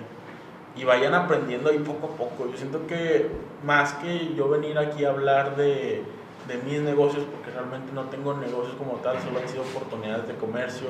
[0.77, 2.51] y vayan aprendiendo ahí poco a poco.
[2.51, 3.29] Yo siento que
[3.65, 6.03] más que yo venir aquí a hablar de,
[6.49, 10.35] de mis negocios, porque realmente no tengo negocios como tal, solo han sido oportunidades de
[10.37, 10.89] comercio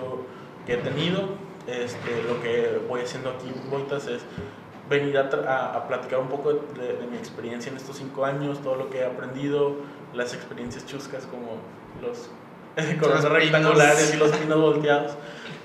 [0.67, 1.53] que he tenido.
[1.67, 4.23] Este, lo que voy haciendo aquí en Boitas es
[4.89, 8.75] venir a, a, platicar un poco de, de, mi experiencia en estos cinco años, todo
[8.77, 9.77] lo que he aprendido,
[10.13, 11.59] las experiencias chuscas como
[12.01, 12.31] los
[13.01, 15.17] coronas rectangulares y los pinos volteados.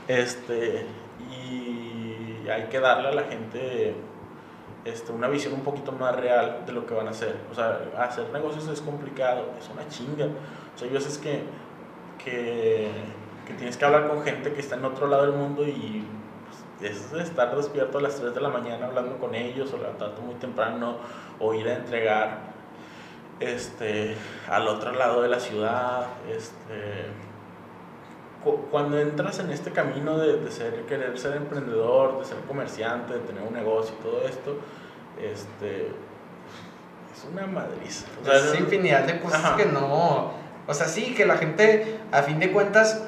[0.08, 0.86] Este,
[1.32, 3.96] y hay que darle a la gente
[4.88, 7.36] este, una visión un poquito más real de lo que van a hacer.
[7.52, 10.26] O sea, hacer negocios es complicado, es una chinga.
[10.26, 11.44] O sea, hay veces que,
[12.24, 12.90] que,
[13.46, 16.06] que tienes que hablar con gente que está en otro lado del mundo y
[16.82, 20.36] es estar despierto a las 3 de la mañana hablando con ellos o levantarte muy
[20.36, 20.98] temprano
[21.40, 22.38] o ir a entregar
[23.40, 24.16] este,
[24.50, 26.08] al otro lado de la ciudad.
[26.30, 27.06] Este,
[28.72, 33.20] cuando entras en este camino de, de, ser, querer ser emprendedor, de ser comerciante, de
[33.20, 34.58] tener un negocio y todo esto,
[35.22, 38.06] este, es una madriza.
[38.22, 39.58] O sea, es infinidad de cosas ajá.
[39.58, 40.32] que no...
[40.68, 43.02] O sea, sí, que la gente, a fin de cuentas,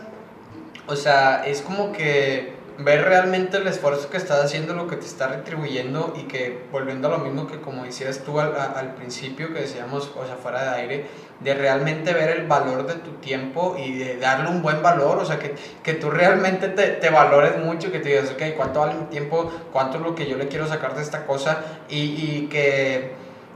[0.87, 5.05] o sea, es como que ver realmente el esfuerzo que estás haciendo, lo que te
[5.05, 9.61] está retribuyendo y que volviendo a lo mismo que como decías tú al, principio que
[9.61, 11.05] decíamos, o sea, fuera de aire,
[11.41, 15.25] de realmente ver el valor de tu tiempo y de darle un buen valor, o
[15.25, 18.95] sea, que, que tú realmente te, te valores mucho, que te digas, ok, ¿cuánto vale
[18.95, 19.51] mi tiempo?
[19.73, 21.61] ¿Cuánto es lo que yo le quiero sacar de esta cosa?
[21.89, 23.11] Y, y que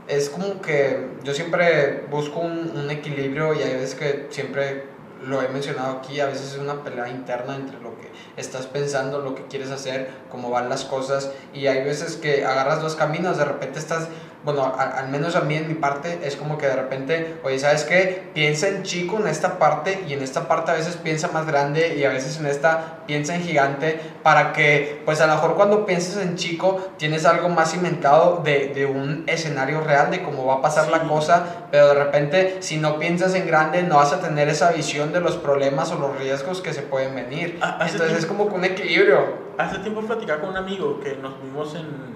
[0.06, 4.93] es como que yo siempre busco un equilibrio y hay veces que siempre
[5.26, 9.20] lo he mencionado aquí, a veces es una pelea interna entre lo que estás pensando,
[9.20, 13.38] lo que quieres hacer, cómo van las cosas y hay veces que agarras dos caminos,
[13.38, 14.08] de repente estás,
[14.44, 17.58] bueno, a, al menos a mí en mi parte es como que de repente, oye,
[17.58, 18.30] ¿sabes qué?
[18.34, 21.96] Piensa en chico en esta parte y en esta parte a veces piensa más grande
[21.96, 25.86] y a veces en esta piensa en gigante para que, pues a lo mejor cuando
[25.86, 30.56] piensas en chico tienes algo más inventado de, de un escenario real de cómo va
[30.56, 30.90] a pasar sí.
[30.90, 34.72] la cosa, pero de repente si no piensas en grande no vas a tener esa
[34.72, 37.58] visión de los problemas o los riesgos que se pueden venir.
[37.62, 39.44] Ah, Entonces tiempo, es como que un equilibrio.
[39.56, 42.14] Hace tiempo platicaba con un amigo que nos vimos en...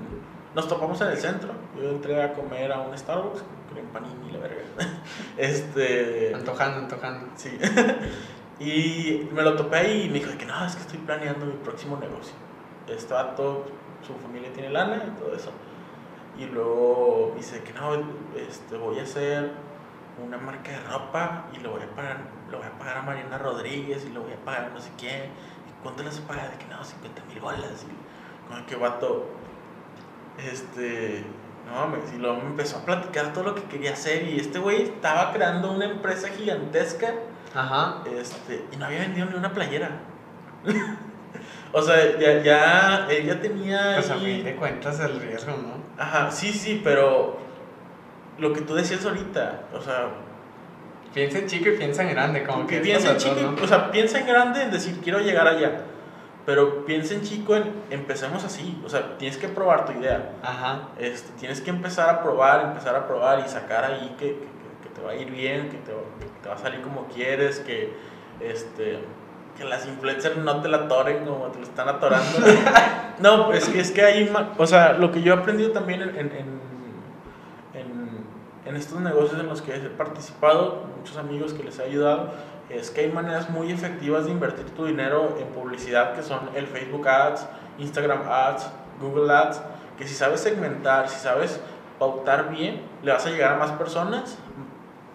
[0.54, 1.50] Nos topamos en el centro.
[1.80, 4.62] Yo entré a comer a un Starbucks, creo en panini, la verga.
[5.36, 6.34] Este...
[6.34, 7.28] Antojando, antojando.
[7.36, 7.56] Sí.
[8.60, 11.52] y me lo topé ahí y me dijo que no, es que estoy planeando mi
[11.52, 12.34] próximo negocio.
[12.88, 13.66] Este vato,
[14.06, 15.52] su familia tiene lana y todo eso.
[16.38, 17.94] Y luego dice que no,
[18.36, 19.50] este, voy a hacer
[20.24, 22.18] una marca de ropa y lo voy a pagar,
[22.50, 24.90] lo voy a pagar a Mariana Rodríguez y lo voy a pagar a no sé
[24.98, 25.24] quién.
[25.24, 26.48] ¿Y cuánto les paga?
[26.48, 27.84] De que no, 50 mil bolas.
[27.84, 29.26] Y con que vato,
[30.38, 31.24] este,
[31.68, 34.58] no mames, y luego me empezó a platicar todo lo que quería hacer y este
[34.58, 37.14] güey estaba creando una empresa gigantesca.
[37.54, 38.02] Ajá.
[38.18, 40.00] Este, y no había vendido ni una playera.
[41.72, 43.94] o sea, ya, ya, él ya tenía...
[43.96, 46.02] Pues a fin de cuentas el riesgo, ¿no?
[46.02, 47.38] Ajá, sí, sí, pero
[48.38, 50.08] lo que tú decías ahorita, o sea...
[51.12, 52.78] Piensa en chico y piensa en grande, como que...
[52.80, 53.62] Piensa en chico, ¿no?
[53.62, 55.82] o sea, piensa en grande en decir, quiero llegar allá.
[56.48, 60.32] Pero piensa en chico en, empecemos así, o sea, tienes que probar tu idea.
[60.42, 60.88] Ajá.
[60.98, 64.38] Este, tienes que empezar a probar, empezar a probar y sacar ahí que, que,
[64.82, 67.60] que te va a ir bien, que te, que te, va a salir como quieres,
[67.60, 67.92] que,
[68.40, 69.00] este,
[69.58, 72.38] que las influencers no te la atoren como te lo están atorando.
[73.18, 76.16] no, es que, es que hay, o sea, lo que yo he aprendido también en,
[76.16, 76.60] en, en,
[78.68, 82.30] en estos negocios en los que he participado, muchos amigos que les he ayudado,
[82.68, 86.66] es que hay maneras muy efectivas de invertir tu dinero en publicidad que son el
[86.66, 87.46] Facebook Ads,
[87.78, 88.68] Instagram Ads,
[89.00, 89.62] Google Ads,
[89.96, 91.60] que si sabes segmentar, si sabes
[91.98, 94.36] pautar bien, le vas a llegar a más personas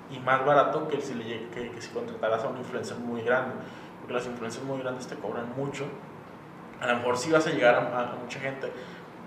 [0.10, 3.54] y más barato que si, le, que, que si contrataras a un influencer muy grande,
[4.00, 5.86] porque las influencers muy grandes te cobran mucho.
[6.82, 8.72] A lo mejor sí vas a llegar a, a mucha gente,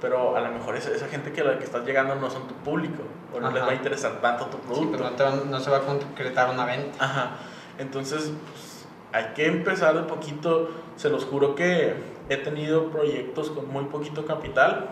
[0.01, 2.55] pero a lo mejor esa, esa gente que la que estás llegando no son tu
[2.55, 3.03] público,
[3.35, 3.55] o no Ajá.
[3.55, 4.83] les va a interesar tanto tu producto.
[4.83, 7.05] Sí, pero no, te no se va a concretar una venta.
[7.05, 7.31] Ajá.
[7.79, 10.71] Entonces, pues, hay que empezar de poquito.
[10.97, 11.95] Se los juro que
[12.29, 14.89] he tenido proyectos con muy poquito capital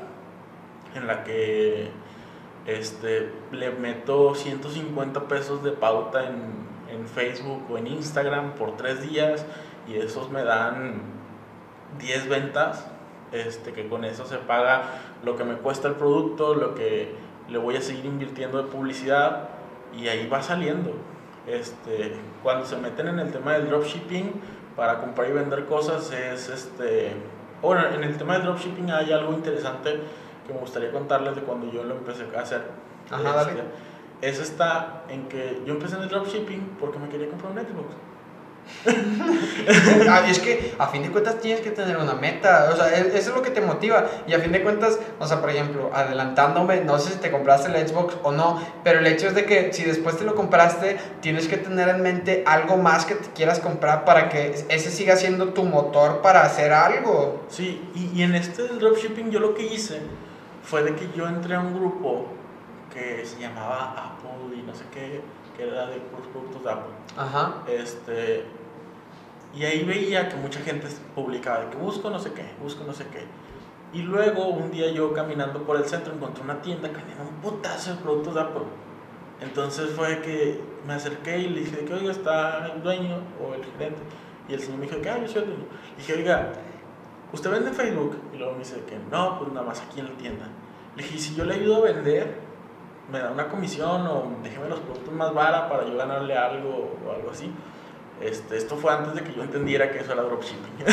[0.95, 1.91] en la que
[2.67, 9.03] este, le meto 150 pesos de pauta en, en Facebook o en Instagram por tres
[9.03, 9.45] días
[9.89, 11.03] y esos me dan
[11.99, 12.87] 10 ventas,
[13.35, 14.83] este, que con eso se paga
[15.25, 17.13] lo que me cuesta el producto, lo que
[17.49, 19.49] le voy a seguir invirtiendo de publicidad
[19.97, 20.93] y ahí va saliendo.
[21.47, 24.33] Este, cuando se meten en el tema del dropshipping
[24.77, 27.13] para comprar y vender cosas es este
[27.61, 30.01] bueno en el tema del dropshipping hay algo interesante
[30.47, 32.63] que me gustaría contarles de cuando yo lo empecé a hacer.
[33.11, 33.63] Ajá, Este,
[34.23, 37.95] es está en que yo empecé en el dropshipping porque me quería comprar un Xbox
[40.29, 43.31] es que a fin de cuentas tienes que tener una meta, o sea, e- eso
[43.31, 44.07] es lo que te motiva.
[44.27, 47.69] Y a fin de cuentas, o sea, por ejemplo, adelantándome, no sé si te compraste
[47.69, 50.99] el Xbox o no, pero el hecho es de que si después te lo compraste,
[51.21, 55.17] tienes que tener en mente algo más que te quieras comprar para que ese siga
[55.17, 57.45] siendo tu motor para hacer algo.
[57.49, 60.01] Sí, y, y en este dropshipping yo lo que hice
[60.63, 62.27] fue de que yo entré a un grupo
[62.93, 65.21] que se llamaba Apple y no sé qué,
[65.57, 65.99] que era de
[66.33, 66.93] productos de Apple.
[67.17, 67.63] Ajá.
[67.69, 68.45] Este,
[69.55, 72.93] y ahí veía que mucha gente publicaba de que busco no sé qué, busco no
[72.93, 73.25] sé qué.
[73.93, 77.41] Y luego un día yo caminando por el centro encontré una tienda que vendía un
[77.41, 78.65] putazo de productos de Apple.
[79.41, 83.65] Entonces fue que me acerqué y le dije que, oiga, está el dueño o el
[83.65, 84.01] gerente.
[84.49, 85.65] Y el señor me dijo que, ah, yo soy el dueño.
[85.93, 86.53] Le dije, oiga,
[87.33, 88.17] ¿usted vende en Facebook?
[88.33, 90.47] Y luego me dice que no, pues nada más aquí en la tienda.
[90.97, 92.44] Le dije, ¿y si yo le ayudo a vender?
[93.13, 97.13] ¿Me da una comisión o déjeme los productos más baratos para yo ganarle algo o
[97.13, 97.53] algo así?
[98.21, 100.85] Este, esto fue antes de que yo entendiera que eso era dropshipping.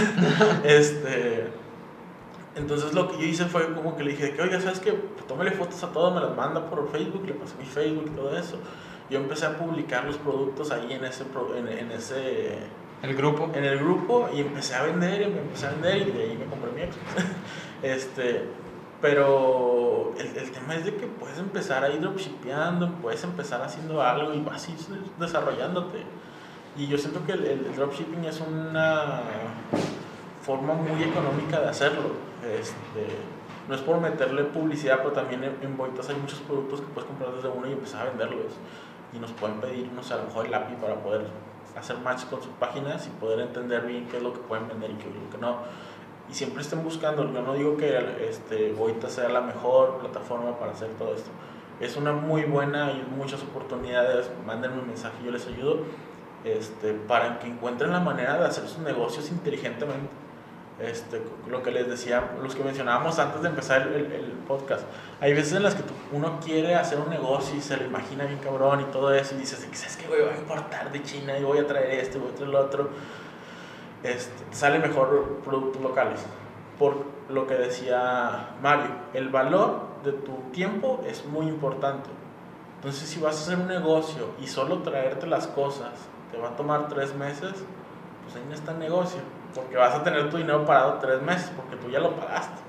[0.63, 1.47] este,
[2.55, 4.91] entonces lo que yo hice fue como que le dije que, oiga, ¿sabes qué?
[4.91, 8.15] Pues tómale fotos a todo, me las manda por Facebook, le pasé mi Facebook y
[8.15, 8.57] todo eso.
[9.09, 11.25] Yo empecé a publicar los productos ahí en ese,
[11.57, 12.57] en, en ese
[13.03, 13.49] El grupo.
[13.53, 16.38] en el grupo y empecé a vender y me empecé a vender y de ahí
[16.38, 17.25] me compré mi Xbox.
[17.83, 18.45] este,
[19.02, 24.02] pero el, el tema es de que puedes empezar a ir dropshipeando, puedes empezar haciendo
[24.02, 24.78] algo y vas a ir
[25.19, 26.03] desarrollándote.
[26.78, 29.22] Y yo siento que el dropshipping es una
[30.41, 32.11] forma muy económica de hacerlo.
[32.44, 33.07] Este,
[33.68, 37.07] no es por meterle publicidad, pero también en, en Boitas hay muchos productos que puedes
[37.07, 38.53] comprar desde uno y empezar a venderlos.
[39.14, 41.28] Y nos pueden pedir, no sé, a lo mejor el API para poder
[41.78, 44.91] hacer match con sus páginas y poder entender bien qué es lo que pueden vender
[44.91, 45.57] y qué es lo que no.
[46.31, 47.99] Y siempre estén buscando, yo no digo que
[48.29, 51.29] este, Boita sea la mejor plataforma para hacer todo esto.
[51.81, 55.79] Es una muy buena y muchas oportunidades, mándenme un mensaje, yo les ayudo,
[56.45, 60.09] este, para que encuentren la manera de hacer sus negocios inteligentemente.
[60.79, 64.83] Este, lo que les decía, los que mencionábamos antes de empezar el, el- el podcast,
[65.19, 68.23] hay veces en las que tú- uno quiere hacer un negocio y se lo imagina
[68.25, 70.21] bien cabrón y todo eso, y dices, ¿sabes qué, güey?
[70.21, 72.59] Voy a importar de China y voy a traer esto y voy a traer lo
[72.61, 72.89] otro.
[74.03, 76.19] Este, te sale mejor productos locales.
[76.80, 82.10] Por lo que decía Mario, el valor de tu tiempo es muy importante.
[82.78, 85.91] Entonces, si vas a hacer un negocio y solo traerte las cosas
[86.32, 87.52] te va a tomar tres meses,
[88.23, 89.19] pues ahí no está el negocio.
[89.53, 92.61] Porque vas a tener tu dinero parado tres meses, porque tú ya lo pagaste.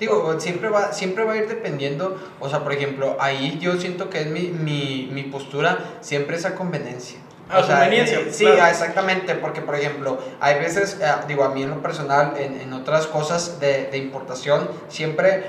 [0.00, 4.10] Digo, siempre va, siempre va a ir dependiendo, o sea, por ejemplo, ahí yo siento
[4.10, 7.20] que es mi, mi, mi postura, siempre esa conveniencia.
[7.52, 8.62] Ah, O sea, conveniencia, eh, sí, claro.
[8.62, 12.60] ah, exactamente, porque por ejemplo, hay veces, eh, digo, a mí en lo personal, en,
[12.60, 15.44] en otras cosas de, de importación, siempre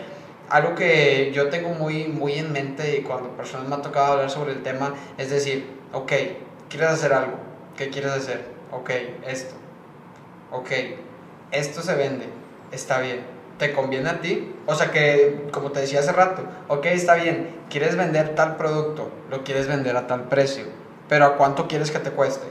[0.49, 4.29] algo que yo tengo muy, muy en mente y cuando personas me ha tocado hablar
[4.29, 6.11] sobre el tema, es decir, ok,
[6.69, 7.37] ¿quieres hacer algo?
[7.77, 8.43] ¿Qué quieres hacer?
[8.71, 8.89] Ok,
[9.25, 9.55] esto.
[10.51, 10.69] Ok,
[11.51, 12.25] esto se vende,
[12.71, 13.21] está bien.
[13.57, 14.51] ¿Te conviene a ti?
[14.65, 19.09] O sea que, como te decía hace rato, ok, está bien, quieres vender tal producto,
[19.29, 20.65] lo quieres vender a tal precio,
[21.09, 22.47] pero ¿a cuánto quieres que te cueste?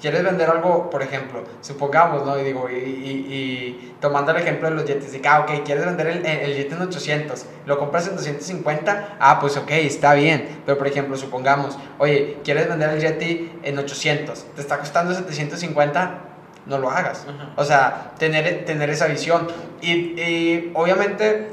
[0.00, 2.36] ¿Quieres vender algo, por ejemplo, supongamos, ¿no?
[2.36, 5.84] Y digo, y, y- y tomando el ejemplo de los yetis, que, ah, ok, quieres
[5.86, 10.60] vender el, el jet en 800, lo compras en 250, ah, pues ok, está bien.
[10.66, 16.18] Pero, por ejemplo, supongamos, oye, quieres vender el Yeti en 800, te está costando 750,
[16.66, 17.24] no lo hagas.
[17.28, 17.50] Ajá.
[17.56, 19.46] O sea, tener, tener esa visión.
[19.82, 19.90] Y,
[20.20, 21.48] y obviamente,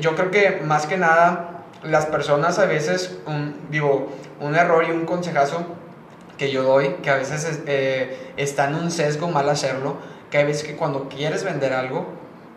[0.00, 4.10] yo creo que más que nada, las personas a veces, un, digo,
[4.40, 5.64] un error y un consejazo
[6.38, 9.96] que yo doy, que a veces es- eh, está en un sesgo mal hacerlo,
[10.30, 12.06] que hay veces que cuando quieres vender algo,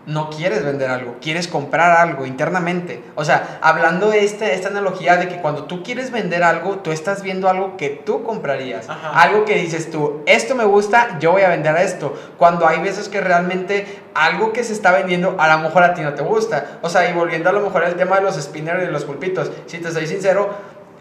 [0.06, 3.02] no quieres vender algo, quieres comprar algo internamente.
[3.16, 6.92] O sea, hablando de esta, esta analogía de que cuando tú quieres vender algo, tú
[6.92, 8.90] estás viendo algo que tú comprarías.
[8.90, 9.12] Ajá.
[9.22, 12.14] Algo que dices tú, esto me gusta, yo voy a vender esto.
[12.38, 16.02] Cuando hay veces que realmente algo que se está vendiendo, a lo mejor a ti
[16.02, 16.80] no te gusta.
[16.82, 19.06] O sea, y volviendo a lo mejor al tema de los spinners y de los
[19.06, 20.50] pulpitos, si te soy sincero,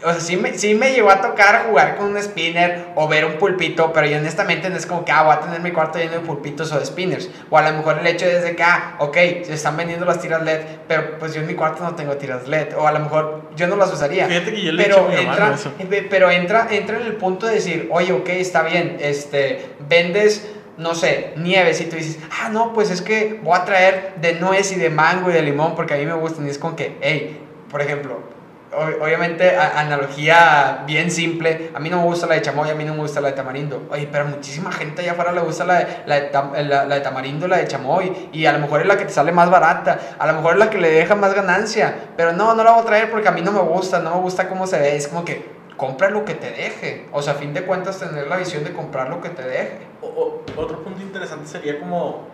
[0.05, 3.25] o sea, sí me, sí me llegó a tocar jugar con un spinner o ver
[3.25, 5.99] un pulpito, pero yo honestamente no es como que, ah, voy a tener mi cuarto
[5.99, 7.29] lleno de pulpitos o de spinners.
[7.49, 10.19] O a lo mejor el hecho es de que, ah, ok, se están vendiendo las
[10.19, 12.77] tiras LED, pero pues yo en mi cuarto no tengo tiras LED.
[12.77, 14.27] O a lo mejor yo no las usaría.
[14.27, 15.71] Fíjate que yo le pero mi entra, eso.
[16.09, 20.95] pero entra, entra en el punto de decir, oye, ok, está bien, este, vendes, no
[20.95, 24.71] sé, nieves y tú dices, ah, no, pues es que voy a traer de nuez
[24.71, 26.47] y de mango y de limón porque a mí me gustan.
[26.47, 27.39] Y es como que, hey,
[27.69, 28.32] por ejemplo,
[28.75, 32.83] obviamente, a- analogía bien simple, a mí no me gusta la de chamoy, a mí
[32.83, 33.83] no me gusta la de tamarindo.
[33.89, 36.95] Oye, pero muchísima gente allá afuera le gusta la de, la de, tam- la- la
[36.95, 39.49] de tamarindo, la de chamoy, y a lo mejor es la que te sale más
[39.49, 42.71] barata, a lo mejor es la que le deja más ganancia, pero no, no la
[42.71, 44.95] voy a traer porque a mí no me gusta, no me gusta cómo se ve,
[44.95, 47.07] es como que compra lo que te deje.
[47.11, 49.79] O sea, a fin de cuentas, tener la visión de comprar lo que te deje.
[50.01, 52.27] O- o- otro punto interesante sería como,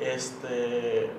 [0.00, 1.10] este,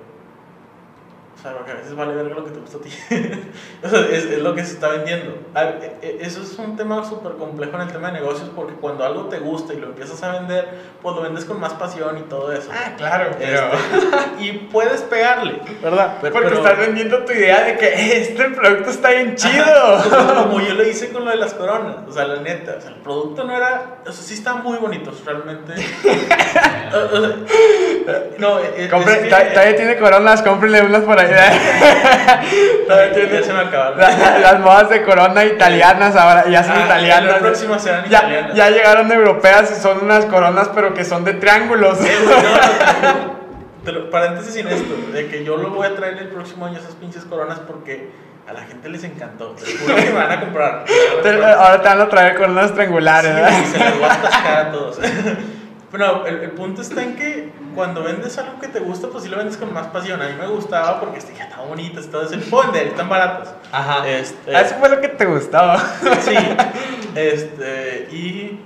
[1.42, 2.90] o sea, porque a veces vale ver lo que te gusta a ti.
[3.82, 5.36] o sea, es, es lo que se está vendiendo.
[5.56, 9.04] E- e- Eso es un tema súper complejo en el tema de negocios porque cuando
[9.04, 10.68] algo te gusta y lo empiezas a vender,
[11.02, 12.68] pues lo vendes con más pasión y todo eso.
[12.72, 13.58] Ah, claro, Este,
[14.44, 16.18] y puedes pegarle, ¿verdad?
[16.20, 19.64] Pero- Porque pero- estás vendiendo tu idea de que este producto está bien chido.
[19.96, 22.80] Ajá, como yo lo hice con lo de las coronas, o sea, la neta, o
[22.80, 25.72] sea, el producto no era, o sea, sí estaban muy bonitos, realmente.
[26.94, 27.36] O- o sea,
[28.38, 31.31] no, es, Compre- es que- todavía tiene coronas, cómprenle unas por ahí.
[32.86, 33.98] todavía ya tiene se me acabaron.
[33.98, 37.58] la- las modas de corona italianas ahora, ya son Ah, italianas.
[37.82, 38.54] Serán ya, italianas.
[38.54, 41.98] ya llegaron europeas y son unas coronas, pero que son de triángulos.
[41.98, 43.42] Güey, no, no,
[43.84, 46.78] te lo- paréntesis sin esto, de que yo lo voy a traer el próximo año
[46.78, 48.10] esas pinches coronas porque
[48.48, 49.50] a la gente les encantó.
[49.50, 50.84] Te juro que me van a comprar.
[51.58, 53.50] Ahora te van a traer coronas triangulares, Sí, ¿verdad?
[53.58, 54.98] güey, se las voy a atascar a todos.
[55.92, 59.30] Pero el, el punto está en que cuando vendes algo que te gusta, pues sí
[59.30, 60.22] lo vendes con más pasión.
[60.22, 63.50] A mí me gustaba porque este, ya está bonito, todo se puedo vender, están baratos.
[63.70, 64.08] Ajá.
[64.08, 65.78] Este, Eso fue lo que te gustaba.
[66.22, 66.34] Sí.
[67.14, 68.58] Este, y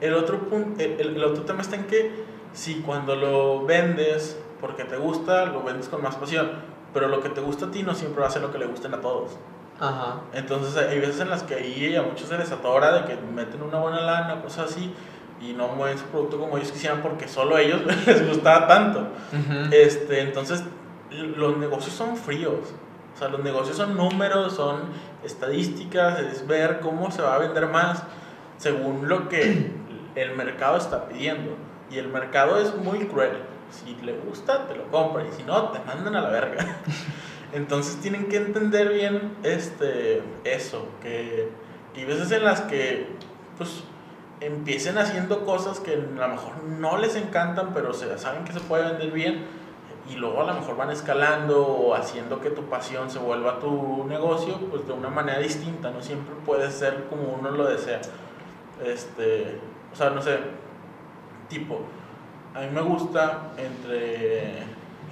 [0.00, 4.84] el otro, punto, el, el otro tema está en que si cuando lo vendes porque
[4.84, 6.50] te gusta, lo vendes con más pasión.
[6.94, 8.64] Pero lo que te gusta a ti no siempre va a ser lo que le
[8.64, 9.32] gusten a todos.
[9.78, 10.22] Ajá.
[10.32, 13.62] Entonces hay veces en las que ahí a muchos se les atora de que meten
[13.62, 14.92] una buena lana, cosas así,
[15.40, 19.00] y no mueven su producto como ellos quisieran porque solo a ellos les gustaba tanto.
[19.00, 19.72] Ujú.
[19.72, 20.64] Este, entonces,
[21.10, 22.74] los negocios son fríos.
[23.14, 24.82] O sea, los negocios son números, son
[25.24, 28.02] estadísticas, es ver cómo se va a vender más
[28.58, 29.72] según lo que
[30.14, 31.56] el mercado está pidiendo.
[31.90, 33.38] Y el mercado es muy cruel.
[33.70, 35.26] Si le gusta, te lo compran.
[35.26, 36.76] Y si no, te mandan a la verga.
[37.52, 40.86] Entonces tienen que entender bien este, eso.
[41.02, 41.48] Que,
[41.94, 43.08] que hay veces en las que
[43.56, 43.82] pues,
[44.40, 48.84] empiecen haciendo cosas que a lo mejor no les encantan, pero saben que se puede
[48.84, 49.46] vender bien
[50.10, 54.04] y luego a lo mejor van escalando o haciendo que tu pasión se vuelva tu
[54.08, 58.00] negocio, pues de una manera distinta, no siempre puede ser como uno lo desea.
[58.84, 59.58] Este,
[59.92, 60.38] o sea, no sé,
[61.48, 61.80] tipo,
[62.54, 64.62] a mí me gusta entre,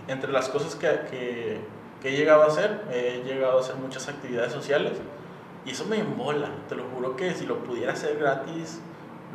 [0.09, 1.61] entre las cosas que, que,
[2.01, 4.93] que he llegado a hacer, he llegado a hacer muchas actividades sociales
[5.67, 8.81] y eso me embola, te lo juro que si lo pudiera hacer gratis,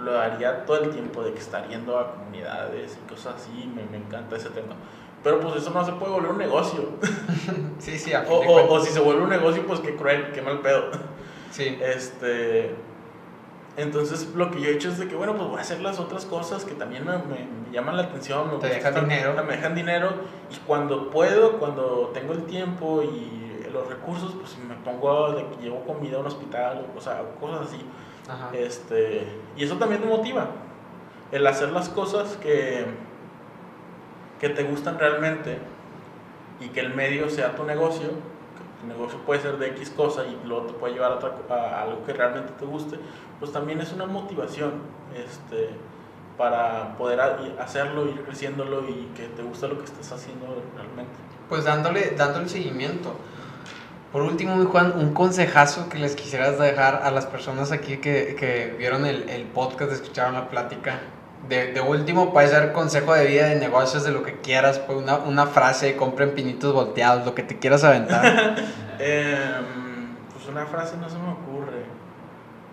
[0.03, 3.84] lo haría todo el tiempo de que estar yendo a comunidades y cosas así, me,
[3.86, 4.76] me encanta ese tema.
[5.23, 6.82] Pero pues eso no se puede volver un negocio.
[7.80, 9.95] Sí, sí, a fin O, de o- o si se vuelve un negocio, pues qué
[9.95, 10.91] cruel, qué mal pedo.
[11.49, 11.80] Sí.
[11.82, 12.76] Este,
[13.78, 15.99] entonces lo que yo he hecho es de que, bueno, pues voy a hacer las
[15.99, 18.52] otras cosas que también me, me- me llaman la atención.
[18.52, 19.44] me Te dejan estar- dinero.
[19.44, 20.10] Me dejan dinero
[20.52, 25.64] y cuando puedo, cuando tengo el tiempo y los recursos, pues me pongo de que
[25.64, 27.78] llevo comida a un hospital, o sea, cosas así.
[28.31, 28.49] Ajá.
[28.53, 29.27] Este,
[29.57, 30.47] y eso también te motiva.
[31.31, 32.85] El hacer las cosas que,
[34.39, 35.59] que te gustan realmente
[36.59, 38.07] y que el medio sea tu negocio.
[38.07, 41.33] que Tu negocio puede ser de X cosa y luego te puede llevar a, otra
[41.49, 42.97] a algo que realmente te guste.
[43.39, 44.73] Pues también es una motivación
[45.15, 45.69] este,
[46.37, 47.19] para poder
[47.59, 51.13] hacerlo, ir creciéndolo y que te guste lo que estás haciendo realmente.
[51.49, 53.13] Pues dándole, dándole seguimiento.
[54.11, 58.35] Por último, mi Juan, un consejazo que les quisieras dejar a las personas aquí que,
[58.38, 60.99] que vieron el, el podcast, escucharon la plática.
[61.47, 64.79] De, de último, puede ser consejo de vida, de negocios, de lo que quieras.
[64.79, 68.55] Pues una, una frase, compren pinitos volteados, lo que te quieras aventar.
[69.03, 71.81] Em, pues una frase no se me ocurre,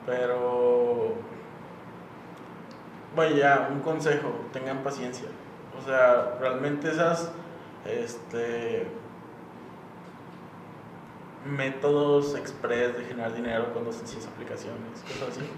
[0.05, 1.15] pero
[3.17, 5.29] vaya, un consejo, tengan paciencia.
[5.81, 7.31] O sea, realmente esas
[7.87, 8.87] este
[11.49, 15.49] métodos express de generar dinero con dos sencillas aplicaciones, cosas así,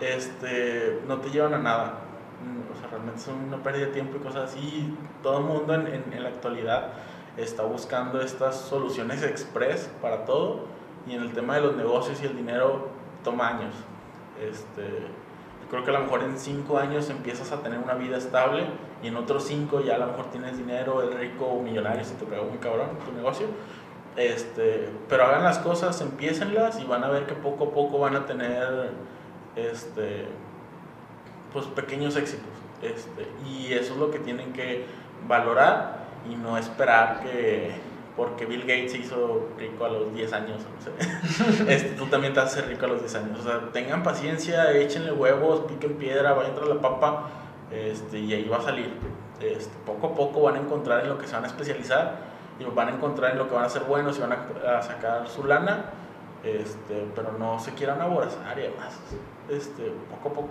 [0.00, 1.98] este, no te llevan a nada.
[2.42, 4.96] Mm, O sea, realmente son una pérdida de tiempo y cosas así.
[5.22, 6.88] Todo el mundo en, en- en la actualidad
[7.36, 10.66] está buscando estas soluciones express para todo
[11.06, 12.88] y en el tema de los negocios y el dinero
[13.22, 13.74] toma años.
[14.40, 14.82] Este,
[15.62, 18.66] yo creo que a lo mejor en 5 años empiezas a tener una vida estable
[19.02, 22.14] y en otros 5 ya a lo mejor tienes dinero, eres rico o millonario si
[22.14, 23.46] te pega un cabrón tu negocio.
[24.16, 28.14] Este, pero hagan las cosas, empiecenlas y van a ver que poco a poco van
[28.14, 28.90] a tener
[29.56, 30.26] este,
[31.52, 32.46] pues pequeños éxitos.
[32.82, 34.84] Este, y eso es lo que tienen que
[35.26, 37.72] valorar y no esperar que
[38.16, 41.72] porque Bill Gates se hizo rico a los 10 años, no sé.
[41.74, 43.40] este, tú también te haces rico a los 10 años.
[43.40, 47.30] O sea, tengan paciencia, échenle huevos, piquen piedra, vayan entrar la papa
[47.72, 48.92] este, y ahí va a salir.
[49.40, 52.64] Este, poco a poco van a encontrar en lo que se van a especializar y
[52.64, 55.28] van a encontrar en lo que van a ser buenos y van a, a sacar
[55.28, 55.86] su lana,
[56.42, 58.94] este, pero no se quieran aborazar y además,
[59.48, 60.48] este, poco a poco.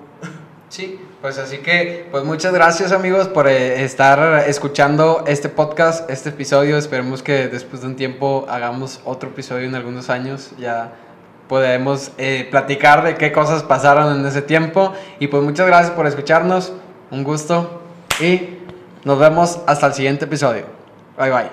[0.74, 6.30] Sí, pues así que, pues muchas gracias amigos por eh, estar escuchando este podcast, este
[6.30, 6.78] episodio.
[6.78, 10.52] Esperemos que después de un tiempo hagamos otro episodio en algunos años.
[10.58, 10.96] Ya
[11.48, 14.94] podemos eh, platicar de qué cosas pasaron en ese tiempo.
[15.20, 16.74] Y pues muchas gracias por escucharnos.
[17.12, 17.84] Un gusto.
[18.20, 18.58] Y
[19.04, 20.83] nos vemos hasta el siguiente episodio.
[21.18, 21.46] 喂喂